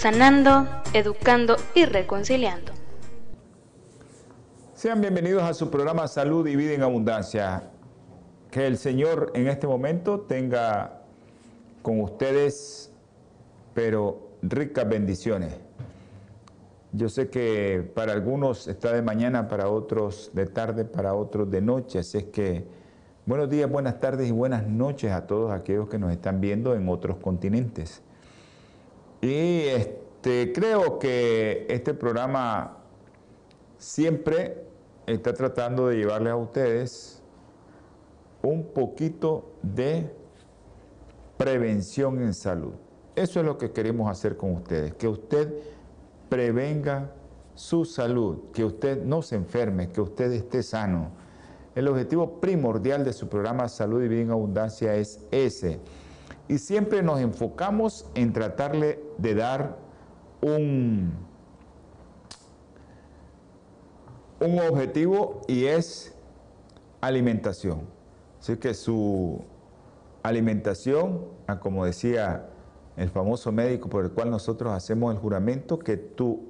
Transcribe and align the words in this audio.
sanando, 0.00 0.66
educando 0.94 1.56
y 1.74 1.84
reconciliando. 1.84 2.72
Sean 4.72 5.02
bienvenidos 5.02 5.42
a 5.42 5.52
su 5.52 5.70
programa 5.70 6.08
Salud 6.08 6.46
y 6.46 6.56
Vida 6.56 6.72
en 6.72 6.82
Abundancia. 6.82 7.64
Que 8.50 8.66
el 8.66 8.78
Señor 8.78 9.30
en 9.34 9.46
este 9.46 9.66
momento 9.66 10.20
tenga 10.20 11.02
con 11.82 12.00
ustedes, 12.00 12.90
pero 13.74 14.30
ricas 14.40 14.88
bendiciones. 14.88 15.54
Yo 16.92 17.10
sé 17.10 17.28
que 17.28 17.86
para 17.94 18.14
algunos 18.14 18.68
está 18.68 18.94
de 18.94 19.02
mañana, 19.02 19.48
para 19.48 19.68
otros 19.68 20.30
de 20.32 20.46
tarde, 20.46 20.86
para 20.86 21.12
otros 21.12 21.50
de 21.50 21.60
noche, 21.60 21.98
así 21.98 22.16
es 22.16 22.24
que 22.24 22.64
buenos 23.26 23.50
días, 23.50 23.70
buenas 23.70 24.00
tardes 24.00 24.30
y 24.30 24.32
buenas 24.32 24.66
noches 24.66 25.12
a 25.12 25.26
todos 25.26 25.52
aquellos 25.52 25.90
que 25.90 25.98
nos 25.98 26.10
están 26.10 26.40
viendo 26.40 26.74
en 26.74 26.88
otros 26.88 27.18
continentes. 27.18 28.02
Y 29.20 29.62
este, 29.66 30.52
creo 30.52 30.98
que 30.98 31.66
este 31.68 31.92
programa 31.92 32.78
siempre 33.76 34.64
está 35.06 35.34
tratando 35.34 35.88
de 35.88 35.96
llevarles 35.96 36.32
a 36.32 36.36
ustedes 36.36 37.22
un 38.42 38.64
poquito 38.64 39.52
de 39.62 40.10
prevención 41.36 42.22
en 42.22 42.32
salud. 42.32 42.72
Eso 43.14 43.40
es 43.40 43.46
lo 43.46 43.58
que 43.58 43.72
queremos 43.72 44.10
hacer 44.10 44.36
con 44.36 44.52
ustedes, 44.52 44.94
que 44.94 45.08
usted 45.08 45.52
prevenga 46.28 47.10
su 47.54 47.84
salud, 47.84 48.50
que 48.54 48.64
usted 48.64 49.04
no 49.04 49.20
se 49.20 49.36
enferme, 49.36 49.90
que 49.90 50.00
usted 50.00 50.32
esté 50.32 50.62
sano. 50.62 51.10
El 51.74 51.88
objetivo 51.88 52.40
primordial 52.40 53.04
de 53.04 53.12
su 53.12 53.28
programa 53.28 53.68
Salud 53.68 54.02
y 54.02 54.08
Vida 54.08 54.22
en 54.22 54.30
Abundancia 54.30 54.94
es 54.94 55.20
ese 55.30 55.80
y 56.50 56.58
siempre 56.58 57.00
nos 57.00 57.20
enfocamos 57.20 58.06
en 58.16 58.32
tratarle 58.32 58.98
de 59.18 59.36
dar 59.36 59.76
un, 60.40 61.12
un 64.40 64.58
objetivo 64.58 65.42
y 65.46 65.66
es 65.66 66.12
alimentación. 67.00 67.82
Así 68.40 68.56
que 68.56 68.74
su 68.74 69.44
alimentación, 70.24 71.24
ah, 71.46 71.60
como 71.60 71.86
decía 71.86 72.46
el 72.96 73.10
famoso 73.10 73.52
médico 73.52 73.88
por 73.88 74.04
el 74.04 74.10
cual 74.10 74.32
nosotros 74.32 74.72
hacemos 74.72 75.14
el 75.14 75.20
juramento, 75.20 75.78
que 75.78 75.96
tu 75.96 76.48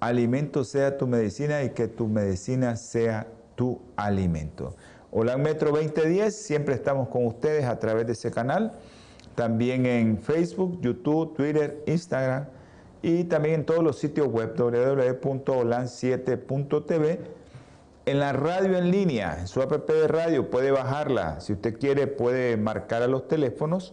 alimento 0.00 0.64
sea 0.64 0.96
tu 0.96 1.06
medicina 1.06 1.62
y 1.62 1.70
que 1.70 1.88
tu 1.88 2.08
medicina 2.08 2.74
sea 2.74 3.26
tu 3.54 3.82
alimento. 3.96 4.76
Hola 5.10 5.36
Metro 5.36 5.72
2010, 5.72 6.34
siempre 6.34 6.74
estamos 6.74 7.08
con 7.08 7.26
ustedes 7.26 7.66
a 7.66 7.78
través 7.78 8.06
de 8.06 8.14
ese 8.14 8.30
canal 8.30 8.78
también 9.34 9.86
en 9.86 10.18
Facebook, 10.18 10.78
YouTube, 10.80 11.34
Twitter, 11.34 11.82
Instagram 11.86 12.46
y 13.02 13.24
también 13.24 13.56
en 13.56 13.66
todos 13.66 13.82
los 13.82 13.98
sitios 13.98 14.28
web 14.28 14.54
www.holan7.tv. 14.56 17.18
En 18.06 18.18
la 18.18 18.32
radio 18.32 18.78
en 18.78 18.90
línea, 18.90 19.36
en 19.38 19.46
su 19.46 19.60
app 19.62 19.86
de 19.88 20.08
radio, 20.08 20.48
puede 20.50 20.70
bajarla. 20.70 21.38
Si 21.40 21.52
usted 21.52 21.78
quiere, 21.78 22.06
puede 22.06 22.56
marcar 22.56 23.02
a 23.02 23.06
los 23.06 23.28
teléfonos 23.28 23.92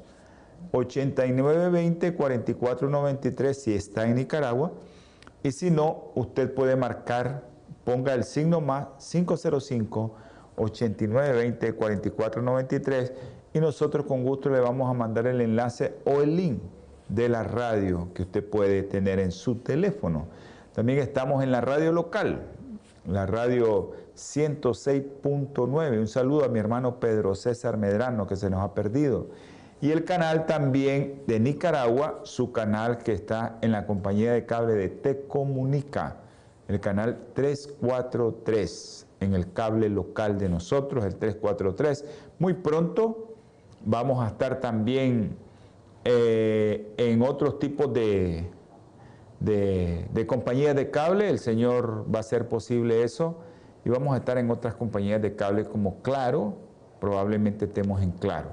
8920-4493 0.71 3.53
si 3.53 3.75
está 3.75 4.07
en 4.07 4.15
Nicaragua. 4.15 4.71
Y 5.43 5.51
si 5.51 5.69
no, 5.71 6.11
usted 6.15 6.53
puede 6.53 6.75
marcar, 6.75 7.43
ponga 7.83 8.13
el 8.13 8.23
signo 8.23 8.59
más 8.59 8.87
505 9.11 10.15
8920 10.57 11.75
4493 11.75 13.13
y 13.57 13.59
nosotros 13.59 14.05
con 14.05 14.23
gusto 14.23 14.49
le 14.49 14.59
vamos 14.59 14.89
a 14.89 14.93
mandar 14.93 15.25
el 15.27 15.41
enlace 15.41 15.95
o 16.05 16.21
el 16.21 16.35
link 16.35 16.59
de 17.09 17.27
la 17.27 17.43
radio 17.43 18.09
que 18.13 18.21
usted 18.23 18.47
puede 18.47 18.83
tener 18.83 19.19
en 19.19 19.31
su 19.31 19.55
teléfono. 19.55 20.27
También 20.73 20.99
estamos 20.99 21.43
en 21.43 21.51
la 21.51 21.61
radio 21.61 21.91
local, 21.91 22.43
la 23.07 23.25
radio 23.25 23.91
106.9. 24.15 25.99
Un 25.99 26.07
saludo 26.07 26.45
a 26.45 26.49
mi 26.49 26.59
hermano 26.59 26.99
Pedro 26.99 27.33
César 27.33 27.77
Medrano 27.77 28.27
que 28.27 28.35
se 28.35 28.49
nos 28.49 28.61
ha 28.61 28.73
perdido. 28.75 29.27
Y 29.81 29.91
el 29.91 30.03
canal 30.03 30.45
también 30.45 31.23
de 31.25 31.39
Nicaragua, 31.39 32.19
su 32.23 32.51
canal 32.51 32.99
que 32.99 33.13
está 33.13 33.57
en 33.61 33.71
la 33.71 33.87
compañía 33.87 34.33
de 34.33 34.45
cable 34.45 34.73
de 34.73 34.89
Te 34.89 35.25
Comunica, 35.27 36.17
el 36.67 36.79
canal 36.79 37.17
343, 37.33 39.07
en 39.19 39.33
el 39.33 39.51
cable 39.51 39.89
local 39.89 40.37
de 40.37 40.49
nosotros, 40.49 41.05
el 41.05 41.15
343. 41.15 42.05
Muy 42.39 42.53
pronto 42.53 43.26
Vamos 43.89 44.21
a 44.21 44.27
estar 44.27 44.59
también 44.59 45.37
eh, 46.03 46.93
en 46.97 47.21
otros 47.21 47.57
tipos 47.57 47.93
de, 47.93 48.49
de, 49.39 50.27
compañías 50.27 50.75
de 50.75 50.91
cable. 50.91 51.29
El 51.29 51.39
Señor 51.39 52.05
va 52.13 52.17
a 52.17 52.19
hacer 52.19 52.49
posible 52.49 53.03
eso. 53.03 53.37
Y 53.85 53.89
vamos 53.89 54.13
a 54.13 54.17
estar 54.17 54.37
en 54.37 54.51
otras 54.51 54.75
compañías 54.75 55.21
de 55.21 55.37
cable 55.37 55.63
como 55.63 56.01
Claro. 56.01 56.57
Probablemente 56.99 57.63
estemos 57.63 58.01
en 58.01 58.11
Claro. 58.11 58.49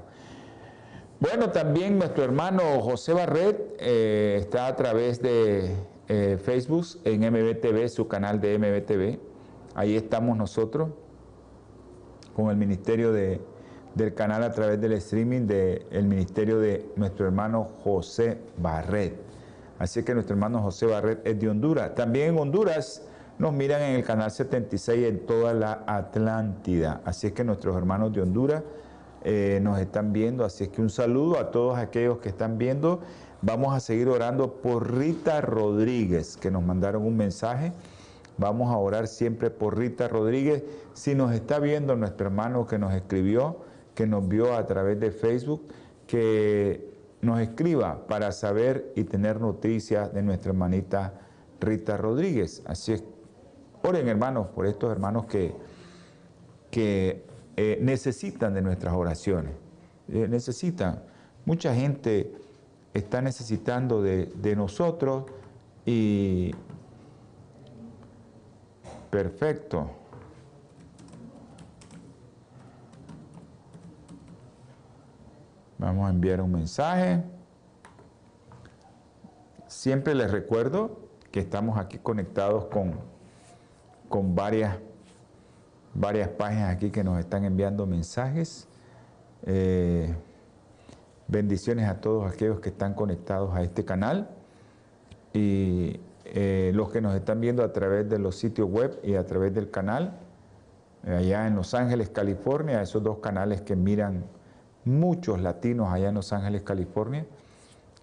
Bueno, 1.19 1.51
también 1.51 1.97
nuestro 1.97 2.23
hermano 2.23 2.61
José 2.79 3.11
Barret 3.11 3.75
eh, 3.79 4.37
está 4.39 4.67
a 4.67 4.75
través 4.77 5.21
de 5.21 5.75
eh, 6.07 6.37
Facebook 6.41 6.85
en 7.03 7.19
MBTV, 7.29 7.89
su 7.89 8.07
canal 8.07 8.39
de 8.39 8.57
MBTV. 8.57 9.19
Ahí 9.75 9.97
estamos 9.97 10.37
nosotros 10.37 10.91
con 12.33 12.49
el 12.51 12.55
Ministerio 12.55 13.11
de 13.11 13.41
del 13.95 14.13
canal 14.13 14.43
a 14.43 14.51
través 14.51 14.79
del 14.79 14.93
streaming 14.93 15.47
del 15.47 16.05
ministerio 16.05 16.59
de 16.59 16.85
nuestro 16.95 17.25
hermano 17.25 17.69
José 17.83 18.37
Barret. 18.57 19.15
Así 19.79 20.03
que 20.03 20.13
nuestro 20.13 20.35
hermano 20.35 20.61
José 20.61 20.85
Barret 20.85 21.25
es 21.25 21.39
de 21.39 21.49
Honduras. 21.49 21.95
También 21.95 22.29
en 22.29 22.39
Honduras 22.39 23.01
nos 23.37 23.53
miran 23.53 23.81
en 23.81 23.95
el 23.95 24.03
canal 24.03 24.31
76 24.31 25.07
en 25.07 25.25
toda 25.25 25.53
la 25.53 25.83
Atlántida. 25.87 27.01
Así 27.05 27.27
es 27.27 27.33
que 27.33 27.43
nuestros 27.43 27.75
hermanos 27.75 28.13
de 28.13 28.21
Honduras 28.21 28.63
eh, 29.23 29.59
nos 29.61 29.79
están 29.79 30.13
viendo. 30.13 30.45
Así 30.45 30.65
es 30.65 30.69
que 30.69 30.81
un 30.81 30.89
saludo 30.89 31.39
a 31.39 31.51
todos 31.51 31.77
aquellos 31.77 32.19
que 32.19 32.29
están 32.29 32.57
viendo. 32.57 33.01
Vamos 33.41 33.73
a 33.73 33.79
seguir 33.79 34.07
orando 34.07 34.53
por 34.61 34.97
Rita 34.97 35.41
Rodríguez, 35.41 36.37
que 36.37 36.51
nos 36.51 36.63
mandaron 36.63 37.03
un 37.03 37.17
mensaje. 37.17 37.73
Vamos 38.37 38.71
a 38.71 38.77
orar 38.77 39.07
siempre 39.07 39.49
por 39.49 39.77
Rita 39.77 40.07
Rodríguez. 40.07 40.63
Si 40.93 41.15
nos 41.15 41.33
está 41.33 41.59
viendo 41.59 41.95
nuestro 41.95 42.27
hermano 42.27 42.65
que 42.65 42.77
nos 42.77 42.93
escribió, 42.93 43.57
que 43.95 44.05
nos 44.05 44.27
vio 44.27 44.53
a 44.53 44.65
través 44.67 44.99
de 44.99 45.09
Facebook, 45.09 45.63
que 46.05 46.93
nos 47.21 47.39
escriba 47.39 48.05
para 48.07 48.31
saber 48.31 48.91
y 48.95 49.05
tener 49.05 49.41
noticias 49.41 50.13
de 50.13 50.21
nuestra 50.21 50.51
hermanita 50.51 51.13
Rita 51.59 51.97
Rodríguez. 51.97 52.61
Así 52.67 52.93
es, 52.93 53.03
oren 53.81 54.07
hermanos 54.07 54.47
por 54.53 54.67
estos 54.67 54.91
hermanos 54.91 55.25
que, 55.25 55.55
que 56.69 57.23
eh, 57.55 57.79
necesitan 57.81 58.53
de 58.53 58.61
nuestras 58.61 58.93
oraciones. 58.93 59.53
Eh, 60.09 60.27
necesitan. 60.29 61.03
Mucha 61.45 61.73
gente 61.73 62.33
está 62.93 63.21
necesitando 63.21 64.01
de, 64.01 64.27
de 64.27 64.55
nosotros 64.55 65.25
y 65.85 66.53
perfecto. 69.09 69.89
Vamos 75.77 76.07
a 76.07 76.09
enviar 76.09 76.41
un 76.41 76.51
mensaje. 76.53 77.21
Siempre 79.67 80.15
les 80.15 80.31
recuerdo 80.31 80.99
que 81.31 81.41
estamos 81.41 81.77
aquí 81.77 81.97
conectados 81.97 82.65
con, 82.65 82.93
con 84.07 84.35
varias, 84.35 84.77
varias 85.93 86.29
páginas 86.29 86.73
aquí 86.73 86.91
que 86.91 87.03
nos 87.03 87.19
están 87.19 87.43
enviando 87.43 87.85
mensajes. 87.85 88.69
Eh, 89.43 90.15
bendiciones 91.27 91.89
a 91.89 91.99
todos 91.99 92.31
aquellos 92.31 92.61
que 92.61 92.69
están 92.69 92.93
conectados 92.93 93.53
a 93.53 93.61
este 93.61 93.83
canal 93.83 94.29
y 95.33 95.99
eh, 96.23 96.71
los 96.73 96.89
que 96.89 97.01
nos 97.01 97.15
están 97.15 97.41
viendo 97.41 97.63
a 97.63 97.73
través 97.73 98.09
de 98.09 98.17
los 98.17 98.37
sitios 98.37 98.69
web 98.69 98.97
y 99.03 99.15
a 99.15 99.25
través 99.25 99.53
del 99.53 99.69
canal, 99.69 100.17
allá 101.05 101.47
en 101.47 101.55
Los 101.55 101.73
Ángeles, 101.73 102.09
California, 102.09 102.81
esos 102.81 103.03
dos 103.03 103.19
canales 103.19 103.61
que 103.61 103.75
miran 103.75 104.23
muchos 104.85 105.41
latinos 105.41 105.91
allá 105.91 106.09
en 106.09 106.15
Los 106.15 106.31
Ángeles, 106.31 106.61
California. 106.61 107.25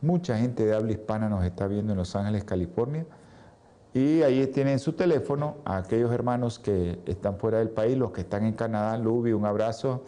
Mucha 0.01 0.37
gente 0.37 0.67
de 0.67 0.75
habla 0.75 0.93
hispana 0.93 1.29
nos 1.29 1.45
está 1.45 1.67
viendo 1.69 1.93
en 1.93 1.99
Los 1.99 2.15
Ángeles, 2.17 2.45
California. 2.45 3.07
Y 3.95 4.23
ahí 4.23 4.47
tienen 4.49 4.79
su 4.79 4.95
teléfono 4.95 5.57
a 5.65 5.79
aquellos 5.79 6.13
hermanos 6.13 6.59
que 6.59 6.99
están 7.07 7.39
fuera 7.39 7.59
del 7.59 7.71
país, 7.71 7.97
los 7.97 8.11
que 8.11 8.23
están 8.23 8.45
en 8.45 8.55
Canadá. 8.55 8.97
Lubi, 8.99 9.33
un 9.33 9.45
abrazo 9.45 10.03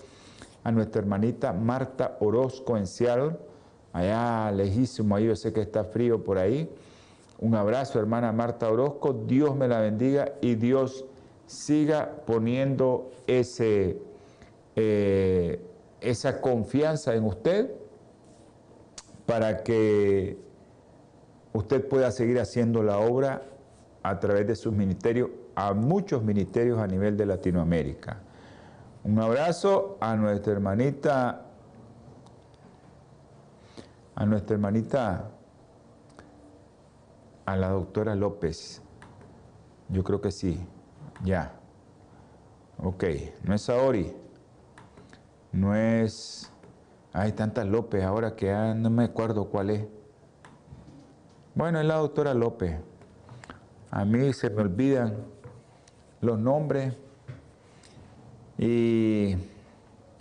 a 0.64 0.72
nuestra 0.72 1.02
hermanita 1.02 1.52
Marta 1.52 2.16
Orozco 2.20 2.76
en 2.78 2.86
Seattle, 2.86 3.36
allá 3.92 4.50
lejísimo, 4.50 5.14
ahí 5.14 5.26
yo 5.26 5.36
sé 5.36 5.52
que 5.52 5.60
está 5.60 5.84
frío 5.84 6.24
por 6.24 6.38
ahí. 6.38 6.68
Un 7.38 7.54
abrazo, 7.54 7.98
hermana 7.98 8.32
Marta 8.32 8.70
Orozco. 8.70 9.12
Dios 9.12 9.54
me 9.54 9.68
la 9.68 9.80
bendiga 9.80 10.32
y 10.40 10.54
Dios 10.54 11.04
siga 11.46 12.10
poniendo 12.24 13.10
ese, 13.26 13.98
eh, 14.76 15.60
esa 16.04 16.40
confianza 16.40 17.14
en 17.14 17.24
usted 17.24 17.70
para 19.26 19.62
que 19.62 20.38
usted 21.52 21.88
pueda 21.88 22.10
seguir 22.10 22.38
haciendo 22.38 22.82
la 22.82 22.98
obra 22.98 23.42
a 24.02 24.20
través 24.20 24.46
de 24.46 24.54
sus 24.54 24.72
ministerios 24.72 25.30
a 25.56 25.72
muchos 25.72 26.22
ministerios 26.22 26.78
a 26.78 26.86
nivel 26.86 27.16
de 27.16 27.26
Latinoamérica. 27.26 28.18
Un 29.04 29.18
abrazo 29.20 29.96
a 30.00 30.16
nuestra 30.16 30.52
hermanita, 30.52 31.42
a 34.14 34.26
nuestra 34.26 34.54
hermanita, 34.54 35.30
a 37.46 37.56
la 37.56 37.68
doctora 37.68 38.14
López. 38.14 38.82
Yo 39.90 40.02
creo 40.02 40.20
que 40.20 40.30
sí, 40.30 40.58
ya. 41.24 41.52
Ok, 42.82 43.04
no 43.44 43.54
es 43.54 43.62
Saori, 43.62 44.14
no 45.54 45.74
es... 45.74 46.50
Hay 47.12 47.32
tantas 47.32 47.66
López 47.66 48.02
ahora 48.02 48.34
que 48.34 48.52
no 48.76 48.90
me 48.90 49.04
acuerdo 49.04 49.46
cuál 49.46 49.70
es. 49.70 49.86
Bueno, 51.54 51.78
es 51.78 51.86
la 51.86 51.94
doctora 51.94 52.34
López. 52.34 52.80
A 53.92 54.04
mí 54.04 54.32
se 54.32 54.50
me 54.50 54.62
olvidan 54.62 55.14
los 56.20 56.40
nombres 56.40 56.96
y 58.58 59.36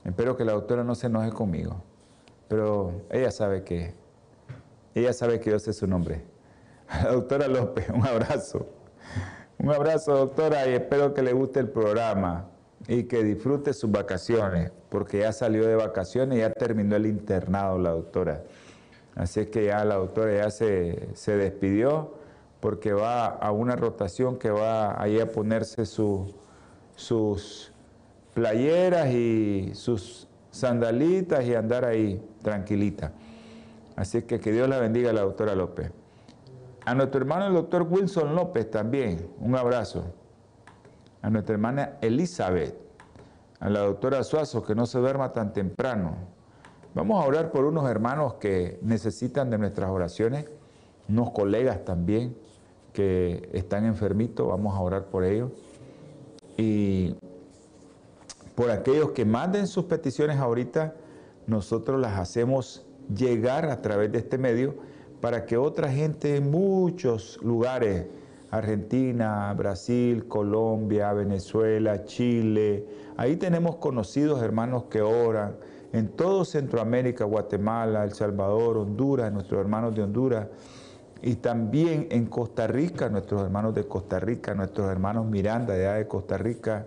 espero 0.04 0.38
que 0.38 0.46
la 0.46 0.54
doctora 0.54 0.84
no 0.84 0.94
se 0.94 1.08
enoje 1.08 1.32
conmigo. 1.32 1.82
Pero 2.48 3.02
ella 3.10 3.32
sabe 3.32 3.64
que, 3.64 3.96
ella 4.94 5.14
sabe 5.14 5.40
que 5.40 5.50
yo 5.50 5.58
sé 5.58 5.74
su 5.74 5.88
nombre. 5.88 6.24
La 7.04 7.14
doctora 7.14 7.48
López, 7.48 7.90
un 7.90 8.06
abrazo. 8.06 8.68
Un 9.58 9.72
abrazo, 9.72 10.16
doctora, 10.16 10.68
y 10.68 10.74
espero 10.74 11.16
que 11.16 11.24
le 11.24 11.34
guste 11.34 11.60
el 11.60 11.70
programa 11.70 12.53
y 12.88 13.04
que 13.04 13.24
disfrute 13.24 13.74
sus 13.74 13.92
vacaciones, 13.92 14.72
porque 14.90 15.20
ya 15.20 15.32
salió 15.32 15.66
de 15.66 15.76
vacaciones 15.76 16.40
ya 16.40 16.52
terminó 16.52 16.96
el 16.96 17.06
internado 17.06 17.78
la 17.78 17.92
doctora. 17.92 18.44
Así 19.16 19.42
es 19.42 19.48
que 19.48 19.66
ya 19.66 19.86
la 19.86 19.96
doctora 19.96 20.36
ya 20.36 20.50
se, 20.50 21.10
se 21.14 21.38
despidió 21.38 22.16
porque 22.60 22.94
va 22.94 23.26
a 23.28 23.52
una 23.52 23.76
rotación 23.76 24.38
que 24.38 24.50
va 24.50 25.02
ahí 25.02 25.20
a 25.20 25.30
ponerse 25.30 25.86
sus 25.86 27.72
playeras 28.34 29.12
y 29.12 29.72
sus 29.76 30.28
sandalitas 30.50 31.46
y 31.46 31.54
andar 31.56 31.86
ahí 31.86 32.24
tranquilita. 32.42 33.12
Así 33.96 34.24
que 34.24 34.40
que 34.40 34.52
Dios 34.52 34.68
la 34.68 34.80
bendiga 34.80 35.12
a 35.12 35.14
la 35.14 35.22
doctora 35.22 35.56
López. 35.56 35.92
A 36.86 36.96
nuestro 36.96 37.22
hermano 37.22 37.48
el 37.48 37.54
doctor 37.54 37.84
Wilson 37.90 38.36
López 38.36 38.70
también, 38.70 39.28
un 39.40 39.56
abrazo 39.56 40.06
a 41.24 41.30
nuestra 41.30 41.54
hermana 41.54 41.98
Elizabeth, 42.02 42.76
a 43.60 43.70
la 43.70 43.80
doctora 43.80 44.24
Suazo, 44.24 44.62
que 44.62 44.76
no 44.76 44.86
se 44.86 45.00
duerma 45.00 45.32
tan 45.32 45.54
temprano. 45.54 46.16
Vamos 46.94 47.24
a 47.24 47.28
orar 47.28 47.50
por 47.50 47.66
unos 47.66 47.90
hermanos 47.90 48.36
que 48.36 48.78
necesitan 48.84 49.50
de 49.50 49.58
nuestras 49.58 49.90
oraciones, 49.90 50.46
unos 51.08 51.32
colegas 51.32 51.84
también 51.86 52.36
que 52.92 53.50
están 53.54 53.86
enfermitos, 53.86 54.48
vamos 54.48 54.76
a 54.76 54.82
orar 54.82 55.06
por 55.06 55.24
ellos. 55.24 55.52
Y 56.58 57.16
por 58.54 58.70
aquellos 58.70 59.12
que 59.12 59.24
manden 59.24 59.66
sus 59.68 59.86
peticiones 59.86 60.38
ahorita, 60.38 60.94
nosotros 61.48 62.00
las 62.02 62.20
hacemos 62.20 62.86
llegar 63.14 63.66
a 63.70 63.82
través 63.82 64.12
de 64.12 64.20
este 64.20 64.38
medio 64.38 64.76
para 65.22 65.46
que 65.46 65.56
otra 65.56 65.90
gente 65.90 66.36
en 66.36 66.52
muchos 66.52 67.40
lugares 67.42 68.08
Argentina, 68.54 69.52
Brasil, 69.56 70.28
Colombia, 70.28 71.12
Venezuela, 71.12 72.06
Chile. 72.06 72.86
Ahí 73.18 73.36
tenemos 73.38 73.78
conocidos 73.78 74.44
hermanos 74.44 74.84
que 74.92 75.02
oran. 75.02 75.56
En 75.92 76.10
todo 76.10 76.46
Centroamérica, 76.46 77.26
Guatemala, 77.26 78.04
El 78.04 78.14
Salvador, 78.14 78.78
Honduras, 78.78 79.34
nuestros 79.34 79.60
hermanos 79.60 79.96
de 79.96 80.04
Honduras. 80.04 80.48
Y 81.24 81.36
también 81.38 82.08
en 82.12 82.28
Costa 82.28 82.68
Rica, 82.68 83.10
nuestros 83.10 83.42
hermanos 83.42 83.74
de 83.74 83.88
Costa 83.88 84.20
Rica, 84.20 84.54
nuestros 84.54 84.92
hermanos 84.92 85.26
Miranda 85.26 85.74
de 85.74 85.88
allá 85.88 85.98
de 85.98 86.08
Costa 86.08 86.38
Rica. 86.38 86.86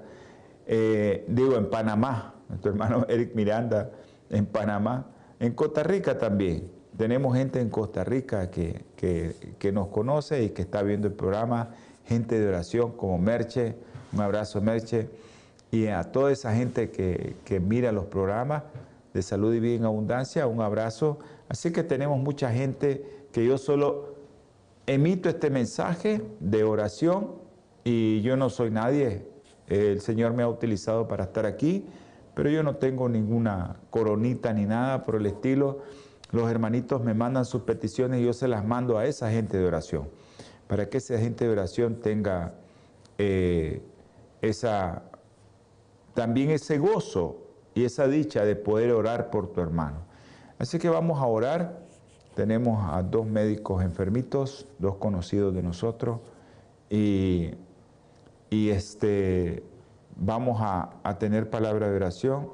Eh, 0.66 1.24
digo, 1.26 1.56
en 1.56 1.68
Panamá, 1.68 2.34
nuestro 2.48 2.70
hermano 2.70 3.06
Eric 3.08 3.34
Miranda 3.34 3.90
en 4.30 4.46
Panamá. 4.46 5.06
En 5.40 5.52
Costa 5.54 5.82
Rica 5.82 6.16
también. 6.16 6.75
Tenemos 6.96 7.36
gente 7.36 7.60
en 7.60 7.68
Costa 7.68 8.04
Rica 8.04 8.50
que, 8.50 9.70
nos 9.72 9.88
conoce 9.88 10.44
y 10.44 10.50
que 10.50 10.62
está 10.62 10.82
viendo 10.82 11.06
el 11.08 11.12
programa, 11.12 11.74
gente 12.06 12.40
de 12.40 12.48
oración 12.48 12.92
como 12.92 13.18
Merche, 13.18 13.76
un 14.14 14.20
abrazo 14.20 14.62
Merche, 14.62 15.10
y 15.70 15.88
a 15.88 16.04
toda 16.04 16.32
esa 16.32 16.54
gente 16.54 16.90
que, 16.90 17.36
que 17.44 17.60
mira 17.60 17.92
los 17.92 18.06
programas 18.06 18.62
de 19.12 19.20
salud 19.20 19.52
y 19.52 19.60
vida 19.60 19.76
en 19.76 19.84
abundancia, 19.84 20.46
un 20.46 20.62
abrazo. 20.62 21.18
Así 21.48 21.70
que 21.70 21.82
tenemos 21.82 22.18
mucha 22.18 22.50
gente 22.50 23.04
que 23.30 23.44
yo 23.44 23.58
solo 23.58 24.14
emito 24.86 25.28
este 25.28 25.50
mensaje 25.50 26.22
de 26.40 26.64
oración 26.64 27.32
y 27.84 28.22
yo 28.22 28.38
no 28.38 28.48
soy 28.48 28.70
nadie, 28.70 29.26
el 29.66 30.00
Señor 30.00 30.32
me 30.32 30.44
ha 30.44 30.48
utilizado 30.48 31.08
para 31.08 31.24
estar 31.24 31.44
aquí, 31.44 31.84
pero 32.34 32.48
yo 32.48 32.62
no 32.62 32.76
tengo 32.76 33.08
ninguna 33.08 33.76
coronita 33.90 34.52
ni 34.54 34.64
nada 34.64 35.04
por 35.04 35.16
el 35.16 35.26
estilo 35.26 35.82
los 36.36 36.50
hermanitos 36.50 37.02
me 37.02 37.14
mandan 37.14 37.46
sus 37.46 37.62
peticiones 37.62 38.20
y 38.20 38.24
yo 38.24 38.32
se 38.34 38.46
las 38.46 38.64
mando 38.64 38.98
a 38.98 39.06
esa 39.06 39.30
gente 39.30 39.56
de 39.56 39.64
oración, 39.64 40.08
para 40.68 40.88
que 40.88 40.98
esa 40.98 41.18
gente 41.18 41.46
de 41.46 41.50
oración 41.50 41.96
tenga 41.96 42.52
eh, 43.16 43.82
esa, 44.42 45.02
también 46.12 46.50
ese 46.50 46.76
gozo 46.76 47.38
y 47.74 47.84
esa 47.84 48.06
dicha 48.06 48.44
de 48.44 48.54
poder 48.54 48.92
orar 48.92 49.30
por 49.30 49.50
tu 49.50 49.62
hermano. 49.62 50.00
Así 50.58 50.78
que 50.78 50.90
vamos 50.90 51.20
a 51.20 51.26
orar. 51.26 51.86
Tenemos 52.34 52.84
a 52.92 53.02
dos 53.02 53.26
médicos 53.26 53.82
enfermitos, 53.82 54.66
dos 54.78 54.96
conocidos 54.96 55.54
de 55.54 55.62
nosotros, 55.62 56.20
y, 56.90 57.54
este, 58.50 59.64
vamos 60.16 60.58
a, 60.60 60.90
a 61.02 61.18
tener 61.18 61.48
palabra 61.48 61.88
de 61.88 61.96
oración. 61.96 62.50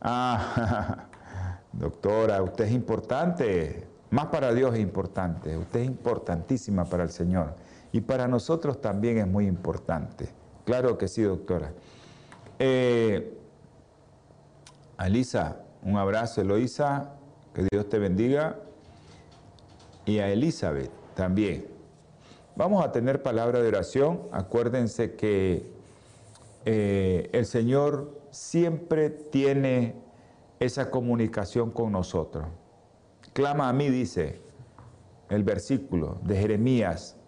Ah, 0.00 1.08
Doctora, 1.72 2.42
usted 2.42 2.64
es 2.64 2.72
importante, 2.72 3.86
más 4.10 4.26
para 4.26 4.52
Dios 4.52 4.74
es 4.74 4.80
importante, 4.80 5.56
usted 5.56 5.80
es 5.80 5.86
importantísima 5.86 6.84
para 6.84 7.04
el 7.04 7.10
Señor 7.10 7.54
y 7.92 8.00
para 8.00 8.26
nosotros 8.26 8.80
también 8.80 9.18
es 9.18 9.26
muy 9.26 9.46
importante. 9.46 10.28
Claro 10.64 10.98
que 10.98 11.08
sí, 11.08 11.22
doctora. 11.22 11.72
Eh, 12.58 13.38
Elisa, 14.98 15.62
un 15.82 15.96
abrazo, 15.96 16.40
Eloisa, 16.40 17.14
que 17.54 17.66
Dios 17.70 17.88
te 17.88 17.98
bendiga. 17.98 18.56
Y 20.04 20.18
a 20.18 20.30
Elizabeth 20.30 20.90
también. 21.14 21.66
Vamos 22.56 22.84
a 22.84 22.92
tener 22.92 23.22
palabra 23.22 23.60
de 23.60 23.68
oración. 23.68 24.22
Acuérdense 24.32 25.14
que 25.14 25.70
eh, 26.64 27.28
el 27.32 27.46
Señor 27.46 28.18
siempre 28.30 29.10
tiene 29.10 29.94
esa 30.60 30.90
comunicación 30.90 31.70
con 31.70 31.92
nosotros. 31.92 32.46
Clama 33.32 33.68
a 33.68 33.72
mí, 33.72 33.88
dice 33.88 34.40
el 35.30 35.44
versículo 35.44 36.18
de 36.24 36.36
Jeremías, 36.36 37.18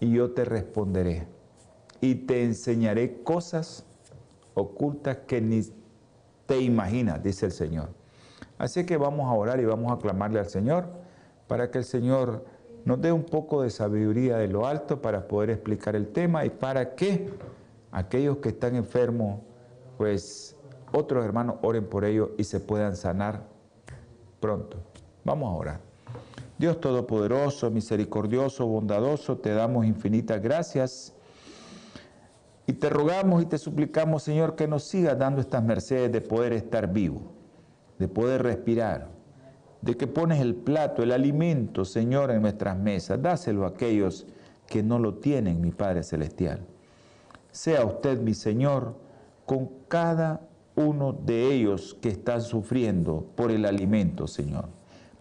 y 0.00 0.12
yo 0.12 0.32
te 0.32 0.44
responderé 0.44 1.28
y 2.00 2.14
te 2.14 2.42
enseñaré 2.42 3.22
cosas 3.22 3.84
ocultas 4.54 5.18
que 5.26 5.40
ni 5.40 5.62
te 6.46 6.60
imaginas, 6.60 7.22
dice 7.22 7.46
el 7.46 7.52
Señor. 7.52 7.90
Así 8.58 8.84
que 8.84 8.96
vamos 8.96 9.26
a 9.26 9.34
orar 9.34 9.60
y 9.60 9.64
vamos 9.64 9.92
a 9.92 9.98
clamarle 9.98 10.40
al 10.40 10.48
Señor 10.48 10.88
para 11.46 11.70
que 11.70 11.78
el 11.78 11.84
Señor 11.84 12.44
nos 12.84 13.00
dé 13.00 13.12
un 13.12 13.24
poco 13.24 13.62
de 13.62 13.70
sabiduría 13.70 14.38
de 14.38 14.48
lo 14.48 14.66
alto 14.66 15.02
para 15.02 15.28
poder 15.28 15.50
explicar 15.50 15.94
el 15.94 16.08
tema 16.08 16.44
y 16.46 16.50
para 16.50 16.94
que 16.94 17.30
aquellos 17.92 18.38
que 18.38 18.50
están 18.50 18.74
enfermos, 18.74 19.40
pues 19.98 20.56
otros 20.92 21.24
hermanos 21.24 21.56
oren 21.62 21.86
por 21.86 22.04
ellos 22.04 22.30
y 22.38 22.44
se 22.44 22.60
puedan 22.60 22.96
sanar 22.96 23.42
pronto. 24.40 24.78
Vamos 25.24 25.48
a 25.48 25.56
orar. 25.56 25.80
Dios 26.58 26.80
Todopoderoso, 26.80 27.70
misericordioso, 27.70 28.66
bondadoso, 28.66 29.38
te 29.38 29.54
damos 29.54 29.86
infinitas 29.86 30.42
gracias 30.42 31.14
y 32.66 32.74
te 32.74 32.90
rogamos 32.90 33.42
y 33.42 33.46
te 33.46 33.58
suplicamos, 33.58 34.22
Señor, 34.22 34.56
que 34.56 34.68
nos 34.68 34.84
sigas 34.84 35.18
dando 35.18 35.40
estas 35.40 35.62
mercedes 35.64 36.12
de 36.12 36.20
poder 36.20 36.52
estar 36.52 36.92
vivo, 36.92 37.32
de 37.98 38.08
poder 38.08 38.42
respirar, 38.42 39.08
de 39.80 39.96
que 39.96 40.06
pones 40.06 40.40
el 40.40 40.54
plato, 40.54 41.02
el 41.02 41.12
alimento, 41.12 41.84
Señor, 41.84 42.30
en 42.30 42.42
nuestras 42.42 42.78
mesas. 42.78 43.20
Dáselo 43.20 43.64
a 43.64 43.68
aquellos 43.68 44.26
que 44.66 44.82
no 44.82 44.98
lo 44.98 45.14
tienen, 45.14 45.60
mi 45.60 45.70
Padre 45.70 46.02
Celestial. 46.02 46.60
Sea 47.50 47.84
usted, 47.84 48.20
mi 48.20 48.34
Señor, 48.34 48.94
con 49.46 49.68
cada 49.88 50.42
uno 50.86 51.12
de 51.12 51.52
ellos 51.54 51.96
que 52.00 52.08
están 52.08 52.42
sufriendo 52.42 53.26
por 53.34 53.50
el 53.50 53.64
alimento, 53.64 54.26
Señor. 54.26 54.68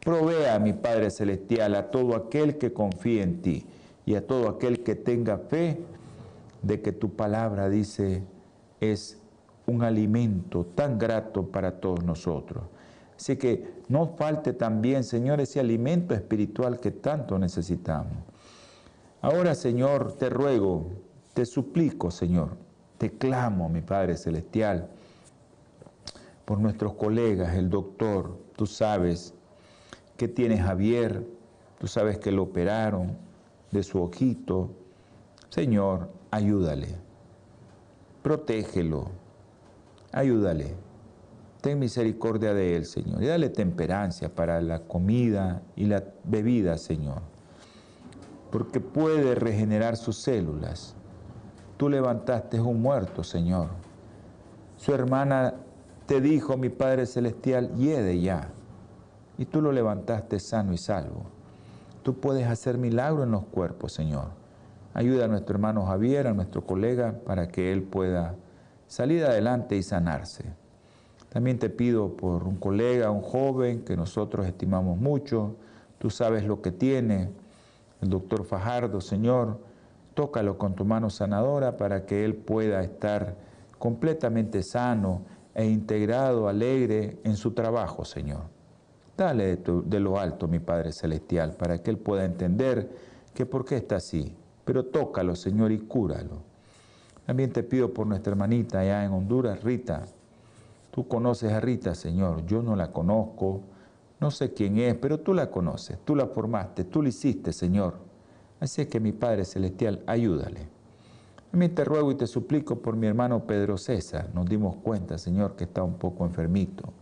Provea, 0.01 0.57
mi 0.59 0.73
Padre 0.73 1.11
Celestial, 1.11 1.75
a 1.75 1.91
todo 1.91 2.15
aquel 2.15 2.57
que 2.57 2.73
confíe 2.73 3.21
en 3.21 3.41
ti 3.41 3.65
y 4.05 4.15
a 4.15 4.25
todo 4.25 4.49
aquel 4.49 4.83
que 4.83 4.95
tenga 4.95 5.37
fe 5.37 5.79
de 6.61 6.81
que 6.81 6.91
tu 6.91 7.15
palabra, 7.15 7.69
dice, 7.69 8.23
es 8.79 9.17
un 9.65 9.83
alimento 9.83 10.65
tan 10.65 10.97
grato 10.97 11.47
para 11.47 11.79
todos 11.79 12.03
nosotros. 12.03 12.63
Así 13.15 13.35
que 13.35 13.81
no 13.89 14.07
falte 14.07 14.53
también, 14.53 15.03
Señor, 15.03 15.41
ese 15.41 15.59
alimento 15.59 16.13
espiritual 16.13 16.79
que 16.79 16.91
tanto 16.91 17.37
necesitamos. 17.37 18.13
Ahora, 19.21 19.53
Señor, 19.55 20.13
te 20.13 20.29
ruego, 20.29 20.87
te 21.33 21.45
suplico, 21.45 22.09
Señor, 22.09 22.55
te 22.97 23.11
clamo, 23.11 23.67
mi 23.67 23.81
Padre 23.81 24.15
Celestial, 24.15 24.89
por 26.49 26.57
nuestros 26.57 26.95
colegas, 26.95 27.53
el 27.53 27.69
doctor, 27.69 28.35
tú 28.55 28.65
sabes 28.65 29.35
que 30.17 30.27
tiene 30.27 30.57
Javier, 30.57 31.23
tú 31.77 31.85
sabes 31.85 32.17
que 32.17 32.31
lo 32.31 32.41
operaron 32.41 33.15
de 33.69 33.83
su 33.83 34.01
ojito. 34.01 34.71
Señor, 35.49 36.09
ayúdale, 36.31 36.87
protégelo, 38.23 39.09
ayúdale. 40.11 40.73
Ten 41.61 41.77
misericordia 41.77 42.55
de 42.55 42.77
él, 42.77 42.85
Señor, 42.85 43.21
y 43.21 43.27
dale 43.27 43.49
temperancia 43.49 44.33
para 44.33 44.59
la 44.59 44.79
comida 44.79 45.61
y 45.75 45.85
la 45.85 46.03
bebida, 46.23 46.79
Señor, 46.79 47.21
porque 48.49 48.79
puede 48.79 49.35
regenerar 49.35 49.97
sus 49.97 50.17
células. 50.17 50.95
Tú 51.77 51.89
levantaste 51.89 52.59
un 52.59 52.81
muerto, 52.81 53.23
Señor. 53.23 53.67
Su 54.77 54.95
hermana 54.95 55.53
te 56.09 56.21
dijo, 56.21 56.57
mi 56.57 56.69
Padre 56.69 57.05
Celestial, 57.05 57.75
yede 57.75 58.19
ya. 58.19 58.49
Y 59.37 59.45
tú 59.45 59.61
lo 59.61 59.71
levantaste 59.71 60.39
sano 60.39 60.73
y 60.73 60.77
salvo. 60.79 61.21
Tú 62.01 62.15
puedes 62.15 62.47
hacer 62.47 62.79
milagro 62.79 63.21
en 63.21 63.29
los 63.29 63.45
cuerpos, 63.45 63.93
Señor. 63.93 64.29
Ayuda 64.95 65.25
a 65.25 65.27
nuestro 65.27 65.53
hermano 65.53 65.85
Javier, 65.85 66.25
a 66.25 66.33
nuestro 66.33 66.65
colega, 66.65 67.13
para 67.27 67.47
que 67.47 67.71
él 67.71 67.83
pueda 67.83 68.33
salir 68.87 69.23
adelante 69.23 69.75
y 69.75 69.83
sanarse. 69.83 70.45
También 71.31 71.59
te 71.59 71.69
pido 71.69 72.17
por 72.17 72.47
un 72.47 72.55
colega, 72.55 73.11
un 73.11 73.21
joven 73.21 73.85
que 73.85 73.95
nosotros 73.95 74.47
estimamos 74.47 74.97
mucho, 74.97 75.57
tú 75.99 76.09
sabes 76.09 76.43
lo 76.43 76.63
que 76.63 76.71
tiene, 76.71 77.29
el 78.01 78.09
doctor 78.09 78.45
Fajardo, 78.45 78.99
Señor, 78.99 79.59
tócalo 80.15 80.57
con 80.57 80.73
tu 80.73 80.85
mano 80.85 81.11
sanadora 81.11 81.77
para 81.77 82.07
que 82.07 82.25
él 82.25 82.33
pueda 82.33 82.81
estar 82.81 83.35
completamente 83.77 84.63
sano 84.63 85.21
e 85.59 85.65
integrado, 85.65 86.47
alegre 86.47 87.19
en 87.25 87.35
su 87.35 87.51
trabajo, 87.51 88.05
Señor. 88.05 88.43
Dale 89.17 89.57
de, 89.57 89.99
lo 89.99 90.17
alto, 90.17 90.47
mi 90.47 90.59
Padre 90.59 90.93
Celestial, 90.93 91.57
para 91.57 91.83
que 91.83 91.91
él 91.91 91.97
pueda 91.97 92.23
entender 92.23 92.89
que 93.33 93.45
por 93.45 93.65
qué 93.65 93.75
está 93.75 93.97
así. 93.97 94.33
Pero 94.63 94.85
tócalo, 94.85 95.35
Señor, 95.35 95.73
y 95.73 95.79
cúralo. 95.79 96.43
También 97.25 97.51
te 97.51 97.63
pido 97.63 97.93
por 97.93 98.07
nuestra 98.07 98.31
hermanita 98.31 98.79
allá 98.79 99.03
en 99.03 99.11
Honduras, 99.11 99.61
Rita, 99.61 100.05
Tú 100.91 101.07
conoces 101.09 101.51
a 101.51 101.59
Rita, 101.59 101.93
Señor. 101.93 102.45
Yo 102.45 102.61
no 102.61 102.77
la 102.77 102.91
conozco, 102.93 103.61
no 104.21 104.31
sé 104.31 104.53
quién 104.53 104.77
es, 104.77 104.95
pero 104.95 105.19
tú 105.19 105.33
la 105.33 105.51
conoces, 105.51 105.99
tú 106.05 106.15
la 106.15 106.27
formaste, 106.27 106.85
tú 106.85 107.01
la 107.01 107.09
hiciste, 107.09 107.51
Señor. 107.51 107.97
Así 108.61 108.81
es 108.81 108.87
que 108.87 109.01
mi 109.01 109.11
Padre 109.11 109.43
Celestial, 109.43 110.03
ayúdale. 110.07 110.78
También 111.51 111.73
te 111.73 111.83
ruego 111.83 112.11
y 112.11 112.15
te 112.15 112.27
suplico 112.27 112.79
por 112.79 112.95
mi 112.95 113.07
hermano 113.07 113.45
Pedro 113.45 113.77
César. 113.77 114.29
Nos 114.33 114.47
dimos 114.47 114.75
cuenta, 114.77 115.17
Señor, 115.17 115.55
que 115.55 115.63
está 115.63 115.83
un 115.83 115.95
poco 115.95 116.25
enfermito. 116.25 116.93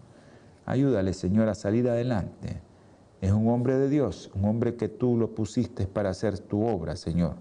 Ayúdale, 0.66 1.14
Señor, 1.14 1.50
a 1.50 1.56
salir 1.56 1.90
adelante. 1.90 2.62
Es 3.20 3.32
un 3.32 3.50
hombre 3.50 3.78
de 3.78 3.90
Dios, 3.90 4.32
un 4.36 4.46
hombre 4.46 4.76
que 4.76 4.88
tú 4.88 5.18
lo 5.18 5.34
pusiste 5.34 5.88
para 5.88 6.12
hacer 6.12 6.40
tu 6.40 6.66
obra, 6.66 6.96
Señor. 6.96 7.36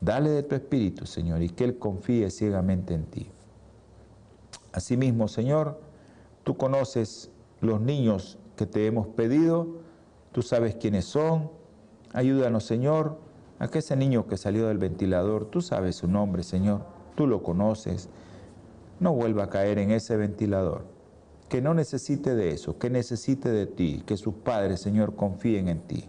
Dale 0.00 0.30
de 0.30 0.42
tu 0.42 0.54
espíritu, 0.54 1.06
Señor, 1.06 1.42
y 1.42 1.50
que 1.50 1.64
Él 1.64 1.78
confíe 1.78 2.30
ciegamente 2.30 2.94
en 2.94 3.04
ti. 3.04 3.30
Asimismo, 4.72 5.28
Señor, 5.28 5.80
tú 6.44 6.56
conoces 6.56 7.30
los 7.60 7.80
niños 7.80 8.38
que 8.56 8.66
te 8.66 8.86
hemos 8.86 9.06
pedido, 9.08 9.66
tú 10.32 10.42
sabes 10.42 10.74
quiénes 10.74 11.04
son. 11.04 11.50
Ayúdanos, 12.12 12.64
Señor, 12.64 13.18
a 13.58 13.68
que 13.68 13.80
ese 13.80 13.96
niño 13.96 14.26
que 14.26 14.36
salió 14.36 14.68
del 14.68 14.78
ventilador, 14.78 15.46
tú 15.46 15.60
sabes 15.60 15.96
su 15.96 16.08
nombre, 16.08 16.42
Señor, 16.42 16.82
tú 17.14 17.26
lo 17.26 17.42
conoces, 17.42 18.08
no 19.00 19.12
vuelva 19.12 19.44
a 19.44 19.50
caer 19.50 19.78
en 19.78 19.90
ese 19.90 20.16
ventilador. 20.16 20.84
Que 21.48 21.62
no 21.62 21.74
necesite 21.74 22.34
de 22.34 22.50
eso, 22.50 22.78
que 22.78 22.90
necesite 22.90 23.50
de 23.50 23.66
ti, 23.66 24.02
que 24.06 24.16
sus 24.16 24.34
padres, 24.34 24.80
Señor, 24.80 25.16
confíen 25.16 25.68
en 25.68 25.80
ti. 25.80 26.04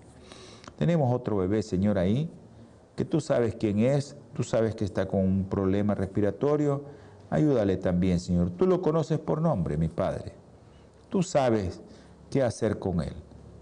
Tenemos 0.78 1.14
otro 1.14 1.38
bebé, 1.38 1.64
Señor, 1.64 1.98
ahí, 1.98 2.30
que 2.96 3.06
tú 3.06 3.22
sabes 3.22 3.56
quién 3.56 3.80
es, 3.80 4.18
tú 4.34 4.44
sabes 4.44 4.76
que 4.76 4.84
está 4.84 5.08
con 5.08 5.22
un 5.22 5.46
problema 5.46 5.96
respiratorio, 5.96 6.84
Ayúdale 7.30 7.78
también, 7.78 8.20
Señor. 8.20 8.52
Tú 8.52 8.66
lo 8.66 8.82
conoces 8.82 9.20
por 9.20 9.42
nombre, 9.42 9.78
mi 9.78 9.88
Padre. 9.88 10.34
Tú 11.10 11.22
sabes 11.22 11.82
qué 12.30 12.42
hacer 12.42 12.80
con 12.80 13.02
él. 13.02 13.14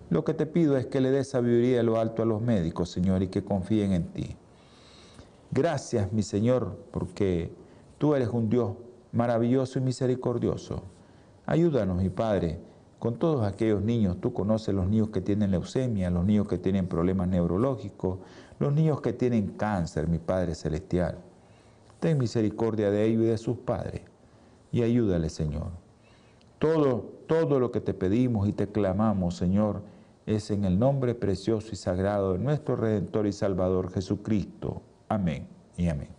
Lo 0.09 0.23
que 0.23 0.33
te 0.33 0.45
pido 0.45 0.77
es 0.77 0.85
que 0.85 1.01
le 1.01 1.11
des 1.11 1.29
sabiduría 1.29 1.81
a 1.81 1.83
lo 1.83 1.99
alto 1.99 2.23
a 2.23 2.25
los 2.25 2.41
médicos, 2.41 2.89
Señor, 2.89 3.23
y 3.23 3.27
que 3.27 3.43
confíen 3.43 3.91
en 3.91 4.05
ti. 4.13 4.35
Gracias, 5.51 6.11
mi 6.13 6.23
Señor, 6.23 6.77
porque 6.91 7.51
tú 7.97 8.15
eres 8.15 8.29
un 8.29 8.49
Dios 8.49 8.73
maravilloso 9.11 9.79
y 9.79 9.81
misericordioso. 9.81 10.83
Ayúdanos, 11.45 12.01
mi 12.01 12.09
Padre, 12.09 12.59
con 12.99 13.17
todos 13.17 13.45
aquellos 13.45 13.81
niños. 13.81 14.17
Tú 14.21 14.33
conoces 14.33 14.73
los 14.73 14.87
niños 14.87 15.09
que 15.09 15.21
tienen 15.21 15.51
leucemia, 15.51 16.09
los 16.09 16.25
niños 16.25 16.47
que 16.47 16.57
tienen 16.57 16.87
problemas 16.87 17.27
neurológicos, 17.27 18.19
los 18.59 18.73
niños 18.73 19.01
que 19.01 19.13
tienen 19.13 19.47
cáncer, 19.49 20.07
mi 20.07 20.17
Padre 20.17 20.55
Celestial. 20.55 21.17
Ten 21.99 22.17
misericordia 22.17 22.91
de 22.91 23.05
ellos 23.05 23.23
y 23.23 23.27
de 23.27 23.37
sus 23.37 23.57
padres 23.57 24.01
y 24.71 24.83
ayúdale, 24.83 25.29
Señor. 25.29 25.71
Todo, 26.59 27.05
todo 27.27 27.59
lo 27.59 27.71
que 27.71 27.81
te 27.81 27.93
pedimos 27.93 28.47
y 28.47 28.53
te 28.53 28.67
clamamos, 28.67 29.35
Señor, 29.35 29.81
es 30.27 30.51
en 30.51 30.65
el 30.65 30.77
nombre 30.77 31.15
precioso 31.15 31.69
y 31.72 31.75
sagrado 31.75 32.34
de 32.34 32.39
nuestro 32.39 32.75
Redentor 32.75 33.25
y 33.25 33.31
Salvador 33.31 33.91
Jesucristo. 33.91 34.84
Amén 35.10 35.48
y 35.75 35.88
amén. 35.88 36.10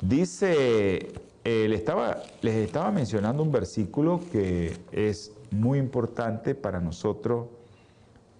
Dice, 0.00 1.12
eh, 1.44 1.70
estaba, 1.72 2.20
les 2.42 2.56
estaba 2.56 2.90
mencionando 2.90 3.44
un 3.44 3.52
versículo 3.52 4.20
que 4.32 4.76
es 4.90 5.32
muy 5.52 5.78
importante 5.78 6.56
para 6.56 6.80
nosotros, 6.80 7.46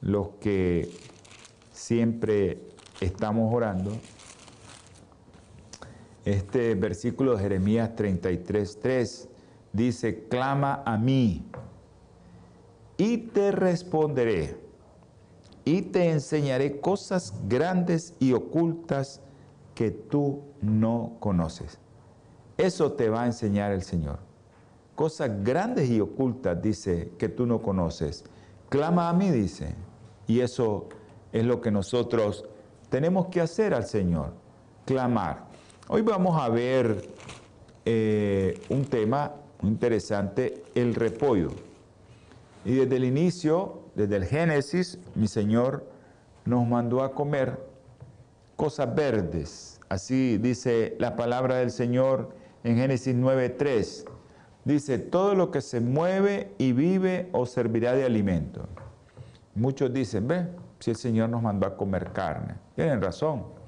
los 0.00 0.30
que 0.40 0.90
siempre 1.70 2.58
estamos 3.00 3.54
orando 3.54 3.92
este 6.24 6.74
versículo 6.74 7.36
de 7.36 7.42
Jeremías 7.42 7.90
33.3 7.96 9.28
dice, 9.72 10.26
clama 10.28 10.82
a 10.84 10.98
mí 10.98 11.46
y 13.00 13.16
te 13.16 13.50
responderé 13.50 14.58
y 15.64 15.80
te 15.80 16.10
enseñaré 16.10 16.80
cosas 16.82 17.32
grandes 17.48 18.14
y 18.18 18.34
ocultas 18.34 19.22
que 19.74 19.90
tú 19.90 20.42
no 20.60 21.16
conoces. 21.18 21.78
Eso 22.58 22.92
te 22.92 23.08
va 23.08 23.22
a 23.22 23.26
enseñar 23.26 23.72
el 23.72 23.84
Señor. 23.84 24.18
Cosas 24.94 25.30
grandes 25.42 25.88
y 25.88 25.98
ocultas, 25.98 26.60
dice, 26.60 27.12
que 27.16 27.30
tú 27.30 27.46
no 27.46 27.62
conoces. 27.62 28.22
Clama 28.68 29.08
a 29.08 29.14
mí, 29.14 29.30
dice. 29.30 29.74
Y 30.26 30.40
eso 30.40 30.86
es 31.32 31.46
lo 31.46 31.62
que 31.62 31.70
nosotros 31.70 32.44
tenemos 32.90 33.28
que 33.28 33.40
hacer 33.40 33.72
al 33.72 33.86
Señor. 33.86 34.34
Clamar. 34.84 35.46
Hoy 35.88 36.02
vamos 36.02 36.38
a 36.38 36.50
ver 36.50 37.08
eh, 37.86 38.60
un 38.68 38.84
tema 38.84 39.32
interesante, 39.62 40.64
el 40.74 40.94
repollo. 40.94 41.69
Y 42.64 42.74
desde 42.74 42.96
el 42.96 43.04
inicio, 43.04 43.84
desde 43.94 44.16
el 44.16 44.24
Génesis, 44.24 44.98
mi 45.14 45.28
Señor 45.28 45.86
nos 46.44 46.66
mandó 46.66 47.02
a 47.02 47.12
comer 47.12 47.58
cosas 48.56 48.94
verdes. 48.94 49.80
Así 49.88 50.38
dice 50.38 50.96
la 50.98 51.16
palabra 51.16 51.56
del 51.56 51.70
Señor 51.70 52.30
en 52.64 52.76
Génesis 52.76 53.14
9.3. 53.14 54.04
Dice, 54.64 54.98
todo 54.98 55.34
lo 55.34 55.50
que 55.50 55.62
se 55.62 55.80
mueve 55.80 56.52
y 56.58 56.72
vive 56.72 57.30
os 57.32 57.50
servirá 57.50 57.94
de 57.94 58.04
alimento. 58.04 58.68
Muchos 59.54 59.92
dicen, 59.92 60.28
ve, 60.28 60.46
si 60.78 60.90
el 60.90 60.96
Señor 60.96 61.30
nos 61.30 61.42
mandó 61.42 61.66
a 61.66 61.76
comer 61.76 62.12
carne. 62.12 62.56
Tienen 62.74 63.00
razón 63.00 63.60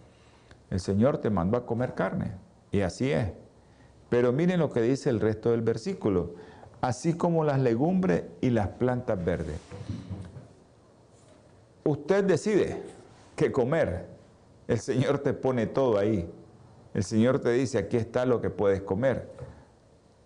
el 0.72 0.80
Señor 0.80 1.18
te 1.18 1.28
mandó 1.28 1.58
a 1.58 1.66
comer 1.66 1.92
carne. 1.92 2.32
Y 2.70 2.80
así 2.80 3.12
es. 3.12 3.30
Pero 4.08 4.32
miren 4.32 4.58
lo 4.58 4.70
que 4.70 4.80
dice 4.80 5.10
el 5.10 5.20
resto 5.20 5.50
del 5.50 5.60
versículo. 5.60 6.34
Así 6.82 7.14
como 7.14 7.44
las 7.44 7.60
legumbres 7.60 8.24
y 8.42 8.50
las 8.50 8.68
plantas 8.68 9.24
verdes. 9.24 9.58
Usted 11.84 12.24
decide 12.24 12.82
qué 13.36 13.50
comer. 13.50 14.06
El 14.68 14.78
Señor 14.78 15.20
te 15.20 15.32
pone 15.32 15.66
todo 15.66 15.96
ahí. 15.96 16.28
El 16.92 17.04
Señor 17.04 17.38
te 17.38 17.50
dice, 17.52 17.78
aquí 17.78 17.96
está 17.96 18.26
lo 18.26 18.40
que 18.40 18.50
puedes 18.50 18.82
comer. 18.82 19.30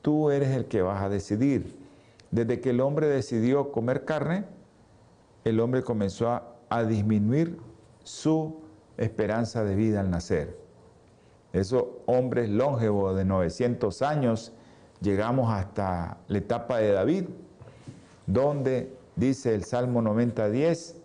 Tú 0.03 0.31
eres 0.31 0.51
el 0.51 0.65
que 0.65 0.83
vas 0.83 1.03
a 1.03 1.09
decidir. 1.09 1.77
Desde 2.31 2.61
que 2.61 2.71
el 2.71 2.81
hombre 2.81 3.07
decidió 3.07 3.71
comer 3.71 4.05
carne, 4.05 4.45
el 5.45 5.61
hombre 5.61 5.83
comenzó 5.83 6.31
a, 6.31 6.85
disminuir 6.85 7.59
su 8.03 8.63
esperanza 8.97 9.63
de 9.63 9.77
vida 9.77 10.01
al 10.01 10.11
nacer. 10.11 10.59
Esos 11.53 11.85
hombres 12.07 12.49
longevos 12.49 13.17
de 13.17 13.25
900 13.25 14.03
años, 14.03 14.53
llegamos 15.01 15.51
hasta 15.53 16.19
la 16.29 16.39
etapa 16.39 16.79
de 16.79 16.93
David, 16.93 17.25
donde 18.27 18.97
dice 19.15 19.55
el 19.55 19.65
Salmo 19.65 20.03
90, 20.03 20.51
10, 20.51 20.97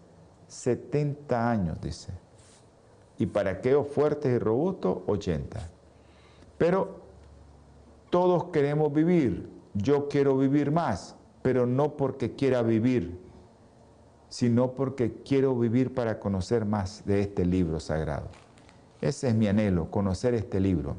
70 0.48 1.50
años, 1.50 1.82
dice. 1.82 2.12
Y 3.18 3.28
para 3.28 3.52
aquellos 3.52 3.88
fuertes 3.88 4.34
y 4.34 4.40
robustos, 4.40 5.00
80. 5.08 5.60
Pero 6.58 7.02
todos 8.10 8.46
queremos 8.46 8.92
vivir. 8.94 9.50
Yo 9.74 10.10
quiero 10.10 10.38
vivir 10.38 10.72
más, 10.72 11.16
pero 11.42 11.66
no 11.66 11.96
porque 11.96 12.36
quiera 12.36 12.62
vivir, 12.62 13.20
sino 14.30 14.72
porque 14.72 15.22
quiero 15.24 15.58
vivir 15.58 15.94
para 15.94 16.20
conocer 16.20 16.66
más 16.66 17.04
de 17.06 17.22
este 17.22 17.46
libro 17.46 17.80
sagrado. 17.80 18.28
Ese 19.00 19.30
es 19.30 19.36
mi 19.36 19.48
anhelo, 19.48 19.90
conocer 19.90 20.34
este 20.34 20.60
libro. 20.60 20.96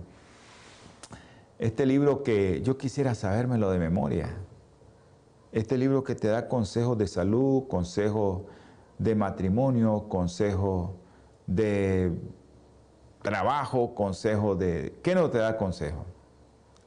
Este 1.63 1.87
libro 1.87 2.25
que 2.25 2.61
yo 2.63 2.77
quisiera 2.77 3.15
sabérmelo 3.15 3.71
de 3.71 3.79
memoria. 3.79 4.37
Este 5.53 5.79
libro 5.79 6.03
que 6.03 6.17
te 6.17 6.27
da 6.27 6.49
consejos 6.49 6.99
de 6.99 7.07
salud, 7.07 7.69
consejos 7.69 8.43
de 8.99 9.15
matrimonio, 9.15 10.09
consejos 10.09 10.91
de 11.47 12.11
trabajo, 13.23 13.95
consejos 13.95 14.59
de... 14.59 14.99
¿Qué 15.05 15.15
no 15.15 15.31
te 15.31 15.39
da 15.39 15.57
consejo? 15.57 16.05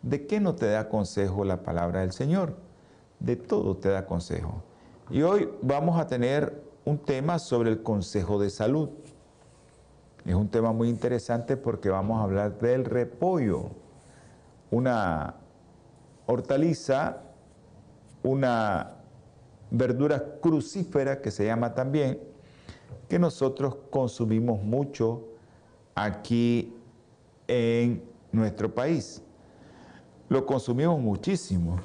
¿De 0.01 0.27
qué 0.27 0.41
no 0.41 0.55
te 0.55 0.65
da 0.65 0.89
consejo 0.89 1.45
la 1.45 1.63
palabra 1.63 2.01
del 2.01 2.11
Señor? 2.11 2.57
De 3.21 3.37
todo 3.37 3.77
te 3.77 3.87
da 3.87 4.05
consejo. 4.05 4.61
Y 5.09 5.21
hoy 5.21 5.49
vamos 5.61 5.97
a 5.97 6.07
tener 6.07 6.61
un 6.83 6.97
tema 6.97 7.39
sobre 7.39 7.69
el 7.69 7.81
consejo 7.81 8.41
de 8.41 8.49
salud. 8.49 8.89
Es 10.25 10.35
un 10.35 10.49
tema 10.49 10.73
muy 10.73 10.89
interesante 10.89 11.55
porque 11.55 11.87
vamos 11.89 12.19
a 12.19 12.23
hablar 12.23 12.59
del 12.59 12.83
repollo, 12.83 13.69
una 14.75 15.35
hortaliza, 16.25 17.21
una 18.23 18.91
verdura 19.71 20.37
crucífera 20.41 21.21
que 21.21 21.31
se 21.31 21.45
llama 21.45 21.73
también, 21.73 22.19
que 23.07 23.17
nosotros 23.17 23.77
consumimos 23.89 24.61
mucho 24.61 25.23
aquí 25.93 26.75
en 27.47 28.03
nuestro 28.33 28.73
país. 28.73 29.21
Lo 30.27 30.45
consumimos 30.45 30.99
muchísimo. 30.99 31.77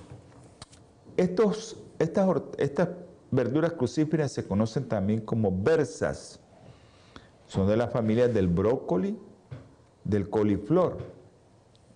Estos, 1.17 1.77
estas, 1.99 2.89
verduras 3.31 3.75
crucíferas 3.75 4.33
se 4.33 4.45
conocen 4.45 4.89
también 4.89 5.21
como 5.21 5.57
bersas 5.57 6.41
son 7.47 7.69
de 7.69 7.77
la 7.77 7.87
familia 7.87 8.27
del 8.27 8.49
brócoli, 8.49 9.17
del 10.03 10.29
coliflor, 10.29 11.20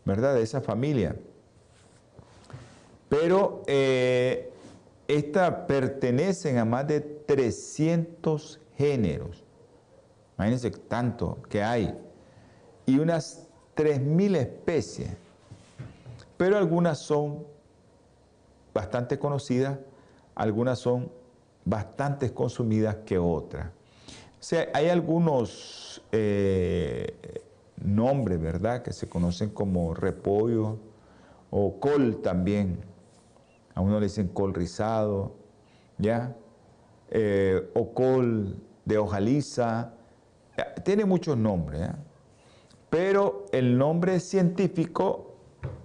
¿verdad? 0.04 0.34
De 0.34 0.42
esa 0.42 0.60
familia. 0.60 1.16
Pero 3.08 3.62
eh, 3.66 4.52
estas 5.08 5.66
pertenecen 5.66 6.58
a 6.58 6.64
más 6.64 6.86
de 6.86 7.00
300 7.00 8.60
géneros. 8.76 9.44
Imagínense 10.36 10.70
tanto 10.70 11.38
que 11.48 11.62
hay. 11.62 11.96
Y 12.86 12.98
unas 12.98 13.46
3.000 13.76 14.36
especies. 14.36 15.10
Pero 16.36 16.58
algunas 16.58 16.98
son 16.98 17.46
bastante 18.72 19.18
conocidas, 19.18 19.78
algunas 20.34 20.78
son 20.80 21.10
bastante 21.64 22.32
consumidas 22.32 22.96
que 23.06 23.18
otras 23.18 23.68
sea, 24.44 24.68
hay 24.74 24.90
algunos 24.90 26.02
eh, 26.12 27.42
nombres, 27.82 28.40
¿verdad?, 28.40 28.82
que 28.82 28.92
se 28.92 29.08
conocen 29.08 29.50
como 29.50 29.94
repollo 29.94 30.78
o 31.50 31.78
col 31.80 32.20
también. 32.22 32.80
A 33.74 33.80
uno 33.80 33.98
le 33.98 34.06
dicen 34.06 34.28
col 34.28 34.54
rizado, 34.54 35.34
¿ya? 35.98 36.34
Eh, 37.10 37.70
o 37.74 37.92
col 37.92 38.56
de 38.84 38.98
hoja 38.98 39.20
lisa. 39.20 39.94
Tiene 40.84 41.04
muchos 41.04 41.36
nombres, 41.36 41.80
¿ya? 41.80 41.98
Pero 42.90 43.46
el 43.52 43.76
nombre 43.76 44.20
científico 44.20 45.34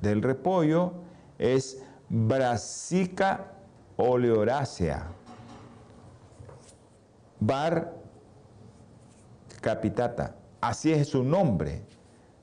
del 0.02 0.22
repollo 0.22 0.94
es 1.40 1.82
Brassica 2.08 3.54
oleorácea. 3.98 5.08
Bar 7.40 7.94
capitata. 9.62 10.36
Así 10.62 10.92
es 10.92 11.08
su 11.08 11.24
nombre. 11.24 11.82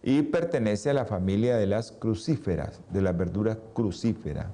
Y 0.02 0.22
pertenece 0.22 0.90
a 0.90 0.94
la 0.94 1.04
familia 1.04 1.56
de 1.56 1.66
las 1.66 1.92
crucíferas, 1.92 2.80
de 2.90 3.02
las 3.02 3.16
verduras 3.16 3.58
crucíferas. 3.74 4.46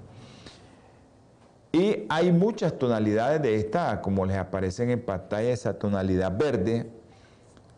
Y 1.72 2.05
hay 2.09 2.33
muchas 2.33 2.79
tonalidades 2.79 3.40
de 3.40 3.57
esta, 3.57 4.01
como 4.03 4.27
les 4.27 4.37
aparecen 4.37 4.90
en 4.90 5.01
pantalla, 5.03 5.51
esa 5.51 5.79
tonalidad 5.79 6.37
verde. 6.37 6.90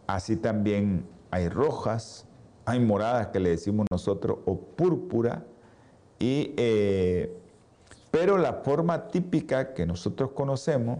Así 0.07 0.37
también 0.37 1.07
hay 1.31 1.49
rojas, 1.49 2.27
hay 2.65 2.81
moradas 2.81 3.29
que 3.29 3.41
le 3.41 3.51
decimos 3.51 3.87
nosotros, 3.91 4.39
o 4.47 4.59
púrpura. 4.59 5.45
Y, 6.19 6.55
eh, 6.57 7.37
pero 8.11 8.39
la 8.39 8.55
forma 8.55 9.09
típica 9.09 9.75
que 9.75 9.87
nosotros 9.87 10.31
conocemos 10.31 10.99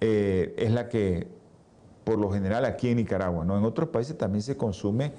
eh, 0.00 0.54
es 0.56 0.70
la 0.70 0.88
que 0.88 1.28
por 2.04 2.18
lo 2.18 2.30
general 2.30 2.64
aquí 2.64 2.90
en 2.90 2.98
Nicaragua, 2.98 3.44
¿no? 3.44 3.56
En 3.56 3.64
otros 3.64 3.88
países 3.88 4.16
también 4.16 4.42
se 4.42 4.56
consume, 4.56 5.12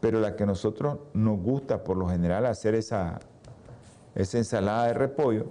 pero 0.00 0.20
la 0.20 0.34
que 0.34 0.42
a 0.42 0.46
nosotros 0.46 0.98
nos 1.14 1.38
gusta 1.38 1.84
por 1.84 1.96
lo 1.96 2.08
general 2.08 2.46
hacer 2.46 2.74
esa, 2.74 3.20
esa 4.14 4.38
ensalada 4.38 4.88
de 4.88 4.94
repollo 4.94 5.46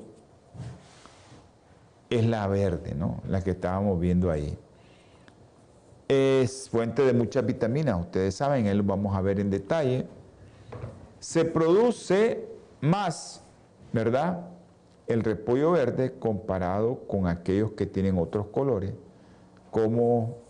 es 2.09 2.25
la 2.25 2.45
verde, 2.47 2.93
¿no? 2.93 3.21
La 3.27 3.41
que 3.41 3.51
estábamos 3.51 3.99
viendo 3.99 4.29
ahí. 4.29 4.57
Es 6.09 6.69
fuente 6.69 7.03
de 7.03 7.13
muchas 7.13 7.45
vitaminas, 7.45 7.97
ustedes 8.01 8.35
saben, 8.35 8.65
él 8.65 8.79
lo 8.79 8.83
vamos 8.83 9.15
a 9.15 9.21
ver 9.21 9.39
en 9.39 9.49
detalle. 9.49 10.05
Se 11.19 11.45
produce 11.45 12.45
más, 12.81 13.43
¿verdad? 13.93 14.49
El 15.07 15.23
repollo 15.23 15.71
verde 15.71 16.19
comparado 16.19 16.99
con 17.07 17.27
aquellos 17.27 17.71
que 17.71 17.85
tienen 17.85 18.17
otros 18.17 18.47
colores, 18.47 18.93
como 19.71 20.41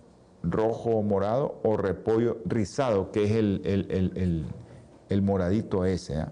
rojo 0.44 0.92
o 0.92 1.04
morado 1.04 1.60
o 1.64 1.78
repollo 1.78 2.38
rizado, 2.46 3.12
que 3.12 3.26
es 3.26 3.32
el, 3.32 5.22
moradito 5.22 5.86
ese. 5.86 6.18
¿ah? 6.18 6.32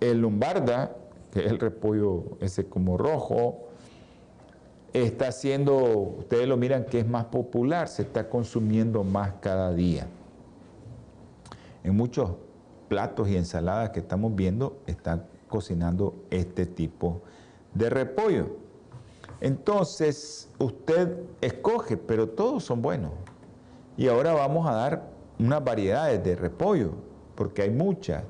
El 0.00 0.20
lumbarda, 0.20 0.96
que 1.30 1.40
es 1.40 1.50
el 1.50 1.58
repollo 1.58 2.38
ese 2.40 2.66
como 2.66 2.96
rojo, 2.96 3.68
está 4.92 5.32
siendo, 5.32 5.76
ustedes 5.76 6.46
lo 6.48 6.56
miran 6.56 6.84
que 6.84 7.00
es 7.00 7.06
más 7.06 7.26
popular, 7.26 7.88
se 7.88 8.02
está 8.02 8.28
consumiendo 8.28 9.04
más 9.04 9.34
cada 9.40 9.72
día. 9.72 10.06
En 11.84 11.96
muchos 11.96 12.32
platos 12.88 13.28
y 13.28 13.36
ensaladas 13.36 13.90
que 13.90 14.00
estamos 14.00 14.34
viendo 14.34 14.82
están 14.86 15.24
cocinando 15.48 16.14
este 16.30 16.66
tipo 16.66 17.22
de 17.74 17.90
repollo. 17.90 18.61
Entonces, 19.42 20.48
usted 20.60 21.18
escoge, 21.40 21.96
pero 21.96 22.28
todos 22.28 22.62
son 22.62 22.80
buenos. 22.80 23.10
Y 23.96 24.06
ahora 24.06 24.34
vamos 24.34 24.68
a 24.68 24.72
dar 24.72 25.02
unas 25.40 25.64
variedades 25.64 26.22
de 26.22 26.36
repollo, 26.36 26.92
porque 27.34 27.62
hay 27.62 27.70
muchas. 27.70 28.22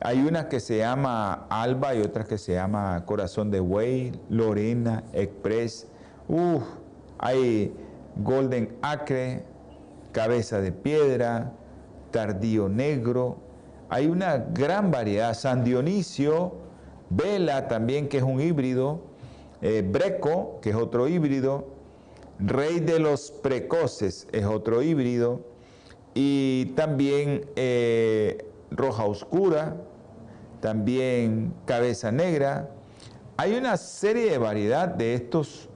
Hay 0.00 0.20
una 0.20 0.50
que 0.50 0.60
se 0.60 0.76
llama 0.76 1.46
Alba 1.48 1.94
y 1.94 2.02
otra 2.02 2.24
que 2.24 2.36
se 2.36 2.52
llama 2.52 3.02
Corazón 3.06 3.50
de 3.50 3.60
Buey, 3.60 4.12
Lorena, 4.28 5.02
Express. 5.14 5.88
Uf, 6.28 6.62
hay 7.18 7.74
Golden 8.16 8.76
Acre, 8.82 9.46
Cabeza 10.12 10.60
de 10.60 10.72
Piedra, 10.72 11.54
Tardío 12.10 12.68
Negro. 12.68 13.38
Hay 13.88 14.08
una 14.08 14.36
gran 14.36 14.90
variedad. 14.90 15.32
San 15.32 15.64
Dionisio, 15.64 16.52
Vela 17.08 17.66
también, 17.66 18.10
que 18.10 18.18
es 18.18 18.22
un 18.22 18.42
híbrido. 18.42 19.11
Eh, 19.62 19.82
Breco, 19.88 20.58
que 20.60 20.70
es 20.70 20.76
otro 20.76 21.08
híbrido, 21.08 21.68
Rey 22.38 22.80
de 22.80 22.98
los 22.98 23.30
Precoces 23.30 24.26
es 24.32 24.44
otro 24.44 24.82
híbrido, 24.82 25.40
y 26.14 26.66
también 26.76 27.46
eh, 27.56 28.44
Roja 28.70 29.04
Oscura, 29.04 29.76
también 30.60 31.54
cabeza 31.64 32.12
negra. 32.12 32.70
Hay 33.36 33.54
una 33.54 33.76
serie 33.76 34.30
de 34.30 34.38
variedad 34.38 34.88
de 34.88 35.14
estos 35.14 35.68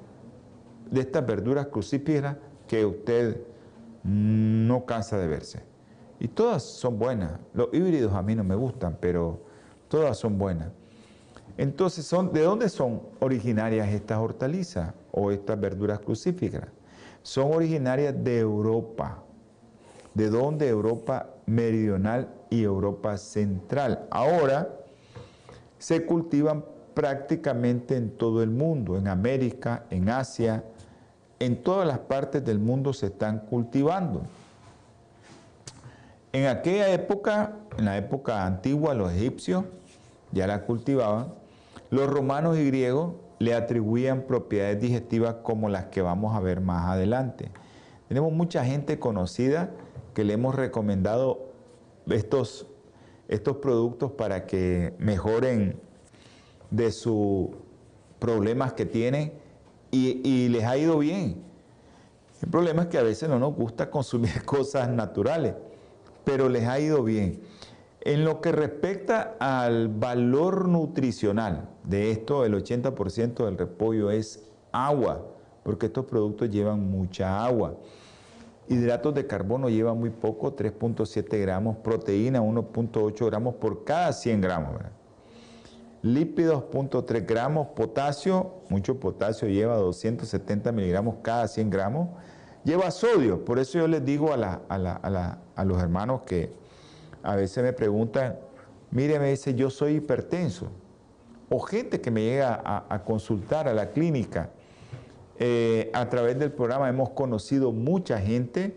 de 0.91 1.01
estas 1.01 1.27
verduras 1.27 1.67
crucíferas 1.67 2.37
que 2.69 2.85
usted 2.85 3.41
no 4.05 4.87
cansa 4.87 5.19
de 5.19 5.27
verse. 5.27 5.63
Y 6.21 6.29
todas 6.29 6.63
son 6.63 6.99
buenas. 6.99 7.33
Los 7.53 7.69
híbridos 7.73 8.13
a 8.15 8.23
mí 8.23 8.35
no 8.35 8.45
me 8.45 8.55
gustan, 8.55 8.97
pero 9.01 9.43
todas 9.89 10.17
son 10.17 10.39
buenas. 10.39 10.69
Entonces, 11.59 12.11
¿de 12.33 12.43
dónde 12.43 12.69
son 12.69 13.01
originarias 13.21 13.89
estas 13.89 14.19
hortalizas 14.19 14.93
o 15.11 15.31
estas 15.31 15.59
verduras 15.59 16.01
crucíferas? 16.01 16.69
Son 17.23 17.53
originarias 17.53 18.15
de 18.23 18.39
Europa. 18.41 19.23
¿De 20.15 20.29
dónde? 20.29 20.69
Europa 20.69 21.31
meridional 21.47 22.29
y 22.51 22.63
Europa 22.63 23.17
central. 23.17 24.07
Ahora 24.11 24.69
se 25.79 26.05
cultivan 26.05 26.65
prácticamente 26.95 27.97
en 27.97 28.11
todo 28.11 28.43
el 28.43 28.51
mundo, 28.51 28.97
en 28.97 29.09
América, 29.09 29.85
en 29.91 30.09
Asia, 30.09 30.65
en 31.39 31.63
todas 31.63 31.87
las 31.87 31.99
partes 31.99 32.45
del 32.45 32.59
mundo 32.59 32.93
se 32.93 33.07
están 33.07 33.41
cultivando. 33.41 34.23
En 36.33 36.47
aquella 36.47 36.91
época, 36.91 37.53
en 37.79 37.85
la 37.85 37.97
época 37.99 38.47
antigua, 38.47 38.95
los 38.95 39.13
egipcios 39.13 39.65
ya 40.33 40.47
la 40.47 40.63
cultivaban, 40.63 41.33
los 41.91 42.09
romanos 42.09 42.57
y 42.59 42.67
griegos 42.67 43.15
le 43.39 43.55
atribuían 43.55 44.23
propiedades 44.23 44.81
digestivas 44.81 45.37
como 45.43 45.69
las 45.69 45.87
que 45.87 46.03
vamos 46.03 46.35
a 46.35 46.41
ver 46.41 46.61
más 46.61 46.87
adelante. 46.87 47.51
Tenemos 48.09 48.33
mucha 48.33 48.65
gente 48.65 48.99
conocida 48.99 49.71
que 50.15 50.25
le 50.25 50.35
hemos 50.35 50.55
recomendado 50.55 51.51
estos, 52.09 52.67
estos 53.29 53.57
productos 53.57 54.13
para 54.13 54.47
que 54.47 54.95
mejoren 54.99 55.79
de 56.71 56.91
sus 56.93 57.49
problemas 58.19 58.73
que 58.73 58.87
tienen 58.87 59.33
y, 59.91 60.49
les 60.49 60.65
ha 60.65 60.77
ido 60.77 60.99
bien. 60.99 61.43
El 62.43 62.51
problema 62.51 62.83
es 62.83 62.89
que 62.89 62.99
a 62.99 63.03
veces 63.03 63.29
no 63.29 63.39
nos 63.39 63.55
gusta 63.55 63.91
consumir 63.91 64.43
cosas 64.45 64.89
naturales, 64.89 65.55
pero 66.25 66.49
les 66.49 66.67
ha 66.67 66.79
ido 66.79 67.03
bien. 67.03 67.41
En 68.03 68.25
lo 68.25 68.41
que 68.41 68.53
respecta 68.53 69.37
al 69.41 69.89
valor 69.89 70.69
nutricional 70.69 71.69
de 71.87 72.11
esto, 72.11 72.45
el 72.45 72.55
80% 72.55 73.45
del 73.45 73.57
repollo 73.57 74.11
es 74.11 74.47
agua, 74.73 75.25
porque 75.63 75.87
estos 75.87 76.05
productos 76.05 76.51
llevan 76.51 76.91
mucha 76.91 77.45
agua. 77.45 77.77
Hidratos 78.69 79.15
de 79.15 79.27
carbono 79.27 79.69
llevan 79.69 79.99
muy 79.99 80.11
poco, 80.11 80.55
3.7 80.55 81.41
gramos, 81.41 81.77
proteína 81.79 82.41
1.8 82.41 83.27
gramos 83.27 83.55
por 83.55 83.85
cada 83.85 84.13
100 84.13 84.41
gramos 84.41 84.73
lípidos 86.03 86.65
0.3 86.71 87.27
gramos, 87.27 87.69
potasio, 87.69 88.63
mucho 88.69 89.01
potasio 89.01 89.49
lleva 89.49 89.77
270 89.77 90.71
miligramos 90.73 91.17
cada 91.23 91.49
100 91.49 91.71
gramos, 91.71 92.09
lleva 92.65 92.91
sodio, 92.91 93.45
por 93.45 93.59
eso 93.59 93.79
yo 93.79 93.89
les 93.89 94.05
digo 94.05 94.33
a, 94.33 95.65
los 95.65 95.83
hermanos 95.83 96.23
que 96.23 96.53
a 97.23 97.35
veces 97.35 97.63
me 97.65 97.73
preguntan, 97.73 98.39
mire, 98.91 99.19
me 99.19 99.31
dice, 99.31 99.55
yo 99.55 99.69
soy 99.69 99.97
hipertenso, 99.97 100.69
o 101.49 101.61
gente 101.61 102.01
que 102.01 102.11
me 102.11 102.23
llega 102.23 102.61
a, 102.89 103.05
consultar 103.05 103.69
a 103.69 103.75
la 103.75 103.91
clínica, 103.91 104.51
eh, 105.39 105.91
a 105.93 106.09
través 106.09 106.39
del 106.39 106.53
programa 106.53 106.89
hemos 106.89 107.11
conocido 107.11 107.73
mucha 107.73 108.21
gente 108.21 108.75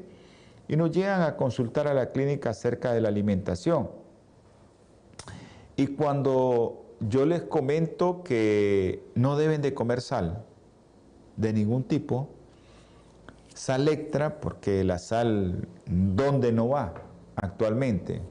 y 0.67 0.75
nos 0.75 0.91
llegan 0.91 1.23
a 1.23 1.36
consultar 1.36 1.88
a 1.88 1.93
la 1.93 2.12
clínica 2.12 2.51
acerca 2.51 2.93
de 2.93 3.01
la 3.01 3.08
alimentación. 3.08 3.89
Y 5.75 5.88
cuando 5.88 6.86
yo 6.99 7.25
les 7.25 7.41
comento 7.43 8.23
que 8.23 9.03
no 9.15 9.38
deben 9.38 9.62
de 9.62 9.73
comer 9.73 10.01
sal 10.01 10.43
de 11.38 11.53
ningún 11.53 11.84
tipo, 11.84 12.29
sal 13.55 13.88
extra, 13.88 14.39
porque 14.39 14.84
la 14.84 14.99
sal, 14.99 15.67
¿dónde 15.86 16.51
no 16.51 16.69
va 16.69 16.93
actualmente? 17.36 18.21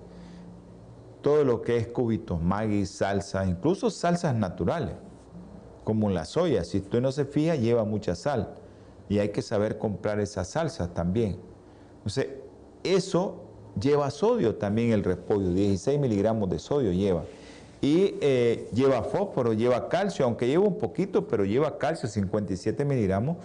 Todo 1.22 1.44
lo 1.44 1.62
que 1.62 1.76
es 1.76 1.88
cubitos, 1.88 2.40
maggi, 2.40 2.86
salsa, 2.86 3.44
incluso 3.46 3.90
salsas 3.90 4.34
naturales, 4.34 4.94
como 5.84 6.10
la 6.10 6.24
soya, 6.24 6.64
si 6.64 6.78
usted 6.78 7.00
no 7.00 7.12
se 7.12 7.24
fija, 7.24 7.56
lleva 7.56 7.84
mucha 7.84 8.14
sal 8.14 8.54
y 9.08 9.18
hay 9.18 9.30
que 9.30 9.42
saber 9.42 9.78
comprar 9.78 10.20
esas 10.20 10.48
salsas 10.48 10.92
también. 10.94 11.38
Entonces, 11.98 12.28
eso 12.84 13.42
lleva 13.80 14.10
sodio 14.10 14.56
también 14.56 14.92
el 14.92 15.02
repollo, 15.02 15.50
16 15.52 15.98
miligramos 15.98 16.48
de 16.50 16.58
sodio 16.58 16.92
lleva 16.92 17.24
y 17.80 18.16
eh, 18.20 18.68
lleva 18.74 19.02
fósforo, 19.02 19.52
lleva 19.52 19.88
calcio, 19.88 20.24
aunque 20.24 20.46
lleva 20.46 20.64
un 20.64 20.78
poquito, 20.78 21.28
pero 21.28 21.44
lleva 21.44 21.78
calcio, 21.78 22.08
57 22.08 22.84
miligramos 22.84 23.36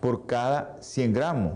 por 0.00 0.26
cada 0.26 0.76
100 0.80 1.12
gramos. 1.12 1.52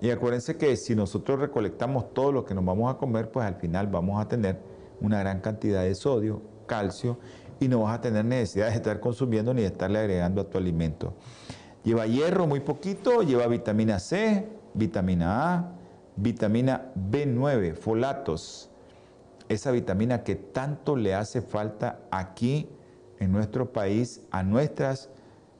Y 0.00 0.10
acuérdense 0.10 0.56
que 0.56 0.76
si 0.76 0.94
nosotros 0.94 1.40
recolectamos 1.40 2.12
todo 2.12 2.32
lo 2.32 2.44
que 2.44 2.54
nos 2.54 2.64
vamos 2.64 2.94
a 2.94 2.98
comer, 2.98 3.30
pues 3.30 3.46
al 3.46 3.56
final 3.56 3.86
vamos 3.86 4.20
a 4.20 4.28
tener 4.28 4.58
una 5.00 5.20
gran 5.20 5.40
cantidad 5.40 5.82
de 5.82 5.94
sodio, 5.94 6.42
calcio, 6.66 7.18
y 7.60 7.68
no 7.68 7.80
vas 7.80 7.98
a 7.98 8.00
tener 8.00 8.24
necesidad 8.24 8.68
de 8.68 8.74
estar 8.74 9.00
consumiendo 9.00 9.54
ni 9.54 9.62
de 9.62 9.68
estarle 9.68 9.98
agregando 9.98 10.42
a 10.42 10.44
tu 10.44 10.58
alimento. 10.58 11.14
Lleva 11.82 12.06
hierro 12.06 12.46
muy 12.46 12.60
poquito, 12.60 13.22
lleva 13.22 13.46
vitamina 13.46 13.98
C, 13.98 14.46
vitamina 14.74 15.54
A, 15.54 15.72
vitamina 16.16 16.92
B9, 16.94 17.74
folatos, 17.74 18.70
esa 19.48 19.70
vitamina 19.70 20.22
que 20.22 20.34
tanto 20.34 20.96
le 20.96 21.14
hace 21.14 21.40
falta 21.40 22.00
aquí 22.10 22.68
en 23.18 23.32
nuestro 23.32 23.72
país 23.72 24.22
a 24.30 24.42
nuestras 24.42 25.08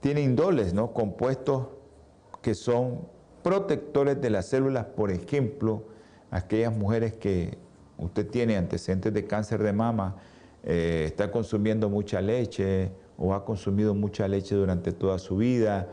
tiene 0.00 0.22
indoles, 0.22 0.74
¿no? 0.74 0.92
compuestos 0.92 1.66
que 2.42 2.54
son 2.54 3.00
protectores 3.42 4.20
de 4.20 4.30
las 4.30 4.46
células, 4.46 4.86
por 4.86 5.10
ejemplo, 5.10 5.84
aquellas 6.30 6.76
mujeres 6.76 7.14
que 7.14 7.58
usted 7.98 8.26
tiene 8.28 8.56
antecedentes 8.56 9.12
de 9.12 9.26
cáncer 9.26 9.62
de 9.62 9.72
mama, 9.72 10.16
eh, 10.64 11.04
está 11.06 11.30
consumiendo 11.30 11.88
mucha 11.88 12.20
leche 12.20 12.90
o 13.16 13.34
ha 13.34 13.44
consumido 13.44 13.94
mucha 13.94 14.26
leche 14.28 14.54
durante 14.54 14.92
toda 14.92 15.18
su 15.18 15.36
vida 15.36 15.88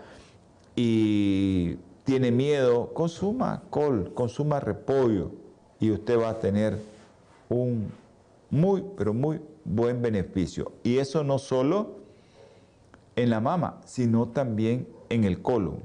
y 0.75 1.77
tiene 2.03 2.31
miedo, 2.31 2.93
consuma 2.93 3.63
col, 3.69 4.13
consuma 4.13 4.59
repollo 4.59 5.31
y 5.79 5.91
usted 5.91 6.19
va 6.19 6.29
a 6.29 6.39
tener 6.39 6.77
un 7.49 7.91
muy, 8.49 8.83
pero 8.95 9.13
muy 9.13 9.41
buen 9.63 10.01
beneficio. 10.01 10.71
Y 10.83 10.99
eso 10.99 11.23
no 11.23 11.39
solo 11.39 11.95
en 13.15 13.29
la 13.29 13.39
mama, 13.39 13.81
sino 13.85 14.27
también 14.27 14.87
en 15.09 15.23
el 15.23 15.41
colon. 15.41 15.79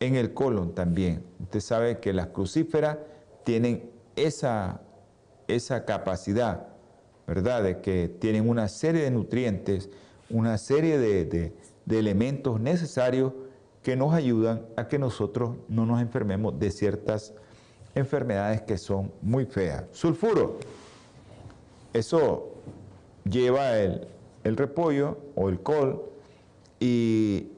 En 0.00 0.16
el 0.16 0.34
colon 0.34 0.74
también. 0.74 1.22
Usted 1.40 1.60
sabe 1.60 1.98
que 2.00 2.12
las 2.12 2.28
crucíferas 2.28 2.98
tienen 3.44 3.90
esa, 4.16 4.80
esa 5.48 5.84
capacidad, 5.84 6.68
¿verdad? 7.26 7.62
De 7.62 7.80
que 7.80 8.08
tienen 8.08 8.48
una 8.48 8.68
serie 8.68 9.02
de 9.02 9.10
nutrientes, 9.10 9.90
una 10.30 10.58
serie 10.58 10.98
de, 10.98 11.52
elementos 11.90 12.60
necesarios 12.60 13.32
que 13.82 13.96
nos 13.96 14.12
ayudan 14.12 14.66
a 14.76 14.88
que 14.88 14.98
nosotros 14.98 15.56
no 15.68 15.86
nos 15.86 16.02
enfermemos 16.02 16.58
de 16.58 16.70
ciertas 16.70 17.32
enfermedades 17.94 18.60
que 18.62 18.76
son 18.76 19.10
muy 19.22 19.46
feas. 19.46 19.84
Sulfuro, 19.92 20.58
eso 21.94 22.50
lleva 23.24 23.78
el, 23.78 24.06
repollo 24.44 25.18
o 25.34 25.48
el 25.48 25.60
col 25.60 26.02
y 26.80 27.48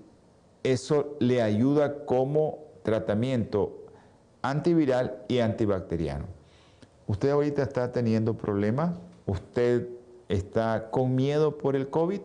eso 0.62 1.16
le 1.20 1.42
ayuda 1.42 2.04
como 2.04 2.58
tratamiento 2.82 3.84
antiviral 4.42 5.22
y 5.28 5.38
antibacteriano. 5.38 6.39
Usted 7.10 7.30
ahorita 7.30 7.64
está 7.64 7.90
teniendo 7.90 8.34
problemas, 8.34 8.96
usted 9.26 9.88
está 10.28 10.92
con 10.92 11.16
miedo 11.16 11.58
por 11.58 11.74
el 11.74 11.90
COVID, 11.90 12.20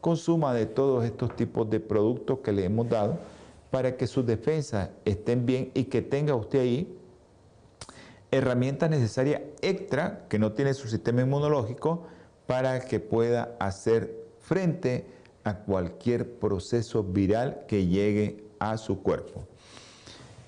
consuma 0.00 0.54
de 0.54 0.64
todos 0.64 1.04
estos 1.04 1.36
tipos 1.36 1.68
de 1.68 1.78
productos 1.78 2.38
que 2.38 2.50
le 2.50 2.64
hemos 2.64 2.88
dado 2.88 3.18
para 3.70 3.98
que 3.98 4.06
sus 4.06 4.24
defensas 4.24 4.88
estén 5.04 5.44
bien 5.44 5.72
y 5.74 5.84
que 5.84 6.00
tenga 6.00 6.34
usted 6.34 6.60
ahí 6.60 6.98
herramientas 8.30 8.88
necesarias 8.88 9.42
extra 9.60 10.24
que 10.30 10.38
no 10.38 10.52
tiene 10.52 10.72
su 10.72 10.88
sistema 10.88 11.20
inmunológico 11.20 12.06
para 12.46 12.80
que 12.80 13.00
pueda 13.00 13.54
hacer 13.60 14.24
frente 14.40 15.04
a 15.44 15.58
cualquier 15.58 16.38
proceso 16.38 17.02
viral 17.02 17.66
que 17.68 17.88
llegue 17.88 18.42
a 18.58 18.78
su 18.78 19.02
cuerpo. 19.02 19.44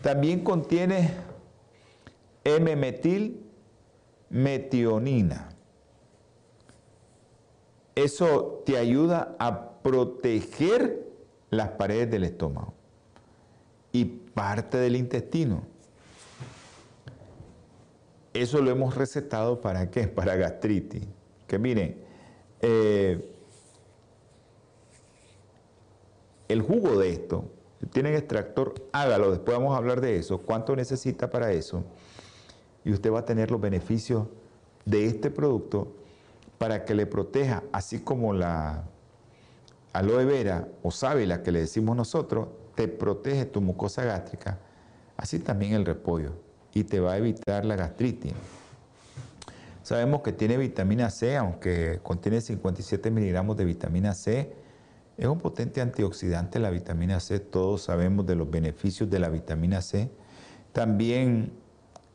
También 0.00 0.42
contiene 0.42 1.10
M-metil 2.42 3.45
metionina. 4.30 5.48
Eso 7.94 8.62
te 8.66 8.76
ayuda 8.76 9.36
a 9.38 9.80
proteger 9.82 11.06
las 11.50 11.70
paredes 11.70 12.10
del 12.10 12.24
estómago 12.24 12.74
y 13.92 14.04
parte 14.04 14.76
del 14.76 14.96
intestino. 14.96 15.62
Eso 18.34 18.60
lo 18.60 18.70
hemos 18.70 18.94
recetado 18.94 19.60
para 19.60 19.90
qué? 19.90 20.08
Para 20.08 20.36
gastritis. 20.36 21.02
Que 21.46 21.58
miren, 21.58 21.96
eh, 22.60 23.32
el 26.48 26.62
jugo 26.62 26.98
de 26.98 27.10
esto, 27.10 27.44
tienen 27.92 28.14
extractor, 28.14 28.74
hágalo, 28.92 29.30
después 29.30 29.56
vamos 29.56 29.74
a 29.74 29.78
hablar 29.78 30.00
de 30.00 30.16
eso, 30.16 30.38
cuánto 30.38 30.74
necesita 30.74 31.30
para 31.30 31.52
eso, 31.52 31.84
y 32.86 32.92
usted 32.92 33.12
va 33.12 33.18
a 33.18 33.24
tener 33.24 33.50
los 33.50 33.60
beneficios 33.60 34.28
de 34.84 35.06
este 35.06 35.32
producto 35.32 35.92
para 36.56 36.84
que 36.84 36.94
le 36.94 37.04
proteja, 37.04 37.64
así 37.72 37.98
como 37.98 38.32
la 38.32 38.84
aloe 39.92 40.24
vera 40.24 40.68
o 40.84 40.92
sábila 40.92 41.42
que 41.42 41.50
le 41.50 41.58
decimos 41.58 41.96
nosotros, 41.96 42.46
te 42.76 42.86
protege 42.86 43.44
tu 43.44 43.60
mucosa 43.60 44.04
gástrica, 44.04 44.60
así 45.16 45.40
también 45.40 45.72
el 45.72 45.84
repollo 45.84 46.34
y 46.74 46.84
te 46.84 47.00
va 47.00 47.14
a 47.14 47.18
evitar 47.18 47.64
la 47.64 47.74
gastritis. 47.74 48.32
Sabemos 49.82 50.22
que 50.22 50.32
tiene 50.32 50.56
vitamina 50.56 51.10
C, 51.10 51.36
aunque 51.36 51.98
contiene 52.04 52.40
57 52.40 53.10
miligramos 53.10 53.56
de 53.56 53.64
vitamina 53.64 54.14
C. 54.14 54.52
Es 55.16 55.26
un 55.26 55.40
potente 55.40 55.80
antioxidante 55.80 56.60
la 56.60 56.70
vitamina 56.70 57.18
C, 57.18 57.40
todos 57.40 57.82
sabemos 57.82 58.26
de 58.26 58.36
los 58.36 58.48
beneficios 58.48 59.10
de 59.10 59.18
la 59.18 59.28
vitamina 59.28 59.82
C. 59.82 60.08
También 60.72 61.65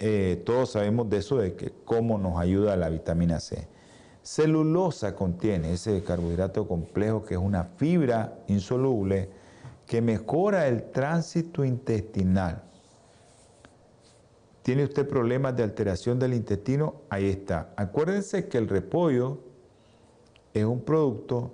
eh, 0.01 0.41
todos 0.45 0.71
sabemos 0.71 1.09
de 1.09 1.17
eso, 1.17 1.37
de 1.37 1.55
que 1.55 1.71
cómo 1.85 2.17
nos 2.17 2.37
ayuda 2.37 2.75
la 2.75 2.89
vitamina 2.89 3.39
C. 3.39 3.67
Celulosa 4.21 5.15
contiene 5.15 5.71
ese 5.71 6.03
carbohidrato 6.03 6.67
complejo 6.67 7.23
que 7.23 7.35
es 7.35 7.39
una 7.39 7.63
fibra 7.63 8.39
insoluble 8.47 9.29
que 9.87 10.01
mejora 10.01 10.67
el 10.67 10.91
tránsito 10.91 11.63
intestinal 11.63 12.63
¿Tiene 14.61 14.83
usted 14.83 15.07
problemas 15.07 15.55
de 15.55 15.63
alteración 15.63 16.19
del 16.19 16.33
intestino? 16.33 17.01
Ahí 17.09 17.27
está. 17.27 17.73
Acuérdense 17.75 18.47
que 18.47 18.59
el 18.59 18.67
repollo 18.67 19.39
es 20.53 20.65
un 20.65 20.81
producto 20.81 21.51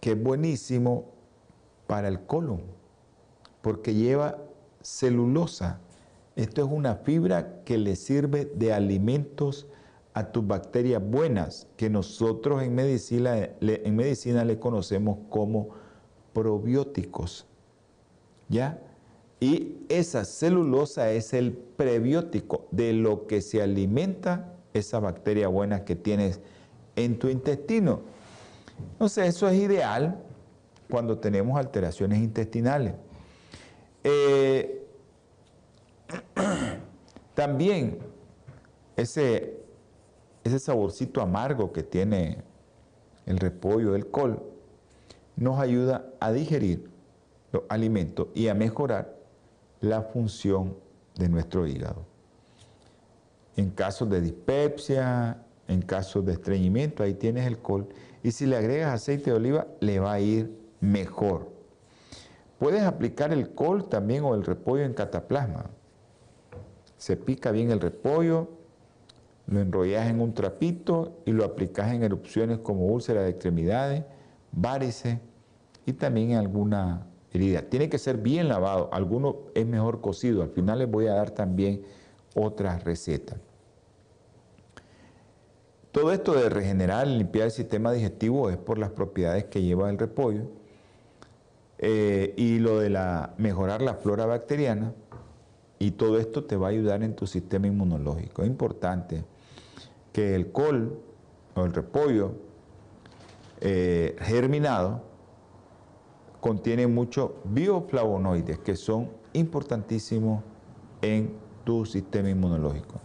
que 0.00 0.12
es 0.12 0.22
buenísimo 0.22 1.12
para 1.86 2.08
el 2.08 2.20
colon, 2.26 2.62
porque 3.62 3.94
lleva 3.94 4.38
celulosa. 4.80 5.78
Esto 6.40 6.64
es 6.64 6.72
una 6.72 6.94
fibra 6.94 7.62
que 7.66 7.76
le 7.76 7.96
sirve 7.96 8.46
de 8.46 8.72
alimentos 8.72 9.66
a 10.14 10.32
tus 10.32 10.46
bacterias 10.46 11.02
buenas, 11.04 11.68
que 11.76 11.90
nosotros 11.90 12.62
en 12.62 12.74
medicina, 12.74 13.50
en 13.60 13.94
medicina 13.94 14.42
le 14.46 14.58
conocemos 14.58 15.18
como 15.28 15.68
probióticos. 16.32 17.44
¿Ya? 18.48 18.80
Y 19.38 19.84
esa 19.90 20.24
celulosa 20.24 21.10
es 21.12 21.34
el 21.34 21.52
prebiótico 21.52 22.68
de 22.70 22.94
lo 22.94 23.26
que 23.26 23.42
se 23.42 23.60
alimenta 23.60 24.54
esa 24.72 24.98
bacteria 24.98 25.46
buena 25.48 25.84
que 25.84 25.94
tienes 25.94 26.40
en 26.96 27.18
tu 27.18 27.28
intestino. 27.28 28.00
Entonces 28.92 29.28
eso 29.28 29.46
es 29.46 29.60
ideal 29.60 30.22
cuando 30.88 31.18
tenemos 31.18 31.58
alteraciones 31.58 32.18
intestinales. 32.20 32.94
Eh, 34.04 34.79
también 37.34 37.98
ese, 38.96 39.58
saborcito 40.58 41.20
amargo 41.20 41.72
que 41.72 41.82
tiene 41.82 42.42
el 43.26 43.38
repollo, 43.38 43.94
el 43.94 44.08
col, 44.08 44.42
nos 45.36 45.58
ayuda 45.58 46.06
a 46.20 46.32
digerir 46.32 46.90
los 47.52 47.62
alimentos 47.68 48.28
y 48.34 48.48
a 48.48 48.54
mejorar 48.54 49.16
la 49.80 50.02
función 50.02 50.76
de 51.16 51.28
nuestro 51.28 51.66
hígado. 51.66 52.04
En 53.56 53.70
casos 53.70 54.08
de 54.10 54.20
dispepsia, 54.20 55.42
en 55.68 55.82
casos 55.82 56.24
de 56.24 56.32
estreñimiento, 56.32 57.02
ahí 57.02 57.14
tienes 57.14 57.46
el 57.46 57.58
col. 57.58 57.88
Y 58.22 58.32
si 58.32 58.46
le 58.46 58.56
agregas 58.56 58.92
aceite 58.92 59.30
de 59.30 59.36
oliva, 59.36 59.66
le 59.80 59.98
va 60.00 60.12
a 60.12 60.20
ir 60.20 60.54
mejor. 60.80 61.50
Puedes 62.58 62.82
aplicar 62.82 63.32
el 63.32 63.54
col 63.54 63.88
también 63.88 64.24
o 64.24 64.34
el 64.34 64.44
repollo 64.44 64.84
en 64.84 64.92
cataplasma. 64.92 65.70
Se 67.00 67.16
pica 67.16 67.50
bien 67.50 67.70
el 67.70 67.80
repollo, 67.80 68.50
lo 69.46 69.58
enrollas 69.58 70.10
en 70.10 70.20
un 70.20 70.34
trapito 70.34 71.22
y 71.24 71.32
lo 71.32 71.46
aplicas 71.46 71.94
en 71.94 72.02
erupciones 72.02 72.58
como 72.58 72.84
úlceras 72.84 73.24
de 73.24 73.30
extremidades, 73.30 74.04
varices 74.52 75.16
y 75.86 75.94
también 75.94 76.32
en 76.32 76.36
alguna 76.36 77.06
tiene 77.30 77.88
que 77.88 77.96
ser 77.96 78.18
bien 78.18 78.48
lavado, 78.48 78.90
alguno 78.92 79.36
es 79.54 79.64
mejor 79.64 80.02
cocido. 80.02 80.42
Al 80.42 80.50
final 80.50 80.80
les 80.80 80.90
voy 80.90 81.06
a 81.06 81.14
dar 81.14 81.30
también 81.30 81.84
otras 82.34 82.84
recetas. 82.84 83.38
Todo 85.90 86.12
esto 86.12 86.34
de 86.34 86.50
regenerar 86.50 87.06
limpiar 87.06 87.46
el 87.46 87.50
sistema 87.50 87.92
digestivo 87.92 88.50
es 88.50 88.58
por 88.58 88.76
las 88.76 88.90
propiedades 88.90 89.44
que 89.44 89.62
lleva 89.62 89.88
el 89.88 89.96
repollo. 89.96 90.42
Eh, 91.78 92.34
y 92.36 92.58
lo 92.58 92.78
de 92.78 92.90
la, 92.90 93.32
mejorar 93.38 93.80
la 93.80 93.94
flora 93.94 94.26
bacteriana. 94.26 94.92
Y 95.82 95.92
todo 95.92 96.18
esto 96.18 96.44
te 96.44 96.56
va 96.56 96.66
a 96.66 96.70
ayudar 96.70 97.02
en 97.02 97.16
tu 97.16 97.26
sistema 97.26 97.66
inmunológico. 97.66 98.42
Es 98.42 98.48
importante 98.48 99.24
que 100.12 100.34
el 100.34 100.52
col 100.52 101.00
o 101.54 101.64
el 101.64 101.72
repollo 101.72 102.32
eh, 103.62 104.14
germinado 104.20 105.02
contiene 106.40 106.86
muchos 106.86 107.30
bioflavonoides 107.44 108.58
que 108.58 108.76
son 108.76 109.08
importantísimos 109.32 110.42
en 111.00 111.32
tu 111.64 111.86
sistema 111.86 112.28
inmunológico. 112.28 113.00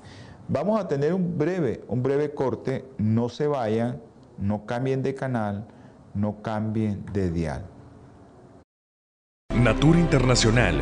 Vamos 0.50 0.78
a 0.78 0.88
tener 0.88 1.14
un 1.14 1.38
breve, 1.38 1.82
un 1.88 2.04
breve 2.04 2.34
corte, 2.34 2.84
no 2.98 3.30
se 3.30 3.48
vayan, 3.48 4.02
no 4.38 4.66
cambien 4.66 5.02
de 5.02 5.16
canal, 5.16 5.66
no 6.14 6.42
cambien 6.42 7.06
de 7.14 7.32
dial. 7.32 7.66
Natura 9.54 9.98
Internacional 9.98 10.82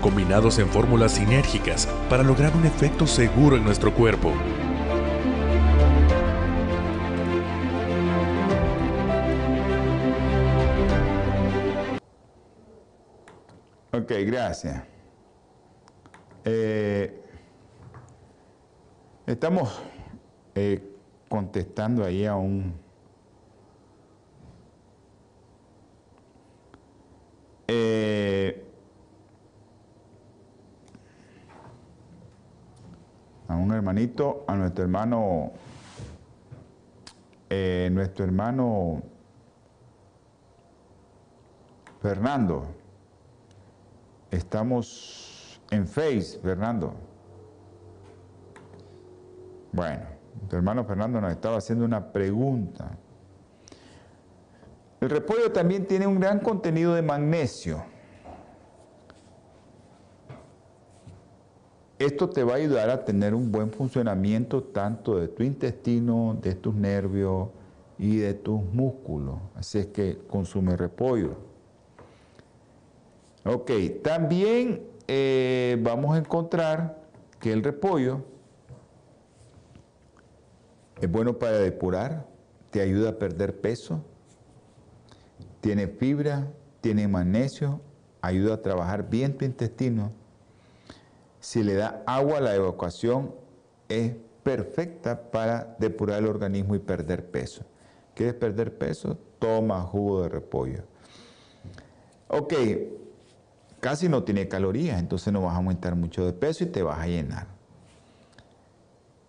combinados 0.00 0.58
en 0.58 0.68
fórmulas 0.68 1.12
sinérgicas 1.12 1.86
para 2.08 2.22
lograr 2.22 2.54
un 2.56 2.66
efecto 2.66 3.06
seguro 3.06 3.56
en 3.56 3.64
nuestro 3.64 3.94
cuerpo. 3.94 4.32
Ok, 13.92 14.12
gracias. 14.26 14.82
Eh, 16.44 17.22
estamos 19.26 19.80
eh, 20.54 20.82
contestando 21.28 22.04
ahí 22.04 22.24
a 22.24 22.34
un... 22.34 22.74
Eh, 27.68 28.64
a 33.48 33.56
a 34.20 34.54
nuestro 34.54 34.84
hermano, 34.84 35.52
nuestro 37.48 38.24
hermano 38.24 39.02
Fernando. 42.02 42.66
Estamos 44.30 45.60
en 45.70 45.86
Face, 45.86 46.38
Fernando. 46.40 46.94
Bueno, 49.72 50.04
tu 50.48 50.56
hermano 50.56 50.84
Fernando 50.84 51.20
nos 51.20 51.32
estaba 51.32 51.56
haciendo 51.56 51.84
una 51.86 52.12
pregunta. 52.12 52.90
El 55.00 55.08
repollo 55.08 55.50
también 55.50 55.86
tiene 55.86 56.06
un 56.06 56.20
gran 56.20 56.40
contenido 56.40 56.94
de 56.94 57.00
magnesio. 57.00 57.82
Esto 62.00 62.30
te 62.30 62.44
va 62.44 62.54
a 62.54 62.56
ayudar 62.56 62.88
a 62.88 63.04
tener 63.04 63.34
un 63.34 63.52
buen 63.52 63.70
funcionamiento 63.70 64.62
tanto 64.62 65.18
de 65.18 65.28
tu 65.28 65.42
intestino, 65.42 66.34
de 66.40 66.54
tus 66.54 66.74
nervios 66.74 67.50
y 67.98 68.16
de 68.16 68.32
tus 68.32 68.62
músculos. 68.72 69.36
Así 69.54 69.80
es 69.80 69.86
que 69.88 70.16
consume 70.26 70.78
repollo. 70.78 71.36
Ok, 73.44 73.70
también 74.02 74.82
eh, 75.08 75.78
vamos 75.82 76.14
a 76.14 76.18
encontrar 76.18 77.02
que 77.38 77.52
el 77.52 77.62
repollo 77.62 78.24
es 81.02 81.12
bueno 81.12 81.38
para 81.38 81.58
depurar, 81.58 82.26
te 82.70 82.80
ayuda 82.80 83.10
a 83.10 83.18
perder 83.18 83.60
peso, 83.60 84.02
tiene 85.60 85.86
fibra, 85.86 86.48
tiene 86.80 87.06
magnesio, 87.08 87.82
ayuda 88.22 88.54
a 88.54 88.62
trabajar 88.62 89.10
bien 89.10 89.36
tu 89.36 89.44
intestino. 89.44 90.18
Si 91.40 91.62
le 91.62 91.74
da 91.74 92.02
agua 92.06 92.40
la 92.40 92.54
evacuación, 92.54 93.34
es 93.88 94.12
perfecta 94.42 95.30
para 95.30 95.74
depurar 95.78 96.18
el 96.18 96.26
organismo 96.26 96.74
y 96.74 96.78
perder 96.78 97.30
peso. 97.30 97.64
¿Quieres 98.14 98.34
perder 98.34 98.76
peso? 98.76 99.18
Toma 99.38 99.80
jugo 99.80 100.22
de 100.22 100.28
repollo. 100.28 100.82
Ok, 102.28 102.52
casi 103.80 104.08
no 104.08 104.22
tiene 104.22 104.48
calorías, 104.48 105.00
entonces 105.00 105.32
no 105.32 105.42
vas 105.42 105.54
a 105.54 105.56
aumentar 105.56 105.96
mucho 105.96 106.26
de 106.26 106.34
peso 106.34 106.64
y 106.64 106.66
te 106.66 106.82
vas 106.82 106.98
a 106.98 107.06
llenar. 107.06 107.46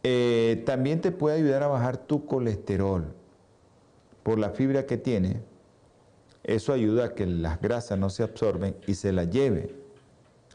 Eh, 0.03 0.63
también 0.65 0.99
te 0.99 1.11
puede 1.11 1.37
ayudar 1.37 1.63
a 1.63 1.67
bajar 1.67 1.95
tu 1.95 2.25
colesterol 2.25 3.13
por 4.23 4.37
la 4.37 4.49
fibra 4.49 4.85
que 4.85 4.97
tiene. 4.97 5.41
Eso 6.43 6.73
ayuda 6.73 7.05
a 7.05 7.15
que 7.15 7.25
las 7.25 7.61
grasas 7.61 7.97
no 7.97 8.09
se 8.09 8.23
absorben 8.23 8.75
y 8.85 8.95
se 8.95 9.13
las 9.13 9.29
lleve 9.29 9.80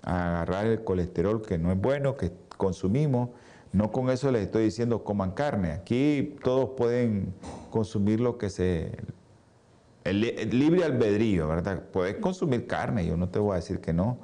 agarrar 0.06 0.66
el 0.66 0.84
colesterol 0.84 1.42
que 1.42 1.58
no 1.58 1.70
es 1.72 1.78
bueno, 1.78 2.16
que 2.16 2.32
consumimos. 2.56 3.30
No 3.72 3.92
con 3.92 4.08
eso 4.08 4.30
les 4.30 4.42
estoy 4.42 4.64
diciendo 4.64 5.04
coman 5.04 5.32
carne. 5.32 5.72
Aquí 5.72 6.36
todos 6.42 6.70
pueden 6.76 7.34
consumir 7.70 8.20
lo 8.20 8.38
que 8.38 8.48
se 8.48 8.92
libre 10.12 10.84
albedrío, 10.84 11.48
¿verdad? 11.48 11.82
Puedes 11.92 12.16
consumir 12.16 12.68
carne, 12.68 13.04
yo 13.04 13.16
no 13.16 13.28
te 13.28 13.40
voy 13.40 13.52
a 13.52 13.56
decir 13.56 13.80
que 13.80 13.92
no, 13.92 14.18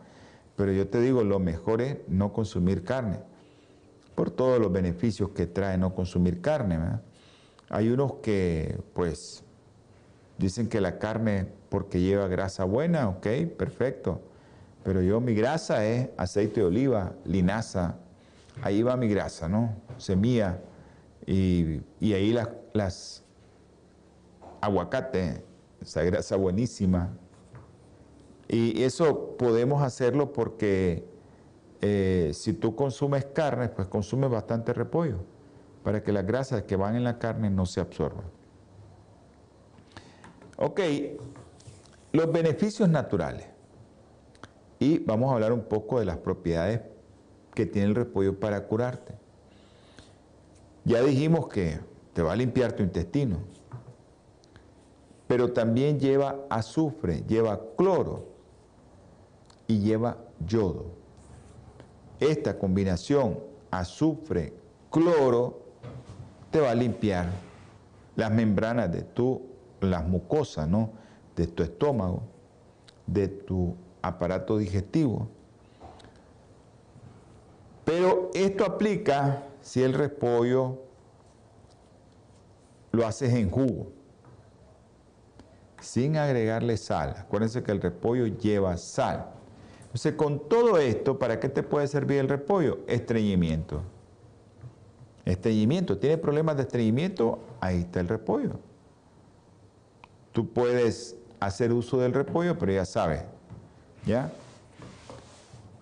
pero 0.54 0.70
yo 0.70 0.86
te 0.86 1.00
digo, 1.00 1.24
lo 1.24 1.40
mejor 1.40 1.82
es 1.82 1.96
no 2.06 2.32
consumir 2.32 2.84
carne, 2.84 3.18
por 4.14 4.30
todos 4.30 4.60
los 4.60 4.70
beneficios 4.70 5.30
que 5.30 5.46
trae 5.46 5.76
no 5.78 5.92
consumir 5.92 6.40
carne. 6.40 6.78
¿verdad? 6.78 7.02
Hay 7.68 7.88
unos 7.88 8.14
que, 8.22 8.78
pues, 8.94 9.42
dicen 10.38 10.68
que 10.68 10.80
la 10.80 11.00
carne 11.00 11.48
porque 11.68 12.00
lleva 12.00 12.28
grasa 12.28 12.62
buena, 12.64 13.08
ok, 13.08 13.26
perfecto, 13.56 14.20
pero 14.84 15.02
yo 15.02 15.20
mi 15.20 15.34
grasa 15.34 15.84
es 15.84 16.08
aceite 16.16 16.60
de 16.60 16.66
oliva, 16.66 17.12
linaza, 17.24 17.96
ahí 18.62 18.82
va 18.82 18.96
mi 18.96 19.08
grasa, 19.08 19.48
¿no? 19.48 19.74
Semilla, 19.96 20.58
y, 21.26 21.82
ahí 22.00 22.32
las, 22.32 22.48
las 22.72 23.24
aguacate, 24.60 25.44
esa 25.80 26.02
grasa 26.02 26.36
buenísima. 26.36 27.10
Y 28.48 28.82
eso 28.82 29.36
podemos 29.36 29.82
hacerlo 29.82 30.32
porque 30.32 31.04
eh, 31.80 32.30
si 32.34 32.52
tú 32.52 32.74
consumes 32.76 33.24
carne, 33.26 33.68
pues 33.68 33.88
consumes 33.88 34.30
bastante 34.30 34.72
repollo 34.72 35.18
para 35.82 36.02
que 36.02 36.12
las 36.12 36.26
grasas 36.26 36.62
que 36.62 36.76
van 36.76 36.96
en 36.96 37.04
la 37.04 37.18
carne 37.18 37.50
no 37.50 37.66
se 37.66 37.80
absorban. 37.80 38.24
Ok, 40.56 40.80
los 42.12 42.30
beneficios 42.30 42.88
naturales. 42.88 43.51
Y 44.82 44.98
vamos 44.98 45.30
a 45.30 45.34
hablar 45.34 45.52
un 45.52 45.62
poco 45.62 46.00
de 46.00 46.04
las 46.04 46.16
propiedades 46.16 46.80
que 47.54 47.66
tiene 47.66 47.86
el 47.86 47.94
repollo 47.94 48.40
para 48.40 48.66
curarte. 48.66 49.14
Ya 50.84 51.00
dijimos 51.02 51.46
que 51.46 51.78
te 52.12 52.20
va 52.20 52.32
a 52.32 52.36
limpiar 52.36 52.72
tu 52.72 52.82
intestino, 52.82 53.38
pero 55.28 55.52
también 55.52 56.00
lleva 56.00 56.34
azufre, 56.50 57.22
lleva 57.28 57.60
cloro 57.76 58.26
y 59.68 59.78
lleva 59.78 60.16
yodo. 60.44 60.86
Esta 62.18 62.58
combinación 62.58 63.38
azufre-cloro 63.70 65.62
te 66.50 66.58
va 66.58 66.72
a 66.72 66.74
limpiar 66.74 67.30
las 68.16 68.32
membranas 68.32 68.90
de 68.90 69.02
tu, 69.02 69.42
las 69.80 70.04
mucosas, 70.08 70.66
¿no? 70.66 70.90
De 71.36 71.46
tu 71.46 71.62
estómago, 71.62 72.24
de 73.06 73.28
tu 73.28 73.76
aparato 74.02 74.58
digestivo. 74.58 75.28
Pero 77.84 78.30
esto 78.34 78.64
aplica 78.64 79.44
si 79.60 79.82
el 79.82 79.94
repollo 79.94 80.78
lo 82.92 83.06
haces 83.06 83.32
en 83.32 83.50
jugo 83.50 83.92
sin 85.82 86.16
agregarle 86.16 86.76
sal. 86.76 87.14
Acuérdense 87.18 87.62
que 87.62 87.72
el 87.72 87.80
repollo 87.80 88.26
lleva 88.26 88.76
sal. 88.76 89.26
Entonces, 89.82 90.14
con 90.14 90.48
todo 90.48 90.78
esto, 90.78 91.18
¿para 91.18 91.38
qué 91.38 91.48
te 91.48 91.62
puede 91.62 91.86
servir 91.86 92.18
el 92.18 92.28
repollo? 92.28 92.78
Estreñimiento. 92.86 93.82
Estreñimiento. 95.24 95.98
¿Tiene 95.98 96.16
problemas 96.18 96.56
de 96.56 96.62
estreñimiento? 96.62 97.40
Ahí 97.60 97.80
está 97.80 98.00
el 98.00 98.08
repollo. 98.08 98.52
Tú 100.32 100.48
puedes 100.48 101.16
hacer 101.40 101.72
uso 101.72 101.98
del 101.98 102.14
repollo, 102.14 102.56
pero 102.58 102.72
ya 102.72 102.86
sabes, 102.86 103.24
¿ya? 104.06 104.32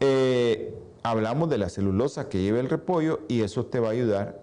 Eh, 0.00 0.74
hablamos 1.02 1.50
de 1.50 1.58
la 1.58 1.68
celulosa 1.68 2.28
que 2.28 2.42
lleva 2.42 2.60
el 2.60 2.68
repollo 2.68 3.20
y 3.28 3.42
eso 3.42 3.66
te 3.66 3.80
va 3.80 3.88
a 3.88 3.92
ayudar 3.92 4.40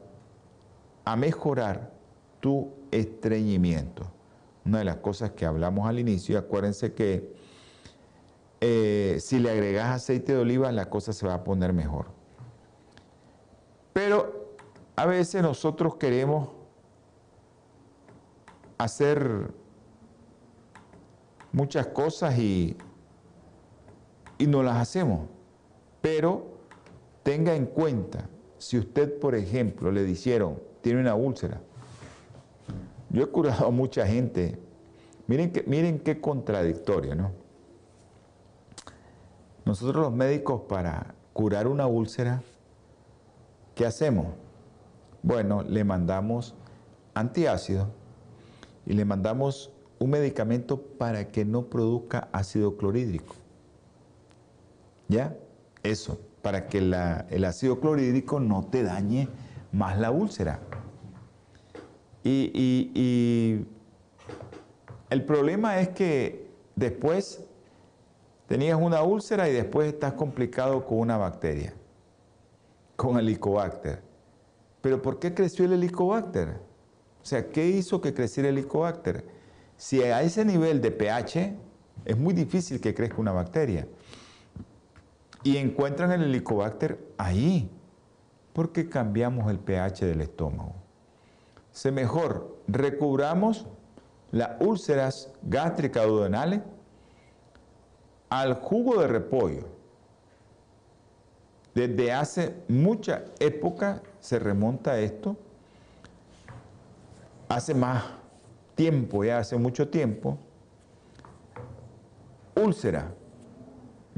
a 1.06 1.16
mejorar 1.16 1.92
tu 2.40 2.72
estreñimiento 2.92 4.12
una 4.68 4.80
de 4.80 4.86
las 4.86 4.98
cosas 4.98 5.32
que 5.32 5.46
hablamos 5.46 5.88
al 5.88 5.98
inicio, 5.98 6.38
acuérdense 6.38 6.94
que 6.94 7.34
eh, 8.60 9.18
si 9.22 9.40
le 9.40 9.50
agregas 9.52 9.96
aceite 9.96 10.34
de 10.34 10.40
oliva 10.40 10.72
la 10.74 10.90
cosa 10.90 11.14
se 11.14 11.26
va 11.26 11.36
a 11.36 11.44
poner 11.44 11.72
mejor. 11.72 12.08
Pero 13.94 14.56
a 14.96 15.06
veces 15.06 15.42
nosotros 15.42 15.96
queremos 15.96 16.50
hacer 18.78 19.52
muchas 21.54 21.88
cosas 21.88 22.38
y, 22.38 22.76
y 24.38 24.48
no 24.48 24.64
las 24.64 24.78
hacemos, 24.78 25.28
pero 26.02 26.46
tenga 27.24 27.56
en 27.56 27.66
cuenta, 27.66 28.30
si 28.58 28.78
usted, 28.78 29.20
por 29.20 29.36
ejemplo, 29.36 29.92
le 29.92 30.04
dijeron, 30.04 30.60
tiene 30.82 31.02
una 31.02 31.16
úlcera, 31.16 31.62
yo 33.10 33.24
he 33.24 33.28
curado 33.28 33.68
a 33.68 33.72
mucha 33.72 34.06
gente, 34.06 34.60
miren, 35.28 35.52
que, 35.52 35.64
miren 35.64 36.00
qué 36.00 36.20
contradictorio, 36.20 37.16
¿no? 37.16 37.32
Nosotros 39.66 40.06
los 40.06 40.14
médicos 40.14 40.62
para 40.70 41.16
curar 41.34 41.68
una 41.68 41.88
úlcera, 41.88 42.42
¿qué 43.76 43.86
hacemos? 43.86 44.28
Bueno, 45.24 45.64
le 45.64 45.84
mandamos 45.84 46.56
antiácido 47.14 47.90
y 48.86 48.94
le 48.94 49.04
mandamos 49.04 49.72
un 50.00 50.12
medicamento 50.12 50.82
para 50.82 51.28
que 51.30 51.44
no 51.44 51.66
produzca 51.66 52.30
ácido 52.32 52.78
clorhídrico. 52.78 53.36
¿Ya? 55.08 55.36
Eso, 55.84 56.20
para 56.42 56.68
que 56.68 56.80
el 56.80 57.46
ácido 57.46 57.80
clorhídrico 57.80 58.40
no 58.40 58.66
te 58.66 58.84
dañe 58.84 59.30
más 59.72 60.00
la 60.00 60.12
úlcera. 60.12 60.60
Y, 62.24 63.66
el 65.10 65.24
problema 65.24 65.80
es 65.80 65.90
que 65.90 66.50
después 66.76 67.42
tenías 68.48 68.78
una 68.80 69.02
úlcera 69.04 69.48
y 69.48 69.54
después 69.54 69.88
estás 69.88 70.14
complicado 70.14 70.86
con 70.86 71.00
una 71.00 71.16
bacteria, 71.16 71.74
con 72.98 73.18
el 73.18 73.28
Helicobacter. 73.28 74.02
Pero 74.82 75.02
¿por 75.02 75.20
qué 75.20 75.34
creció 75.34 75.66
el 75.66 75.74
Helicobacter? 75.74 76.60
O 77.22 77.26
sea, 77.26 77.48
¿qué 77.50 77.68
hizo 77.68 78.02
que 78.02 78.14
creciera 78.14 78.50
el 78.50 78.58
Helicobacter? 78.58 79.26
Si 79.78 80.02
a 80.04 80.22
ese 80.22 80.44
nivel 80.44 80.82
de 80.82 80.92
pH 80.92 81.56
es 82.04 82.18
muy 82.18 82.34
difícil 82.34 82.82
que 82.82 82.94
crezca 82.94 83.18
una 83.18 83.32
bacteria. 83.32 83.88
Y 85.44 85.58
encuentran 85.58 86.12
el 86.12 86.24
Helicobacter 86.24 87.14
ahí, 87.18 87.70
porque 88.54 88.90
cambiamos 88.90 89.50
el 89.52 89.60
pH 89.60 90.06
del 90.06 90.22
estómago. 90.22 90.76
Se 91.72 91.92
mejor 91.92 92.58
recubramos 92.68 93.68
las 94.32 94.60
úlceras 94.60 95.32
gástricas 95.44 96.06
duodenales 96.06 96.62
al 98.30 98.56
jugo 98.56 99.00
de 99.02 99.08
repollo. 99.08 99.68
Desde 101.74 102.12
hace 102.12 102.56
mucha 102.68 103.26
época 103.40 104.02
se 104.20 104.40
remonta 104.40 105.00
esto, 105.00 105.38
hace 107.48 107.76
más 107.76 108.04
tiempo, 108.76 109.24
ya 109.24 109.40
hace 109.40 109.58
mucho 109.58 109.88
tiempo, 109.88 110.40
úlcera 112.56 113.14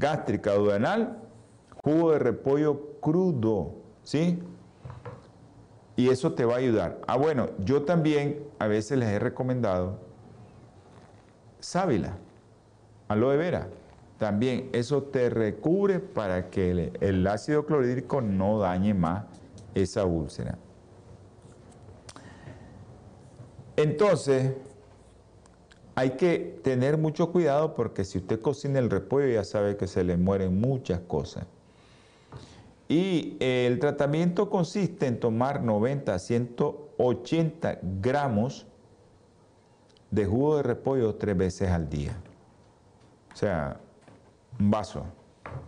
gástrica 0.00 0.54
duodenal, 0.54 1.18
jugo 1.84 2.12
de 2.12 2.18
repollo 2.18 2.98
crudo, 3.00 3.74
¿sí? 4.02 4.42
y 6.00 6.08
eso 6.08 6.32
te 6.32 6.46
va 6.46 6.54
a 6.54 6.58
ayudar. 6.58 6.98
Ah, 7.06 7.18
bueno, 7.18 7.50
yo 7.58 7.82
también 7.82 8.42
a 8.58 8.66
veces 8.66 8.96
les 8.96 9.10
he 9.10 9.18
recomendado 9.18 9.98
sábila, 11.58 12.16
aloe 13.08 13.36
vera. 13.36 13.68
También 14.16 14.70
eso 14.72 15.02
te 15.02 15.28
recubre 15.28 15.98
para 15.98 16.48
que 16.48 16.90
el, 17.00 17.26
ácido 17.26 17.66
clorhídrico 17.66 18.22
no 18.22 18.58
dañe 18.58 18.94
más 18.94 19.24
esa 19.74 20.06
úlcera. 20.06 20.56
Entonces, 23.76 24.54
hay 26.00 26.12
que 26.12 26.58
tener 26.64 26.96
mucho 26.96 27.30
cuidado 27.30 27.74
porque 27.74 28.06
si 28.06 28.16
usted 28.16 28.40
cocina 28.40 28.78
el 28.78 28.88
repollo 28.88 29.28
ya 29.28 29.44
sabe 29.44 29.76
que 29.76 29.86
se 29.86 30.02
le 30.02 30.16
mueren 30.16 30.58
muchas 30.58 31.00
cosas. 31.00 31.44
Y 32.88 33.36
el 33.38 33.78
tratamiento 33.78 34.48
consiste 34.48 35.06
en 35.06 35.20
tomar 35.20 35.62
90 35.62 36.14
a 36.14 36.18
180 36.18 37.80
gramos 38.00 38.66
de 40.10 40.24
jugo 40.24 40.56
de 40.56 40.62
repollo 40.62 41.16
tres 41.16 41.36
veces 41.36 41.68
al 41.68 41.90
día. 41.90 42.16
O 43.34 43.36
sea, 43.36 43.78
un 44.58 44.70
vaso 44.70 45.04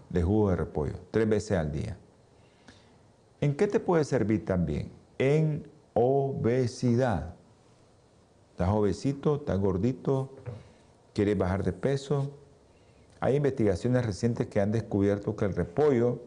de 0.09 0.23
jugo 0.23 0.49
de 0.49 0.57
repollo 0.57 0.95
tres 1.11 1.29
veces 1.29 1.59
al 1.59 1.71
día. 1.71 1.99
¿En 3.43 3.55
qué 3.55 3.67
te 3.67 3.81
puede 3.81 4.05
servir 4.05 4.47
también? 4.47 4.91
En 5.19 5.69
obesidad. 5.93 7.35
Estás 8.53 8.69
obesito, 8.69 9.37
estás 9.37 9.59
gordito, 9.59 10.29
quieres 11.15 11.39
bajar 11.39 11.65
de 11.65 11.73
peso. 11.73 12.31
Hay 13.19 13.37
investigaciones 13.37 14.05
recientes 14.05 14.47
que 14.47 14.61
han 14.61 14.73
descubierto 14.73 15.35
que 15.37 15.47
el 15.47 15.55
repollo 15.55 16.21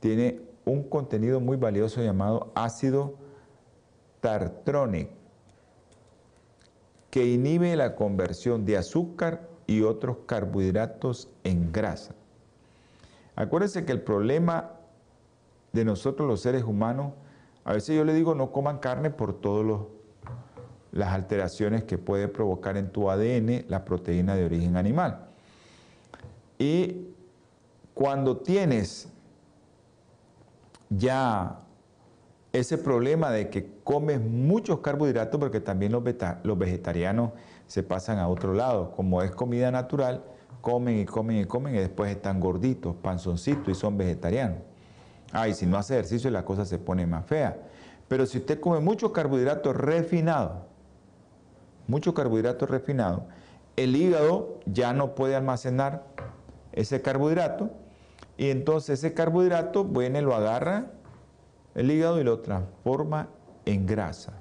tiene 0.00 0.40
un 0.64 0.82
contenido 0.82 1.38
muy 1.38 1.56
valioso 1.56 2.02
llamado 2.02 2.50
ácido 2.56 3.14
tartrónico, 4.20 5.12
que 7.10 7.26
inhibe 7.26 7.76
la 7.76 7.94
conversión 7.94 8.64
de 8.64 8.76
azúcar 8.76 9.48
y 9.68 9.82
otros 9.82 10.18
carbohidratos 10.26 11.28
en 11.44 11.70
grasa. 11.70 12.14
Acuérdense 13.36 13.84
que 13.84 13.92
el 13.92 14.02
problema 14.02 14.72
de 15.72 15.84
nosotros 15.84 16.26
los 16.26 16.40
seres 16.40 16.64
humanos, 16.64 17.12
a 17.64 17.72
veces 17.72 17.96
yo 17.96 18.04
le 18.04 18.14
digo 18.14 18.34
no 18.34 18.50
coman 18.50 18.78
carne 18.78 19.10
por 19.10 19.40
todas 19.40 19.64
las 20.92 21.12
alteraciones 21.12 21.84
que 21.84 21.98
puede 21.98 22.28
provocar 22.28 22.76
en 22.76 22.90
tu 22.90 23.10
ADN 23.10 23.64
la 23.68 23.84
proteína 23.84 24.34
de 24.34 24.44
origen 24.44 24.76
animal. 24.76 25.26
Y 26.58 27.08
cuando 27.94 28.38
tienes 28.38 29.08
ya 30.90 31.60
ese 32.52 32.78
problema 32.78 33.30
de 33.30 33.50
que 33.50 33.70
comes 33.84 34.20
muchos 34.20 34.80
carbohidratos, 34.80 35.38
porque 35.38 35.60
también 35.60 35.92
los, 35.92 36.02
los 36.42 36.58
vegetarianos 36.58 37.32
se 37.66 37.82
pasan 37.82 38.18
a 38.18 38.28
otro 38.28 38.54
lado, 38.54 38.92
como 38.92 39.22
es 39.22 39.30
comida 39.30 39.70
natural, 39.70 40.24
comen 40.60 40.98
y 40.98 41.04
comen 41.04 41.38
y 41.38 41.44
comen 41.44 41.74
y 41.74 41.78
después 41.78 42.10
están 42.10 42.40
gorditos, 42.40 42.96
panzoncitos 42.96 43.68
y 43.68 43.74
son 43.74 43.98
vegetarianos. 43.98 44.58
Ay, 45.32 45.52
si 45.54 45.66
no 45.66 45.76
hace 45.76 45.94
ejercicio 45.94 46.30
la 46.30 46.44
cosa 46.44 46.64
se 46.64 46.78
pone 46.78 47.06
más 47.06 47.26
fea. 47.26 47.58
Pero 48.08 48.24
si 48.24 48.38
usted 48.38 48.58
come 48.58 48.80
muchos 48.80 49.12
carbohidratos 49.12 49.76
refinados, 49.76 50.62
mucho 51.88 52.14
carbohidrato 52.14 52.66
refinado, 52.66 53.24
el 53.76 53.96
hígado 53.96 54.60
ya 54.66 54.92
no 54.92 55.14
puede 55.14 55.34
almacenar 55.34 56.04
ese 56.72 57.02
carbohidrato 57.02 57.70
y 58.36 58.50
entonces 58.50 59.00
ese 59.00 59.14
carbohidrato 59.14 59.84
viene, 59.84 60.22
lo 60.22 60.34
agarra 60.36 60.92
el 61.74 61.90
hígado 61.90 62.20
y 62.20 62.24
lo 62.24 62.40
transforma 62.40 63.28
en 63.64 63.86
grasa. 63.86 64.34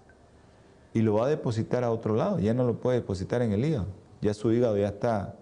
Y 0.94 1.02
lo 1.02 1.16
va 1.16 1.26
a 1.26 1.30
depositar 1.30 1.84
a 1.84 1.92
otro 1.92 2.16
lado, 2.16 2.40
ya 2.40 2.54
no 2.54 2.64
lo 2.64 2.80
puede 2.80 3.00
depositar 3.00 3.42
en 3.42 3.52
el 3.54 3.66
hígado. 3.66 3.88
Ya 4.22 4.34
su 4.34 4.52
hígado 4.52 4.78
ya 4.78 4.88
está 4.88 5.36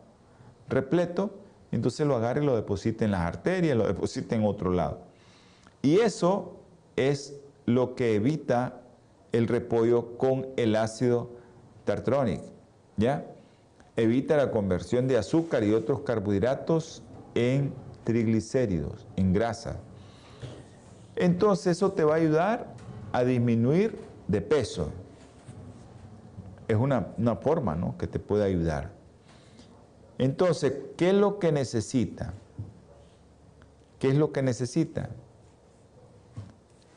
repleto, 0.68 1.32
entonces 1.72 2.06
lo 2.06 2.16
agarra 2.16 2.42
y 2.42 2.46
lo 2.46 2.56
deposita 2.56 3.06
en 3.06 3.12
las 3.12 3.22
arterias, 3.22 3.78
lo 3.78 3.88
deposita 3.88 4.36
en 4.36 4.46
otro 4.46 4.72
lado. 4.72 5.00
Y 5.82 6.00
eso 6.00 6.58
es 6.96 7.40
lo 7.66 7.96
que 7.96 8.16
evita 8.16 8.82
el 9.32 9.48
repollo 9.48 10.18
con 10.18 10.48
el 10.58 10.76
ácido 10.76 11.32
tartrónico, 11.86 12.44
¿ya? 12.98 13.26
Evita 13.96 14.36
la 14.36 14.52
conversión 14.52 15.08
de 15.08 15.18
azúcar 15.18 15.64
y 15.64 15.74
otros 15.74 16.02
carbohidratos 16.02 17.02
en 17.34 17.74
triglicéridos, 18.04 19.08
en 19.16 19.32
grasa. 19.32 19.78
Entonces 21.16 21.78
eso 21.78 21.94
te 21.94 22.04
va 22.04 22.16
a 22.16 22.18
ayudar 22.18 22.74
a 23.14 23.24
disminuir 23.24 23.98
de 24.28 24.42
peso. 24.42 24.92
Es 26.68 26.76
una, 26.76 27.14
forma 27.42 27.76
¿no? 27.76 27.98
que 27.98 28.08
te 28.08 28.20
puede 28.20 28.44
ayudar. 28.44 28.92
Entonces, 30.18 30.74
¿qué 30.98 31.10
es 31.10 31.16
lo 31.16 31.40
que 31.40 31.52
necesita? 31.52 32.34
¿Qué 34.00 34.10
es 34.10 34.16
lo 34.16 34.32
que 34.32 34.42
necesita? 34.42 35.10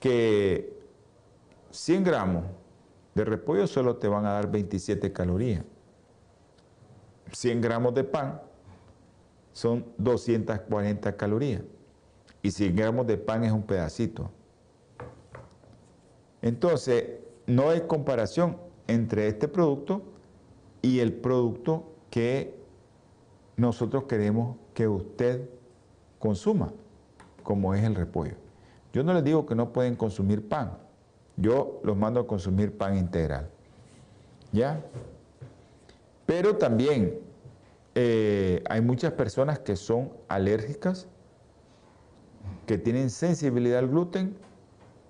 Que 0.00 0.78
100 1.70 2.04
gramos 2.04 2.44
de 3.18 3.24
repollo 3.24 3.66
solo 3.66 3.96
te 3.96 4.06
van 4.06 4.26
a 4.26 4.34
dar 4.34 4.48
27 4.48 5.12
calorías. 5.12 5.64
100 7.32 7.60
gramos 7.60 7.92
de 7.92 8.04
pan 8.04 8.40
son 9.52 9.84
240 9.98 11.16
calorías. 11.16 11.62
Y 12.42 12.52
100 12.52 12.76
gramos 12.76 13.08
de 13.08 13.16
pan 13.16 13.42
es 13.42 13.50
un 13.50 13.64
pedacito. 13.64 14.30
Entonces, 16.42 17.18
no 17.48 17.70
hay 17.70 17.80
comparación 17.80 18.56
entre 18.86 19.26
este 19.26 19.48
producto 19.48 20.02
y 20.80 21.00
el 21.00 21.12
producto 21.12 21.90
que 22.10 22.56
nosotros 23.56 24.04
queremos 24.04 24.56
que 24.74 24.86
usted 24.86 25.50
consuma, 26.20 26.72
como 27.42 27.74
es 27.74 27.82
el 27.82 27.96
repollo. 27.96 28.36
Yo 28.92 29.02
no 29.02 29.12
les 29.12 29.24
digo 29.24 29.44
que 29.44 29.56
no 29.56 29.72
pueden 29.72 29.96
consumir 29.96 30.48
pan. 30.48 30.78
Yo 31.40 31.80
los 31.84 31.96
mando 31.96 32.20
a 32.20 32.26
consumir 32.26 32.76
pan 32.76 32.96
integral. 32.96 33.48
¿Ya? 34.52 34.82
Pero 36.26 36.56
también 36.56 37.20
eh, 37.94 38.62
hay 38.68 38.80
muchas 38.80 39.12
personas 39.12 39.60
que 39.60 39.76
son 39.76 40.12
alérgicas 40.28 41.06
que 42.66 42.76
tienen 42.76 43.10
sensibilidad 43.10 43.78
al 43.78 43.88
gluten 43.88 44.36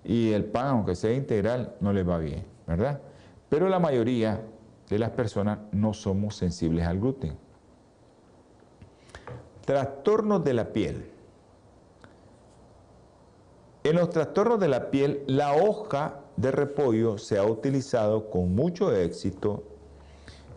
y 0.03 0.31
el 0.31 0.45
pan, 0.45 0.67
aunque 0.67 0.95
sea 0.95 1.13
integral, 1.13 1.75
no 1.81 1.91
les 1.93 2.07
va 2.07 2.17
bien, 2.19 2.45
¿verdad? 2.65 3.01
Pero 3.49 3.67
la 3.67 3.79
mayoría 3.79 4.41
de 4.89 4.99
las 4.99 5.09
personas 5.11 5.59
no 5.71 5.93
somos 5.93 6.35
sensibles 6.35 6.85
al 6.85 6.99
gluten. 6.99 7.37
Trastornos 9.65 10.43
de 10.43 10.53
la 10.53 10.71
piel. 10.71 11.05
En 13.81 13.95
los 13.95 14.09
trastornos 14.09 14.59
de 14.59 14.67
la 14.67 14.91
piel, 14.91 15.23
la 15.25 15.53
hoja 15.53 16.19
de 16.35 16.51
repollo 16.51 17.17
se 17.17 17.37
ha 17.37 17.45
utilizado 17.45 18.29
con 18.29 18.53
mucho 18.53 18.93
éxito 18.93 19.63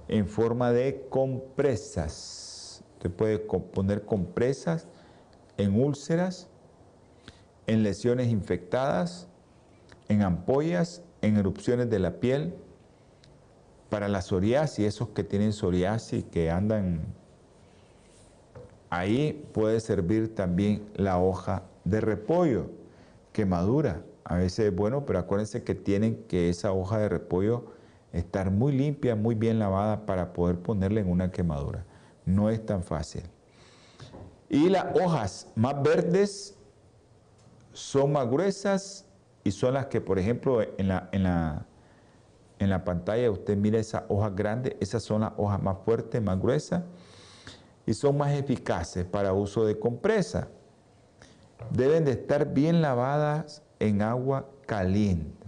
en 0.08 0.26
forma 0.26 0.72
de 0.72 1.06
compresas. 1.08 2.82
Usted 2.94 3.12
puede 3.12 3.38
poner 3.38 4.04
compresas 4.04 4.88
en 5.56 5.80
úlceras, 5.80 6.48
en 7.68 7.84
lesiones 7.84 8.26
infectadas, 8.26 9.28
en 10.08 10.22
ampollas, 10.22 11.02
en 11.20 11.36
erupciones 11.36 11.88
de 11.90 12.00
la 12.00 12.18
piel, 12.18 12.56
para 13.88 14.08
la 14.08 14.20
psoriasis, 14.20 14.84
esos 14.84 15.10
que 15.10 15.22
tienen 15.22 15.52
psoriasis, 15.52 16.24
que 16.24 16.50
andan 16.50 17.02
ahí, 18.90 19.48
puede 19.52 19.78
servir 19.78 20.34
también 20.34 20.88
la 20.96 21.20
hoja 21.20 21.62
de 21.84 22.00
repollo 22.00 22.82
que 23.33 23.47
madura. 23.47 24.05
A 24.24 24.37
veces 24.37 24.66
es 24.66 24.74
bueno, 24.74 25.05
pero 25.05 25.18
acuérdense 25.18 25.64
que 25.64 25.74
tienen 25.74 26.24
que 26.28 26.49
esa 26.49 26.72
hoja 26.72 26.99
de 26.99 27.09
repollo 27.09 27.72
estar 28.12 28.51
muy 28.51 28.72
limpia, 28.72 29.16
muy 29.16 29.35
bien 29.35 29.59
lavada 29.59 30.07
para 30.07 30.33
poder 30.33 30.59
ponerla 30.59 31.01
en 31.01 31.11
una 31.11 31.30
quemadura. 31.30 31.85
No 32.24 32.51
es 32.51 32.64
tan 32.64 32.83
fácil. 32.83 33.22
Y 34.49 34.68
las 34.68 34.87
hojas 34.95 35.49
más 35.57 35.83
verdes 35.83 36.57
son 37.72 38.12
más 38.12 38.28
gruesas 38.28 39.07
y 39.45 39.51
son 39.51 39.74
las 39.74 39.87
que, 39.87 40.01
por 40.01 40.18
ejemplo, 40.18 40.62
en 40.62 40.89
la, 40.89 41.09
en 41.12 41.22
la, 41.22 41.66
en 42.59 42.70
la 42.70 42.85
pantalla 42.85 43.30
usted 43.30 43.57
mira 43.57 43.78
esas 43.78 44.05
hojas 44.09 44.37
grandes, 44.37 44.76
esas 44.78 45.03
son 45.03 45.22
las 45.22 45.33
hojas 45.37 45.61
más 45.62 45.78
fuertes, 45.85 46.22
más 46.22 46.39
gruesas 46.39 46.83
y 47.87 47.95
son 47.95 48.16
más 48.18 48.33
eficaces 48.33 49.05
para 49.05 49.33
uso 49.33 49.64
de 49.64 49.78
compresa. 49.78 50.49
Deben 51.70 52.04
de 52.04 52.12
estar 52.12 52.52
bien 52.52 52.82
lavadas 52.82 53.62
en 53.78 54.02
agua 54.02 54.48
caliente. 54.66 55.46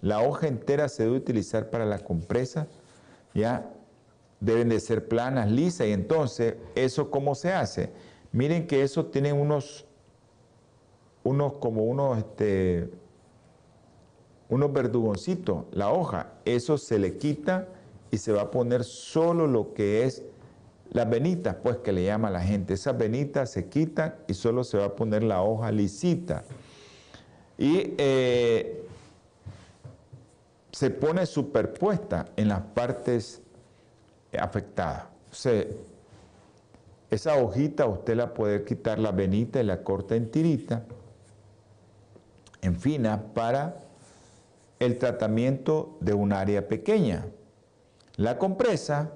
La 0.00 0.22
hoja 0.22 0.48
entera 0.48 0.88
se 0.88 1.04
debe 1.04 1.16
utilizar 1.16 1.70
para 1.70 1.84
la 1.84 1.98
compresa, 1.98 2.66
ya 3.34 3.70
deben 4.40 4.70
de 4.70 4.80
ser 4.80 5.08
planas, 5.08 5.50
lisas 5.50 5.86
y 5.86 5.92
entonces, 5.92 6.54
¿eso 6.74 7.10
cómo 7.10 7.34
se 7.34 7.52
hace? 7.52 7.92
Miren 8.32 8.66
que 8.66 8.82
eso 8.82 9.06
tiene 9.06 9.32
unos, 9.32 9.86
unos 11.22 11.54
como 11.54 11.84
unos, 11.84 12.18
este, 12.18 12.90
unos 14.48 14.72
verdugoncitos, 14.72 15.64
la 15.72 15.90
hoja, 15.90 16.32
eso 16.44 16.78
se 16.78 16.98
le 16.98 17.18
quita 17.18 17.68
y 18.10 18.18
se 18.18 18.32
va 18.32 18.42
a 18.42 18.50
poner 18.50 18.84
solo 18.84 19.46
lo 19.46 19.74
que 19.74 20.04
es 20.04 20.22
las 20.90 21.08
venitas, 21.08 21.56
pues 21.62 21.78
que 21.78 21.92
le 21.92 22.04
llama 22.04 22.30
la 22.30 22.40
gente. 22.40 22.74
Esas 22.74 22.98
venitas 22.98 23.50
se 23.50 23.68
quitan 23.68 24.16
y 24.26 24.34
solo 24.34 24.64
se 24.64 24.78
va 24.78 24.86
a 24.86 24.96
poner 24.96 25.22
la 25.22 25.42
hoja 25.42 25.70
lisita. 25.70 26.44
Y 27.56 27.94
eh, 27.98 28.86
se 30.72 30.90
pone 30.90 31.26
superpuesta 31.26 32.26
en 32.36 32.48
las 32.48 32.60
partes 32.60 33.42
afectadas. 34.38 35.04
O 35.30 35.36
esa 37.10 37.36
hojita 37.36 37.86
usted 37.86 38.16
la 38.16 38.32
puede 38.32 38.64
quitar 38.64 38.98
la 38.98 39.10
venita 39.10 39.60
y 39.60 39.64
la 39.64 39.82
corta 39.82 40.14
en 40.14 40.30
tirita, 40.30 40.84
en 42.62 42.76
fina, 42.78 43.20
para 43.34 43.82
el 44.78 44.96
tratamiento 44.96 45.96
de 46.00 46.14
un 46.14 46.32
área 46.32 46.68
pequeña. 46.68 47.26
La 48.16 48.38
compresa, 48.38 49.12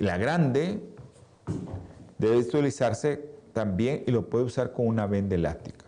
la 0.00 0.16
grande, 0.16 0.82
debe 2.18 2.38
utilizarse 2.38 3.30
también 3.52 4.02
y 4.06 4.10
lo 4.10 4.28
puede 4.28 4.44
usar 4.44 4.72
con 4.72 4.86
una 4.86 5.06
venda 5.06 5.34
elástica, 5.34 5.84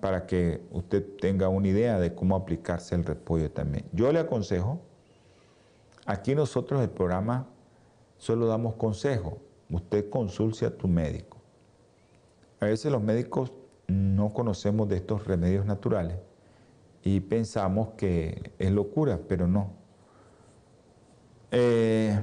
para 0.00 0.26
que 0.26 0.62
usted 0.70 1.04
tenga 1.20 1.48
una 1.48 1.68
idea 1.68 1.98
de 1.98 2.14
cómo 2.14 2.36
aplicarse 2.36 2.94
el 2.94 3.04
repollo 3.04 3.50
también. 3.50 3.86
Yo 3.92 4.12
le 4.12 4.20
aconsejo, 4.20 4.80
aquí 6.06 6.34
nosotros 6.34 6.80
el 6.80 6.90
programa 6.90 7.48
solo 8.18 8.46
damos 8.46 8.74
consejo. 8.74 9.38
Usted 9.68 10.08
consulte 10.08 10.66
a 10.66 10.76
tu 10.76 10.88
médico. 10.88 11.38
A 12.60 12.66
veces 12.66 12.92
los 12.92 13.02
médicos 13.02 13.52
no 13.86 14.32
conocemos 14.32 14.88
de 14.88 14.96
estos 14.96 15.26
remedios 15.26 15.66
naturales 15.66 16.18
y 17.02 17.20
pensamos 17.20 17.90
que 17.96 18.52
es 18.58 18.70
locura, 18.70 19.20
pero 19.26 19.48
no. 19.48 19.72
Eh, 21.50 22.20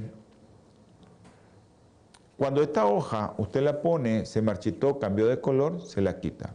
cuando 2.38 2.62
esta 2.62 2.86
hoja 2.86 3.34
usted 3.36 3.62
la 3.62 3.82
pone, 3.82 4.24
se 4.24 4.40
marchitó, 4.40 5.00
cambió 5.00 5.26
de 5.26 5.40
color, 5.40 5.82
se 5.82 6.00
la 6.00 6.20
quita. 6.20 6.54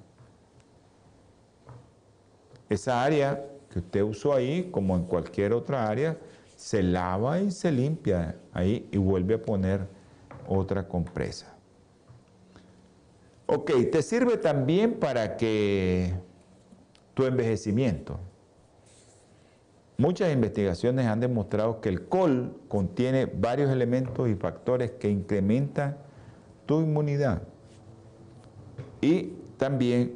Esa 2.69 3.03
área 3.03 3.45
que 3.69 3.79
usted 3.79 4.01
usó 4.01 4.33
ahí, 4.33 4.69
como 4.71 4.95
en 4.95 5.03
cualquier 5.03 5.51
otra 5.51 5.89
área, 5.89 6.17
se 6.55 6.81
lava 6.81 7.41
y 7.41 7.51
se 7.51 7.69
limpia 7.69 8.37
ahí 8.53 8.87
y 8.93 8.97
vuelve 8.97 9.35
a 9.35 9.41
poner 9.41 9.85
otra 10.47 10.87
compresa. 10.87 11.53
Ok, 13.45 13.71
te 13.91 14.01
sirve 14.01 14.37
también 14.37 14.93
para 14.93 15.35
que 15.35 16.13
tu 17.13 17.25
envejecimiento. 17.25 18.17
Muchas 19.97 20.33
investigaciones 20.33 21.05
han 21.05 21.19
demostrado 21.19 21.79
que 21.79 21.89
el 21.89 22.07
col 22.07 22.55
contiene 22.67 23.25
varios 23.25 23.69
elementos 23.69 24.27
y 24.27 24.35
factores 24.35 24.91
que 24.91 25.09
incrementan 25.09 25.97
tu 26.65 26.81
inmunidad 26.81 27.43
y 29.01 29.33
también 29.57 30.15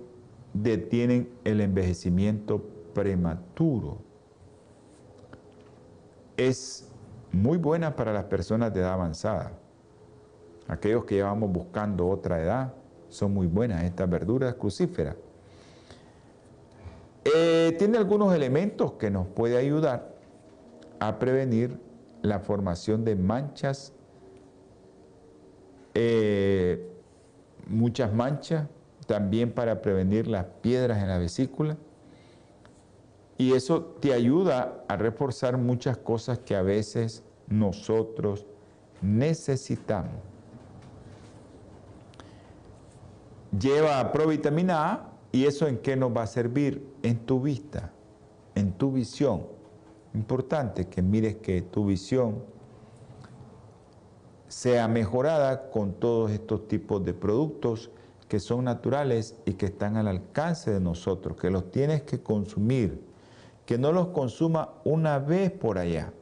detienen 0.53 1.29
el 1.43 1.61
envejecimiento 1.61 2.63
prematuro 2.93 4.07
es 6.37 6.87
muy 7.31 7.57
buena 7.57 7.95
para 7.95 8.13
las 8.13 8.25
personas 8.25 8.73
de 8.73 8.79
edad 8.79 8.93
avanzada. 8.93 9.51
Aquellos 10.67 11.05
que 11.05 11.15
llevamos 11.15 11.51
buscando 11.51 12.07
otra 12.07 12.41
edad, 12.41 12.73
son 13.09 13.33
muy 13.33 13.47
buenas 13.47 13.83
estas 13.83 14.09
verduras 14.09 14.53
crucíferas. 14.55 15.15
Eh, 17.35 17.75
tiene 17.77 17.97
algunos 17.97 18.33
elementos 18.33 18.93
que 18.93 19.09
nos 19.09 19.27
puede 19.27 19.57
ayudar 19.57 20.15
a 20.99 21.19
prevenir 21.19 21.77
la 22.21 22.39
formación 22.39 23.03
de 23.03 23.15
manchas, 23.15 23.93
eh, 25.93 26.89
muchas 27.67 28.13
manchas, 28.13 28.67
también 29.07 29.51
para 29.51 29.81
prevenir 29.81 30.27
las 30.27 30.45
piedras 30.61 31.01
en 31.01 31.09
la 31.09 31.17
vesícula 31.17 31.77
y 33.37 33.53
eso 33.53 33.81
te 33.81 34.13
ayuda 34.13 34.83
a 34.87 34.95
reforzar 34.95 35.57
muchas 35.57 35.97
cosas 35.97 36.39
que 36.39 36.55
a 36.55 36.61
veces 36.61 37.23
nosotros 37.47 38.45
necesitamos. 39.01 40.21
Lleva 43.57 44.11
provitamina 44.11 44.91
A 44.91 45.16
y 45.37 45.45
eso 45.45 45.67
en 45.67 45.77
qué 45.77 45.95
nos 45.95 46.15
va 46.15 46.23
a 46.23 46.27
servir? 46.27 46.83
En 47.03 47.19
tu 47.19 47.39
vista, 47.39 47.91
en 48.55 48.73
tu 48.73 48.91
visión. 48.91 49.45
Importante 50.15 50.87
que 50.87 51.03
mires 51.03 51.35
que 51.35 51.61
tu 51.61 51.85
visión 51.85 52.43
sea 54.47 54.87
mejorada 54.87 55.69
con 55.69 55.93
todos 55.93 56.31
estos 56.31 56.67
tipos 56.67 57.05
de 57.05 57.13
productos 57.13 57.91
que 58.27 58.39
son 58.39 58.63
naturales 58.63 59.35
y 59.45 59.53
que 59.53 59.67
están 59.67 59.95
al 59.95 60.07
alcance 60.07 60.71
de 60.71 60.79
nosotros, 60.79 61.37
que 61.37 61.51
los 61.51 61.69
tienes 61.69 62.01
que 62.01 62.19
consumir 62.23 63.07
que 63.67 63.77
no 63.77 63.91
los 63.91 64.07
consuma 64.07 64.69
una 64.85 65.19
vez 65.19 65.51
por 65.51 65.77
allá. 65.77 66.13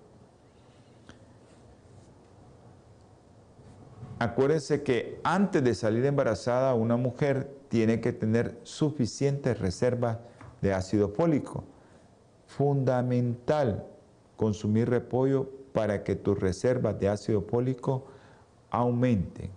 Acuérdense 4.18 4.82
que 4.82 5.22
antes 5.24 5.64
de 5.64 5.76
salir 5.76 6.06
embarazada 6.06 6.74
una 6.74 6.98
mujer 6.98 7.56
tiene 7.76 8.00
que 8.00 8.14
tener 8.14 8.58
suficientes 8.64 9.60
reservas 9.60 10.20
de 10.62 10.74
ácido 10.74 11.10
fólico. 11.10 11.66
Fundamental 12.48 13.86
consumir 14.38 14.90
repollo 14.90 15.50
para 15.74 16.02
que 16.02 16.16
tus 16.16 16.40
reservas 16.40 16.98
de 17.02 17.10
ácido 17.10 17.42
fólico 17.42 18.06
aumenten. 18.70 19.52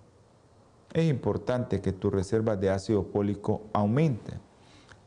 Es 0.92 1.08
importante 1.08 1.80
que 1.80 1.92
tus 1.92 2.12
reservas 2.12 2.60
de 2.60 2.70
ácido 2.70 3.04
fólico 3.04 3.62
aumenten. 3.72 4.40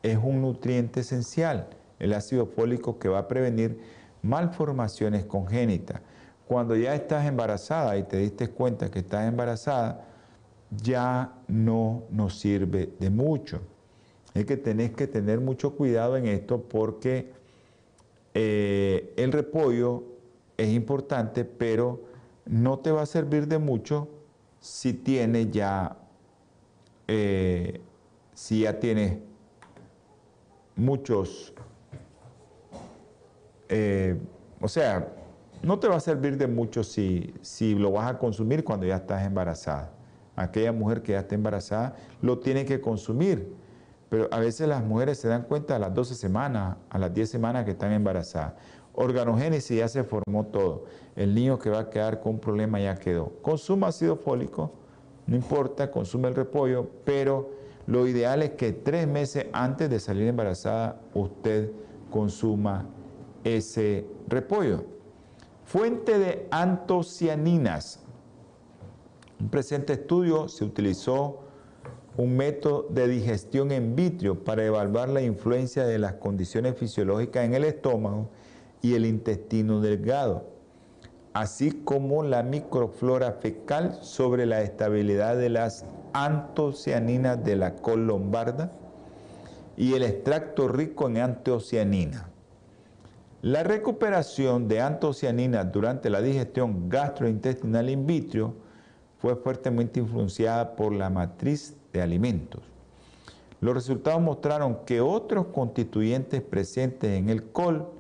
Es 0.03 0.18
un 0.18 0.41
nutriente 0.41 1.01
esencial 1.01 1.68
el 1.99 2.14
ácido 2.14 2.45
fólico 2.45 2.97
que 2.97 3.09
va 3.09 3.20
a 3.20 3.28
prevenir 3.28 3.82
malformaciones 4.22 5.26
congénitas. 5.26 5.99
Cuando 6.47 6.78
ya 6.78 6.95
estás 6.95 7.26
embarazada 7.26 7.97
y 7.97 8.03
te 8.03 8.16
diste 8.16 8.51
cuenta 8.51 8.89
que 8.89 8.99
estás 8.99 9.28
embarazada, 9.28 10.05
ya 10.72 11.34
no 11.47 12.03
nos 12.09 12.39
sirve 12.39 12.93
de 12.99 13.09
mucho. 13.09 13.61
Es 14.34 14.45
que 14.45 14.57
tenés 14.57 14.91
que 14.91 15.07
tener 15.07 15.41
mucho 15.41 15.76
cuidado 15.76 16.15
en 16.15 16.26
esto 16.26 16.61
porque 16.61 17.32
eh, 18.34 19.13
el 19.17 19.32
repollo 19.32 20.03
es 20.57 20.69
importante, 20.69 21.43
pero 21.43 22.01
no 22.45 22.80
te 22.80 22.91
va 22.91 23.01
a 23.01 23.05
servir 23.05 23.47
de 23.47 23.57
mucho 23.57 24.07
si 24.59 24.93
tiene 24.93 25.49
ya, 25.49 25.97
eh, 27.07 27.82
si 28.34 28.61
ya 28.61 28.80
tienes 28.80 29.17
muchos, 30.76 31.53
eh, 33.67 34.17
o 34.61 34.67
sea, 34.67 35.13
no 35.61 35.80
te 35.80 35.88
va 35.88 35.97
a 35.97 35.99
servir 35.99 36.38
de 36.38 36.47
mucho 36.47 36.84
si, 36.84 37.34
si 37.41 37.76
lo 37.76 37.91
vas 37.91 38.11
a 38.11 38.17
consumir 38.17 38.63
cuando 38.63 38.86
ya 38.86 38.95
estás 38.95 39.26
embarazada. 39.26 39.91
Aquella 40.36 40.71
mujer 40.71 41.01
que 41.01 41.13
ya 41.13 41.19
está 41.19 41.36
embarazada 41.36 41.95
lo 42.21 42.39
tiene 42.39 42.65
que 42.65 42.82
consumir. 42.82 43.53
Pero 44.09 44.27
a 44.32 44.39
veces 44.39 44.67
las 44.67 44.84
mujeres 44.84 45.19
se 45.19 45.27
dan 45.27 45.43
cuenta 45.43 45.75
a 45.75 45.79
las 45.79 45.93
12 45.93 46.15
semanas, 46.15 46.77
a 46.89 46.99
las 46.99 47.13
10 47.13 47.29
semanas 47.29 47.65
que 47.65 47.71
están 47.71 47.91
embarazadas. 47.93 48.53
Organogénesis 48.93 49.77
ya 49.77 49.88
se 49.88 50.03
formó 50.03 50.47
todo. 50.47 50.86
El 51.15 51.34
niño 51.34 51.57
que 51.59 51.69
va 51.69 51.79
a 51.79 51.89
quedar 51.89 52.19
con 52.19 52.34
un 52.34 52.39
problema 52.39 52.79
ya 52.79 52.95
quedó. 52.95 53.32
Consuma 53.41 53.88
ácido 53.88 54.17
fólico, 54.17 54.71
no 55.27 55.36
importa, 55.36 55.89
consume 55.91 56.27
el 56.27 56.36
repollo, 56.36 56.89
pero 57.05 57.51
lo 57.88 58.05
ideal 58.07 58.43
es 58.43 58.51
que 58.51 58.73
tres 58.73 59.07
meses 59.07 59.45
antes 59.53 59.89
de 59.89 59.99
salir 59.99 60.27
embarazada 60.27 60.99
usted 61.13 61.71
consuma 62.09 62.86
ese 63.43 64.05
repollo. 64.27 64.84
Fuente 65.63 66.19
de 66.19 66.47
antocianinas. 66.51 68.01
Un 69.42 69.50
presente 69.50 69.94
estudio 69.94 70.48
se 70.48 70.64
utilizó 70.64 71.39
un 72.16 72.38
método 72.38 72.86
de 72.92 73.08
digestión 73.08 73.72
en 73.72 73.96
vitrio 73.96 74.44
para 74.44 74.64
evaluar 74.64 75.10
la 75.10 75.24
influencia 75.24 75.84
de 75.84 75.98
las 75.98 76.14
condiciones 76.14 76.78
fisiológicas 76.78 77.46
en 77.46 77.56
el 77.56 77.64
estómago 77.64 78.30
y 78.84 78.94
el 78.94 79.04
intestino 79.04 79.82
delgado, 79.82 80.46
así 81.34 81.72
como 81.72 82.22
la 82.22 82.44
microflora 82.44 83.32
fecal 83.32 83.98
sobre 84.04 84.46
la 84.46 84.62
estabilidad 84.62 85.36
de 85.38 85.50
las 85.50 85.86
antocianinas 86.14 87.44
de 87.44 87.56
la 87.56 87.74
col 87.78 88.06
lombarda 88.06 88.72
y 89.76 89.96
el 89.96 90.04
extracto 90.04 90.68
rico 90.68 91.08
en 91.10 91.18
antocianina. 91.18 92.30
La 93.42 93.64
recuperación 93.64 94.68
de 94.68 94.82
antocianinas 94.82 95.72
durante 95.72 96.12
la 96.12 96.22
digestión 96.22 96.89
gastrointestinal 96.89 97.89
in 97.89 98.06
vitro 98.06 98.70
fue 99.22 99.36
fuertemente 99.36 99.99
influenciada 99.99 100.76
por 100.76 100.93
la 100.93 101.11
matriz 101.11 101.76
de 101.93 102.01
alimentos. 102.01 102.63
Los 103.59 103.76
resultados 103.76 104.22
mostraron 104.22 104.80
que 104.86 105.01
otros 105.01 105.47
constituyentes 105.47 106.41
presentes 106.41 107.19
en 107.19 107.28
el 107.30 107.51
col 107.51 107.91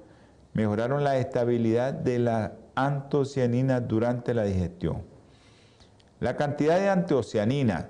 mejoraron 0.53 1.03
la 1.03 1.17
estabilidad 1.17 1.93
de 1.93 2.17
la 2.17 2.53
antocianina 2.73 3.79
durante 3.79 4.33
la 4.33 4.43
digestión. 4.43 5.03
La 6.19 6.35
cantidad 6.35 6.79
de 6.79 6.89
antocianina 6.89 7.89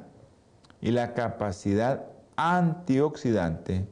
y 0.82 0.92
la 0.92 1.14
capacidad 1.14 2.08
antioxidante 2.36 3.88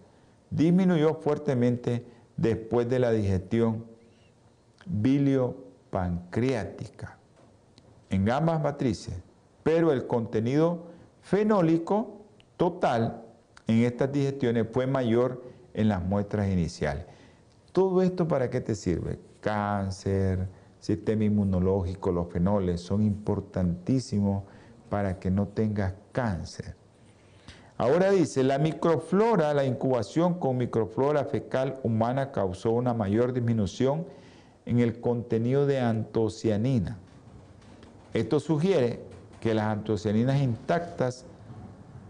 disminuyó 0.49 1.13
fuertemente 1.13 2.05
después 2.35 2.89
de 2.89 2.99
la 2.99 3.11
digestión 3.11 3.85
biliopancreática 4.85 7.19
en 8.09 8.29
ambas 8.29 8.61
matrices, 8.61 9.13
pero 9.69 9.91
el 9.91 10.07
contenido 10.07 10.87
fenólico 11.21 12.23
total 12.57 13.21
en 13.67 13.83
estas 13.83 14.11
digestiones 14.11 14.65
fue 14.71 14.87
mayor 14.87 15.43
en 15.75 15.89
las 15.89 16.03
muestras 16.03 16.49
iniciales. 16.49 17.05
¿Todo 17.71 18.01
esto 18.01 18.27
para 18.27 18.49
qué 18.49 18.61
te 18.61 18.73
sirve? 18.73 19.19
Cáncer, 19.41 20.47
sistema 20.79 21.23
inmunológico, 21.25 22.11
los 22.11 22.31
fenoles 22.31 22.81
son 22.81 23.03
importantísimos 23.03 24.43
para 24.89 25.19
que 25.19 25.29
no 25.29 25.47
tengas 25.49 25.93
cáncer. 26.13 26.75
Ahora 27.77 28.09
dice, 28.09 28.41
la 28.41 28.57
microflora, 28.57 29.53
la 29.53 29.65
incubación 29.65 30.39
con 30.39 30.57
microflora 30.57 31.25
fecal 31.25 31.79
humana 31.83 32.31
causó 32.31 32.71
una 32.71 32.95
mayor 32.95 33.33
disminución 33.33 34.07
en 34.65 34.79
el 34.79 34.99
contenido 34.99 35.67
de 35.67 35.79
antocianina. 35.79 36.97
Esto 38.15 38.39
sugiere 38.39 39.08
que 39.39 39.53
las 39.53 39.65
antocianinas 39.65 40.41
intactas 40.41 41.25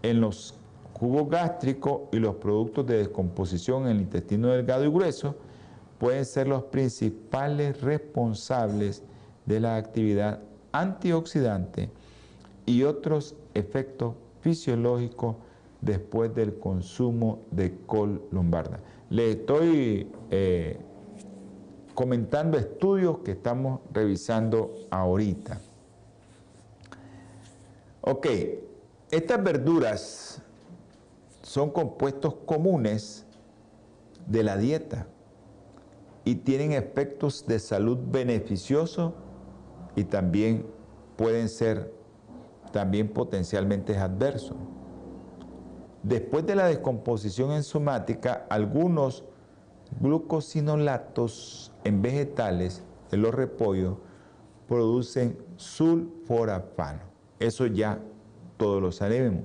en 0.02 0.20
los 0.20 0.54
jugos 0.94 1.28
gástricos 1.30 2.02
y 2.12 2.18
los 2.18 2.36
productos 2.36 2.86
de 2.86 2.98
descomposición 2.98 3.84
en 3.84 3.88
el 3.96 4.00
intestino 4.02 4.48
delgado 4.48 4.84
y 4.84 4.90
grueso 4.90 5.36
pueden 5.98 6.24
ser 6.24 6.48
los 6.48 6.64
principales 6.64 7.80
responsables 7.80 9.02
de 9.46 9.60
la 9.60 9.76
actividad 9.76 10.40
antioxidante 10.72 11.90
y 12.66 12.82
otros 12.84 13.34
efectos 13.54 14.14
fisiológicos 14.40 15.36
después 15.80 16.34
del 16.34 16.58
consumo 16.58 17.40
de 17.50 17.76
col 17.86 18.22
lombarda. 18.30 18.80
Le 19.08 19.32
estoy 19.32 20.08
eh, 20.30 20.78
comentando 21.94 22.58
estudios 22.58 23.18
que 23.18 23.32
estamos 23.32 23.80
revisando 23.92 24.74
ahorita. 24.90 25.60
Ok, 28.02 28.26
estas 29.10 29.42
verduras 29.42 30.42
son 31.42 31.70
compuestos 31.70 32.34
comunes 32.46 33.26
de 34.26 34.42
la 34.42 34.56
dieta 34.56 35.06
y 36.24 36.36
tienen 36.36 36.72
efectos 36.72 37.46
de 37.46 37.58
salud 37.58 37.98
beneficiosos 38.10 39.12
y 39.96 40.04
también 40.04 40.66
pueden 41.16 41.50
ser 41.50 41.92
también 42.72 43.08
potencialmente 43.08 43.98
adversos. 43.98 44.56
Después 46.02 46.46
de 46.46 46.54
la 46.54 46.66
descomposición 46.66 47.50
enzimática, 47.52 48.46
algunos 48.48 49.24
glucosinolatos 50.00 51.72
en 51.84 52.00
vegetales 52.00 52.82
de 53.10 53.18
los 53.18 53.34
repollos 53.34 53.96
producen 54.66 55.36
sulforafano. 55.56 57.09
Eso 57.40 57.66
ya 57.66 57.98
todos 58.56 58.80
lo 58.80 58.92
sabemos. 58.92 59.42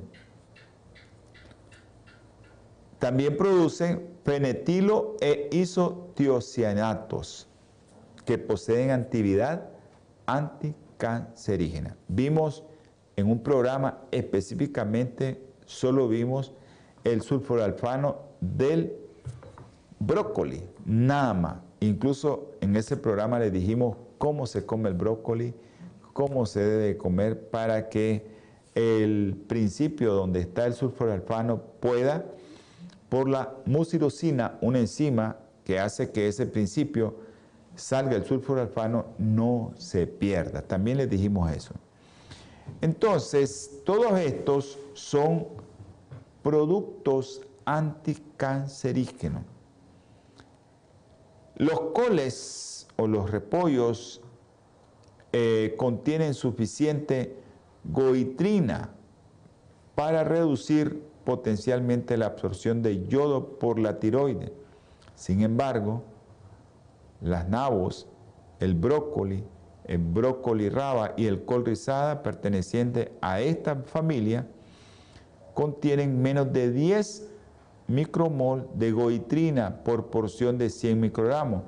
También 3.00 3.36
producen 3.38 4.08
fenetilo 4.24 5.16
e 5.22 5.50
isotiocianatos 5.52 7.48
que 8.26 8.38
poseen 8.38 8.92
actividad 8.92 9.70
anticancerígena. 10.26 11.96
Vimos 12.08 12.64
en 13.16 13.30
un 13.30 13.42
programa 13.42 14.02
específicamente, 14.12 15.42
solo 15.66 16.08
vimos 16.08 16.54
el 17.04 17.22
sulforalfano 17.22 18.18
del 18.42 18.94
brócoli, 20.00 20.68
nada 20.86 21.34
más. 21.34 21.58
Incluso 21.80 22.52
en 22.62 22.76
ese 22.76 22.98
programa 22.98 23.40
le 23.40 23.52
dijimos 23.52 23.98
cómo 24.18 24.48
se 24.48 24.66
come 24.66 24.90
el 24.90 24.96
brócoli, 24.96 25.54
cómo 26.16 26.46
se 26.46 26.62
debe 26.62 26.96
comer 26.96 27.50
para 27.50 27.90
que 27.90 28.26
el 28.74 29.36
principio 29.50 30.14
donde 30.14 30.40
está 30.40 30.66
el 30.66 30.74
sulforalfano 30.74 31.62
pueda 31.82 32.24
por 33.10 33.28
la 33.28 33.54
mucirocina, 33.66 34.58
una 34.62 34.80
enzima 34.80 35.36
que 35.66 35.78
hace 35.78 36.12
que 36.12 36.30
ese 36.30 36.46
principio 36.46 37.18
salga 37.76 38.16
el 38.16 38.24
sulforalfano, 38.24 39.08
no 39.18 39.74
se 39.78 40.08
pierda. 40.08 40.62
También 40.62 40.96
les 40.96 41.10
dijimos 41.10 41.52
eso. 41.52 41.74
Entonces, 42.80 43.82
todos 43.84 44.18
estos 44.18 44.80
son 44.94 45.46
productos 46.42 47.42
anticancerígenos. 47.66 49.44
Los 51.58 51.82
coles 51.94 52.88
o 52.96 53.06
los 53.06 53.30
repollos 53.30 54.22
eh, 55.38 55.76
contienen 55.76 56.34
suficiente 56.34 57.36
goitrina 57.84 58.92
para 59.94 60.24
reducir 60.24 61.04
potencialmente 61.26 62.16
la 62.16 62.28
absorción 62.28 62.82
de 62.82 63.06
yodo 63.10 63.60
por 63.60 63.78
la 63.78 64.00
tiroides. 64.00 64.54
Sin 65.14 65.42
embargo, 65.42 66.04
las 67.20 67.50
nabos, 67.50 68.08
el 68.62 68.76
brócoli, 68.76 69.44
el 69.84 69.98
brócoli 69.98 70.70
raba 70.70 71.14
y 71.18 71.26
el 71.26 71.44
col 71.44 71.66
rizada 71.66 72.24
pertenecientes 72.24 73.10
a 73.20 73.42
esta 73.42 73.76
familia 73.76 74.48
contienen 75.54 76.22
menos 76.22 76.54
de 76.54 76.72
10 76.72 77.30
micromol 77.88 78.70
de 78.74 78.94
goitrina 78.94 79.84
por 79.84 80.06
porción 80.06 80.58
de 80.58 80.70
100 80.70 80.98
microgramos. 80.98 81.64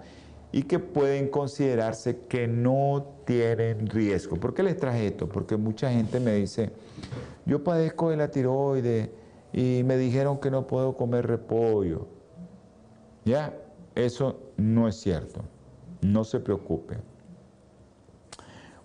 Y 0.52 0.64
que 0.64 0.80
pueden 0.80 1.30
considerarse 1.30 2.20
que 2.28 2.48
no 2.48 3.06
tienen 3.26 3.88
riesgo. 3.88 4.38
¿Por 4.38 4.54
qué 4.54 4.64
les 4.64 4.78
traje 4.78 5.08
esto? 5.08 5.28
Porque 5.28 5.58
mucha 5.58 5.92
gente 5.92 6.20
me 6.20 6.36
dice, 6.36 6.72
yo 7.46 7.64
padezco 7.64 8.10
de 8.10 8.18
la 8.18 8.32
tiroides 8.32 9.10
y 9.52 9.82
me 9.84 9.98
dijeron 9.98 10.40
que 10.40 10.50
no 10.50 10.68
puedo 10.68 10.96
comer 10.96 11.28
repollo. 11.28 12.08
Ya, 13.26 13.54
eso 13.96 14.40
no 14.56 14.88
es 14.88 14.96
cierto. 14.96 15.42
No 16.02 16.24
se 16.24 16.40
preocupe. 16.40 16.98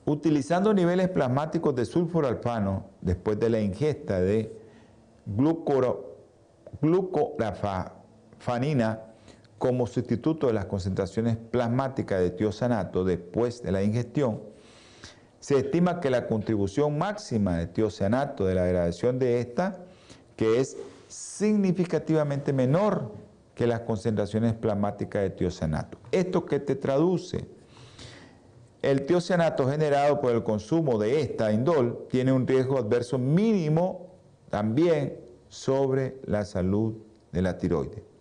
Utilizando 0.05 0.75
niveles 0.75 1.09
plasmáticos 1.11 1.77
de 1.77 1.85
sulfuro 1.85 2.27
alfano 2.27 2.87
después 3.01 3.39
de 3.39 3.51
la 3.51 3.61
ingesta 3.61 4.21
de 4.21 4.53
glucorafanina 6.81 9.12
como 9.63 9.87
sustituto 9.87 10.49
de 10.49 10.55
las 10.55 10.65
concentraciones 10.65 11.37
plasmáticas 11.37 12.19
de 12.19 12.31
tiosanato 12.31 13.05
después 13.05 13.63
de 13.63 13.71
la 13.71 13.85
ingestión, 13.85 14.41
se 15.39 15.57
estima 15.57 16.01
que 16.01 16.11
la 16.11 16.27
contribución 16.27 16.99
máxima 16.99 17.59
de 17.59 17.69
tiosanato 17.69 18.45
de 18.45 18.57
la 18.57 18.65
degradación 18.65 19.21
de 19.21 19.39
esta, 19.39 19.79
que 20.35 20.59
es 20.59 20.77
significativamente 21.07 22.53
menor 22.53 23.13
que 23.55 23.69
las 23.69 23.83
concentraciones 23.83 24.53
plasmáticas 24.55 25.23
de 25.23 25.31
tiosanato. 25.31 25.97
¿Esto 26.11 26.45
qué 26.45 26.59
te 26.59 26.75
traduce? 26.75 27.47
El 28.83 29.07
tiosanato 29.07 29.71
generado 29.71 30.21
por 30.21 30.33
el 30.33 30.43
consumo 30.43 30.99
de 30.99 31.21
esta 31.21 31.53
indol 31.53 32.09
tiene 32.11 32.33
un 32.33 32.49
riesgo 32.49 32.79
adverso 32.79 33.17
mínimo 33.17 34.09
también 34.51 35.21
sobre 35.49 36.17
la 36.25 36.45
salud 36.45 36.95
de 37.31 37.43
la 37.43 37.57
tiroides. 37.59 38.12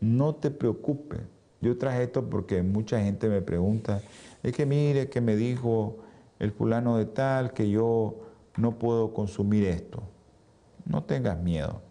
No 0.00 0.34
te 0.34 0.50
preocupes. 0.50 1.20
Yo 1.60 1.76
traje 1.76 2.04
esto 2.04 2.28
porque 2.30 2.62
mucha 2.62 3.00
gente 3.00 3.28
me 3.28 3.42
pregunta, 3.42 4.00
es 4.42 4.52
que 4.52 4.64
mire 4.64 5.08
que 5.08 5.20
me 5.20 5.34
dijo 5.34 5.96
el 6.38 6.52
fulano 6.52 6.96
de 6.96 7.06
tal 7.06 7.52
que 7.52 7.68
yo 7.68 8.14
no 8.56 8.78
puedo 8.78 9.12
consumir 9.12 9.64
esto. 9.66 10.02
No 10.84 11.02
tengas 11.02 11.38
miedo 11.40 11.82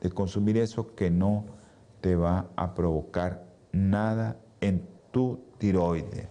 de 0.00 0.10
consumir 0.10 0.56
eso 0.56 0.94
que 0.94 1.10
no 1.10 1.46
te 2.00 2.14
va 2.14 2.46
a 2.54 2.74
provocar 2.74 3.44
nada 3.72 4.36
en 4.60 4.86
tu 5.10 5.40
tiroides. 5.58 6.28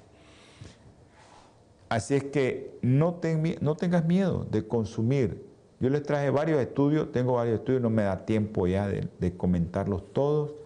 Así 1.89 2.15
es 2.15 2.23
que 2.25 2.77
no, 2.81 3.15
tengas 3.15 4.05
miedo 4.05 4.45
de 4.49 4.65
consumir. 4.65 5.45
Yo 5.79 5.89
les 5.89 6.03
traje 6.03 6.29
varios 6.29 6.59
estudios, 6.59 7.11
tengo 7.11 7.33
varios 7.33 7.59
estudios, 7.59 7.81
no 7.81 7.89
me 7.89 8.03
da 8.03 8.25
tiempo 8.25 8.65
ya 8.65 8.87
de 8.87 9.37
comentarlos 9.37 10.13
todos. 10.13 10.56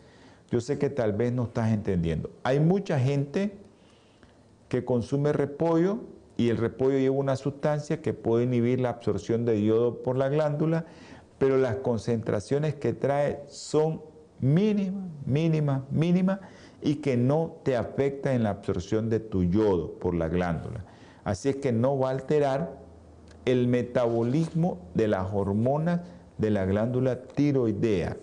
Yo 0.52 0.60
sé 0.60 0.78
que 0.78 0.90
tal 0.90 1.14
vez 1.14 1.32
no 1.32 1.44
estás 1.44 1.72
entendiendo. 1.72 2.30
Hay 2.44 2.60
mucha 2.60 3.00
gente 3.00 3.54
que 4.68 4.84
consume 4.84 5.32
repollo 5.32 6.00
y 6.38 6.50
el 6.50 6.58
repollo 6.58 6.98
lleva 6.98 7.16
una 7.16 7.36
sustancia 7.36 8.02
que 8.02 8.14
puede 8.14 8.44
inhibir 8.44 8.82
la 8.82 8.90
absorción 8.90 9.46
de 9.46 9.64
yodo 9.64 10.04
por 10.04 10.18
la 10.18 10.28
glándula, 10.28 10.86
pero 11.38 11.58
las 11.58 11.78
concentraciones 11.78 12.76
que 12.76 12.94
trae 12.94 13.44
son 13.48 14.02
mínimas, 14.42 15.10
mínimas, 15.26 15.84
mínimas 15.90 16.40
y 16.82 16.96
que 16.96 17.16
no 17.16 17.58
te 17.64 17.78
afecta 17.78 18.34
en 18.34 18.44
la 18.44 18.50
absorción 18.50 19.10
de 19.10 19.20
tu 19.20 19.44
yodo 19.44 19.94
por 19.94 20.16
la 20.16 20.28
glándula. 20.28 20.84
Así 21.24 21.50
es 21.50 21.58
que 21.58 21.72
no 21.72 21.98
va 21.98 22.10
a 22.10 22.12
alterar 22.12 22.80
el 23.46 23.68
metabolismo 23.68 24.80
de 24.96 25.08
las 25.08 25.32
hormonas 25.32 26.02
de 26.38 26.50
la 26.50 26.66
glándula 26.66 27.22
tiroidea, 27.22 28.18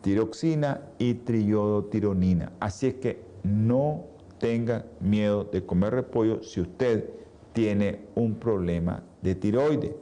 tiroxina 0.00 0.82
y 0.98 1.14
triodotironina. 1.14 2.52
Así 2.60 2.88
es 2.88 2.94
que 2.94 3.20
no 3.42 4.04
tenga 4.38 4.86
miedo 5.00 5.44
de 5.44 5.64
comer 5.64 5.94
repollo 5.94 6.42
si 6.42 6.60
usted 6.60 7.10
tiene 7.52 8.00
un 8.14 8.34
problema 8.36 9.02
de 9.22 9.34
tiroides. 9.34 9.92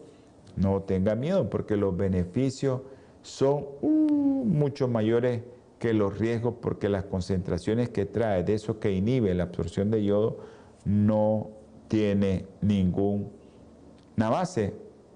No 0.57 0.83
tenga 0.83 1.15
miedo 1.15 1.49
porque 1.51 1.77
los 1.77 1.97
beneficios 1.97 2.81
son 3.23 3.65
uh, 3.81 4.45
mucho 4.45 4.89
mayores 4.89 5.43
que 5.79 5.93
los 5.93 6.19
riesgos 6.19 6.55
porque 6.61 6.89
las 6.89 7.05
concentraciones 7.05 7.91
que 7.91 8.05
trae 8.05 8.43
de 8.43 8.55
eso 8.55 8.81
que 8.81 8.93
inhibe 8.93 9.35
la 9.35 9.45
absorción 9.45 9.91
de 9.91 10.05
yodo 10.05 10.39
no 10.85 11.51
tiene 11.87 12.47
ninguna 12.61 13.29
base 14.17 14.75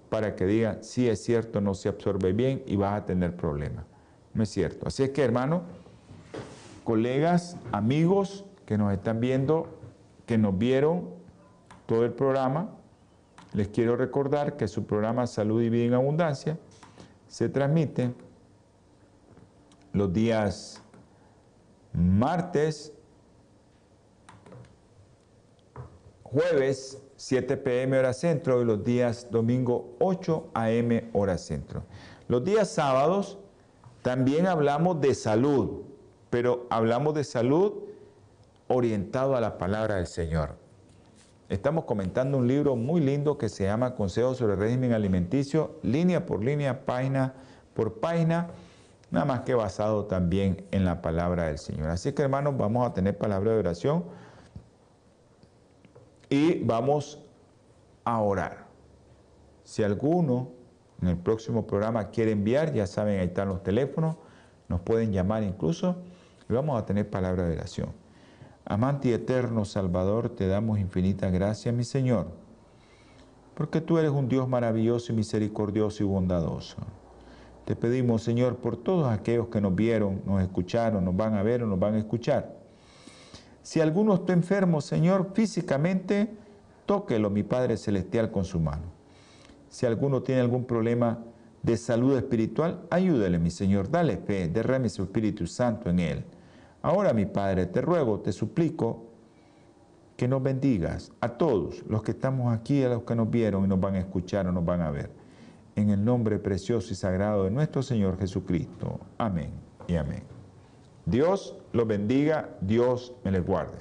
para 0.08 0.36
que 0.36 0.46
diga 0.46 0.82
si 0.82 1.08
es 1.08 1.22
cierto, 1.24 1.60
no 1.60 1.74
se 1.74 1.88
absorbe 1.88 2.32
bien 2.32 2.62
y 2.66 2.76
vas 2.76 3.00
a 3.00 3.06
tener 3.06 3.34
problemas. 3.34 3.86
No 4.34 4.42
es 4.42 4.48
cierto. 4.48 4.86
Así 4.88 5.02
es 5.02 5.10
que, 5.10 5.22
hermano, 5.22 5.62
colegas, 6.84 7.56
amigos 7.70 8.44
que 8.66 8.78
nos 8.78 8.92
están 8.92 9.20
viendo, 9.20 9.68
que 10.26 10.38
nos 10.38 10.56
vieron 10.56 11.10
todo 11.86 12.04
el 12.04 12.12
programa, 12.12 12.70
les 13.52 13.68
quiero 13.68 13.96
recordar 13.96 14.56
que 14.56 14.68
su 14.68 14.86
programa 14.86 15.26
Salud 15.26 15.60
y 15.62 15.68
Vida 15.68 15.84
en 15.84 15.94
Abundancia 15.94 16.58
se 17.28 17.48
transmite 17.48 18.14
los 19.92 20.12
días 20.12 20.82
martes, 21.92 22.92
jueves 26.22 27.02
7 27.16 27.56
pm 27.58 27.98
hora 27.98 28.12
centro 28.14 28.62
y 28.62 28.64
los 28.64 28.82
días 28.82 29.28
domingo 29.30 29.96
8 30.00 30.50
am 30.54 31.10
hora 31.12 31.36
centro. 31.36 31.84
Los 32.28 32.42
días 32.42 32.70
sábados 32.70 33.38
también 34.02 34.46
hablamos 34.46 35.00
de 35.00 35.14
salud, 35.14 35.82
pero 36.28 36.66
hablamos 36.70 37.14
de 37.14 37.24
salud 37.24 37.72
orientado 38.68 39.36
a 39.36 39.40
la 39.40 39.58
palabra 39.58 39.96
del 39.96 40.06
Señor. 40.06 40.56
Estamos 41.48 41.84
comentando 41.84 42.38
un 42.38 42.48
libro 42.48 42.76
muy 42.76 43.00
lindo 43.00 43.38
que 43.38 43.48
se 43.48 43.64
llama 43.64 43.94
Consejos 43.94 44.38
sobre 44.38 44.54
el 44.54 44.58
régimen 44.58 44.92
alimenticio, 44.92 45.76
línea 45.82 46.26
por 46.26 46.42
línea, 46.42 46.84
página 46.84 47.34
por 47.74 48.00
página, 48.00 48.48
nada 49.10 49.26
más 49.26 49.40
que 49.40 49.54
basado 49.54 50.06
también 50.06 50.64
en 50.70 50.84
la 50.84 51.02
palabra 51.02 51.46
del 51.46 51.58
Señor. 51.58 51.90
Así 51.90 52.12
que 52.12 52.22
hermanos, 52.22 52.56
vamos 52.56 52.88
a 52.88 52.94
tener 52.94 53.16
palabra 53.16 53.52
de 53.52 53.58
oración 53.58 54.04
y 56.28 56.62
vamos 56.64 57.20
a 58.04 58.20
orar. 58.20 58.66
Si 59.64 59.82
alguno 59.82 60.48
en 61.02 61.08
el 61.08 61.16
próximo 61.16 61.66
programa 61.66 62.10
quiere 62.10 62.30
enviar, 62.30 62.72
ya 62.72 62.86
saben, 62.86 63.18
ahí 63.18 63.26
están 63.26 63.48
los 63.48 63.62
teléfonos, 63.62 64.16
nos 64.68 64.80
pueden 64.80 65.12
llamar 65.12 65.42
incluso 65.42 65.96
y 66.48 66.52
vamos 66.52 66.80
a 66.80 66.86
tener 66.86 67.10
palabra 67.10 67.46
de 67.48 67.56
oración. 67.56 67.90
Amante 68.64 69.08
y 69.08 69.12
eterno 69.12 69.64
Salvador, 69.64 70.28
te 70.30 70.46
damos 70.46 70.78
infinita 70.78 71.28
gracia, 71.30 71.72
mi 71.72 71.82
Señor, 71.82 72.28
porque 73.54 73.80
tú 73.80 73.98
eres 73.98 74.12
un 74.12 74.28
Dios 74.28 74.48
maravilloso 74.48 75.12
y 75.12 75.16
misericordioso 75.16 76.04
y 76.04 76.06
bondadoso. 76.06 76.76
Te 77.64 77.74
pedimos, 77.74 78.22
Señor, 78.22 78.56
por 78.56 78.76
todos 78.76 79.08
aquellos 79.08 79.48
que 79.48 79.60
nos 79.60 79.74
vieron, 79.74 80.22
nos 80.24 80.40
escucharon, 80.40 81.04
nos 81.04 81.16
van 81.16 81.34
a 81.34 81.42
ver 81.42 81.64
o 81.64 81.66
nos 81.66 81.78
van 81.78 81.94
a 81.94 81.98
escuchar. 81.98 82.54
Si 83.62 83.80
alguno 83.80 84.14
está 84.14 84.32
enfermo, 84.32 84.80
Señor, 84.80 85.30
físicamente, 85.34 86.30
tóquelo, 86.86 87.30
mi 87.30 87.42
Padre 87.42 87.76
Celestial, 87.76 88.30
con 88.30 88.44
su 88.44 88.60
mano. 88.60 89.01
Si 89.72 89.86
alguno 89.86 90.22
tiene 90.22 90.42
algún 90.42 90.66
problema 90.66 91.18
de 91.62 91.78
salud 91.78 92.14
espiritual, 92.18 92.82
ayúdale, 92.90 93.38
mi 93.38 93.50
Señor, 93.50 93.90
dale 93.90 94.18
fe, 94.18 94.48
derrame 94.48 94.90
su 94.90 95.02
Espíritu 95.02 95.46
Santo 95.46 95.88
en 95.88 95.98
él. 95.98 96.24
Ahora, 96.82 97.14
mi 97.14 97.24
Padre, 97.24 97.64
te 97.64 97.80
ruego, 97.80 98.20
te 98.20 98.32
suplico 98.32 99.06
que 100.14 100.28
nos 100.28 100.42
bendigas 100.42 101.10
a 101.22 101.30
todos 101.30 101.82
los 101.88 102.02
que 102.02 102.10
estamos 102.10 102.52
aquí, 102.52 102.84
a 102.84 102.90
los 102.90 103.04
que 103.04 103.14
nos 103.14 103.30
vieron 103.30 103.64
y 103.64 103.66
nos 103.66 103.80
van 103.80 103.94
a 103.94 104.00
escuchar 104.00 104.46
o 104.46 104.52
nos 104.52 104.62
van 104.62 104.82
a 104.82 104.90
ver. 104.90 105.10
En 105.74 105.88
el 105.88 106.04
nombre 106.04 106.38
precioso 106.38 106.92
y 106.92 106.94
sagrado 106.94 107.44
de 107.44 107.50
nuestro 107.50 107.82
Señor 107.82 108.18
Jesucristo. 108.18 109.00
Amén 109.16 109.52
y 109.88 109.96
amén. 109.96 110.22
Dios 111.06 111.56
los 111.72 111.86
bendiga, 111.86 112.50
Dios 112.60 113.14
me 113.24 113.30
les 113.30 113.46
guarde. 113.46 113.78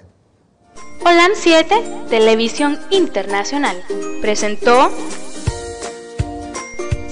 Holan 1.01 1.31
7, 1.35 1.75
Televisión 2.09 2.77
Internacional, 2.91 3.75
presentó 4.21 4.89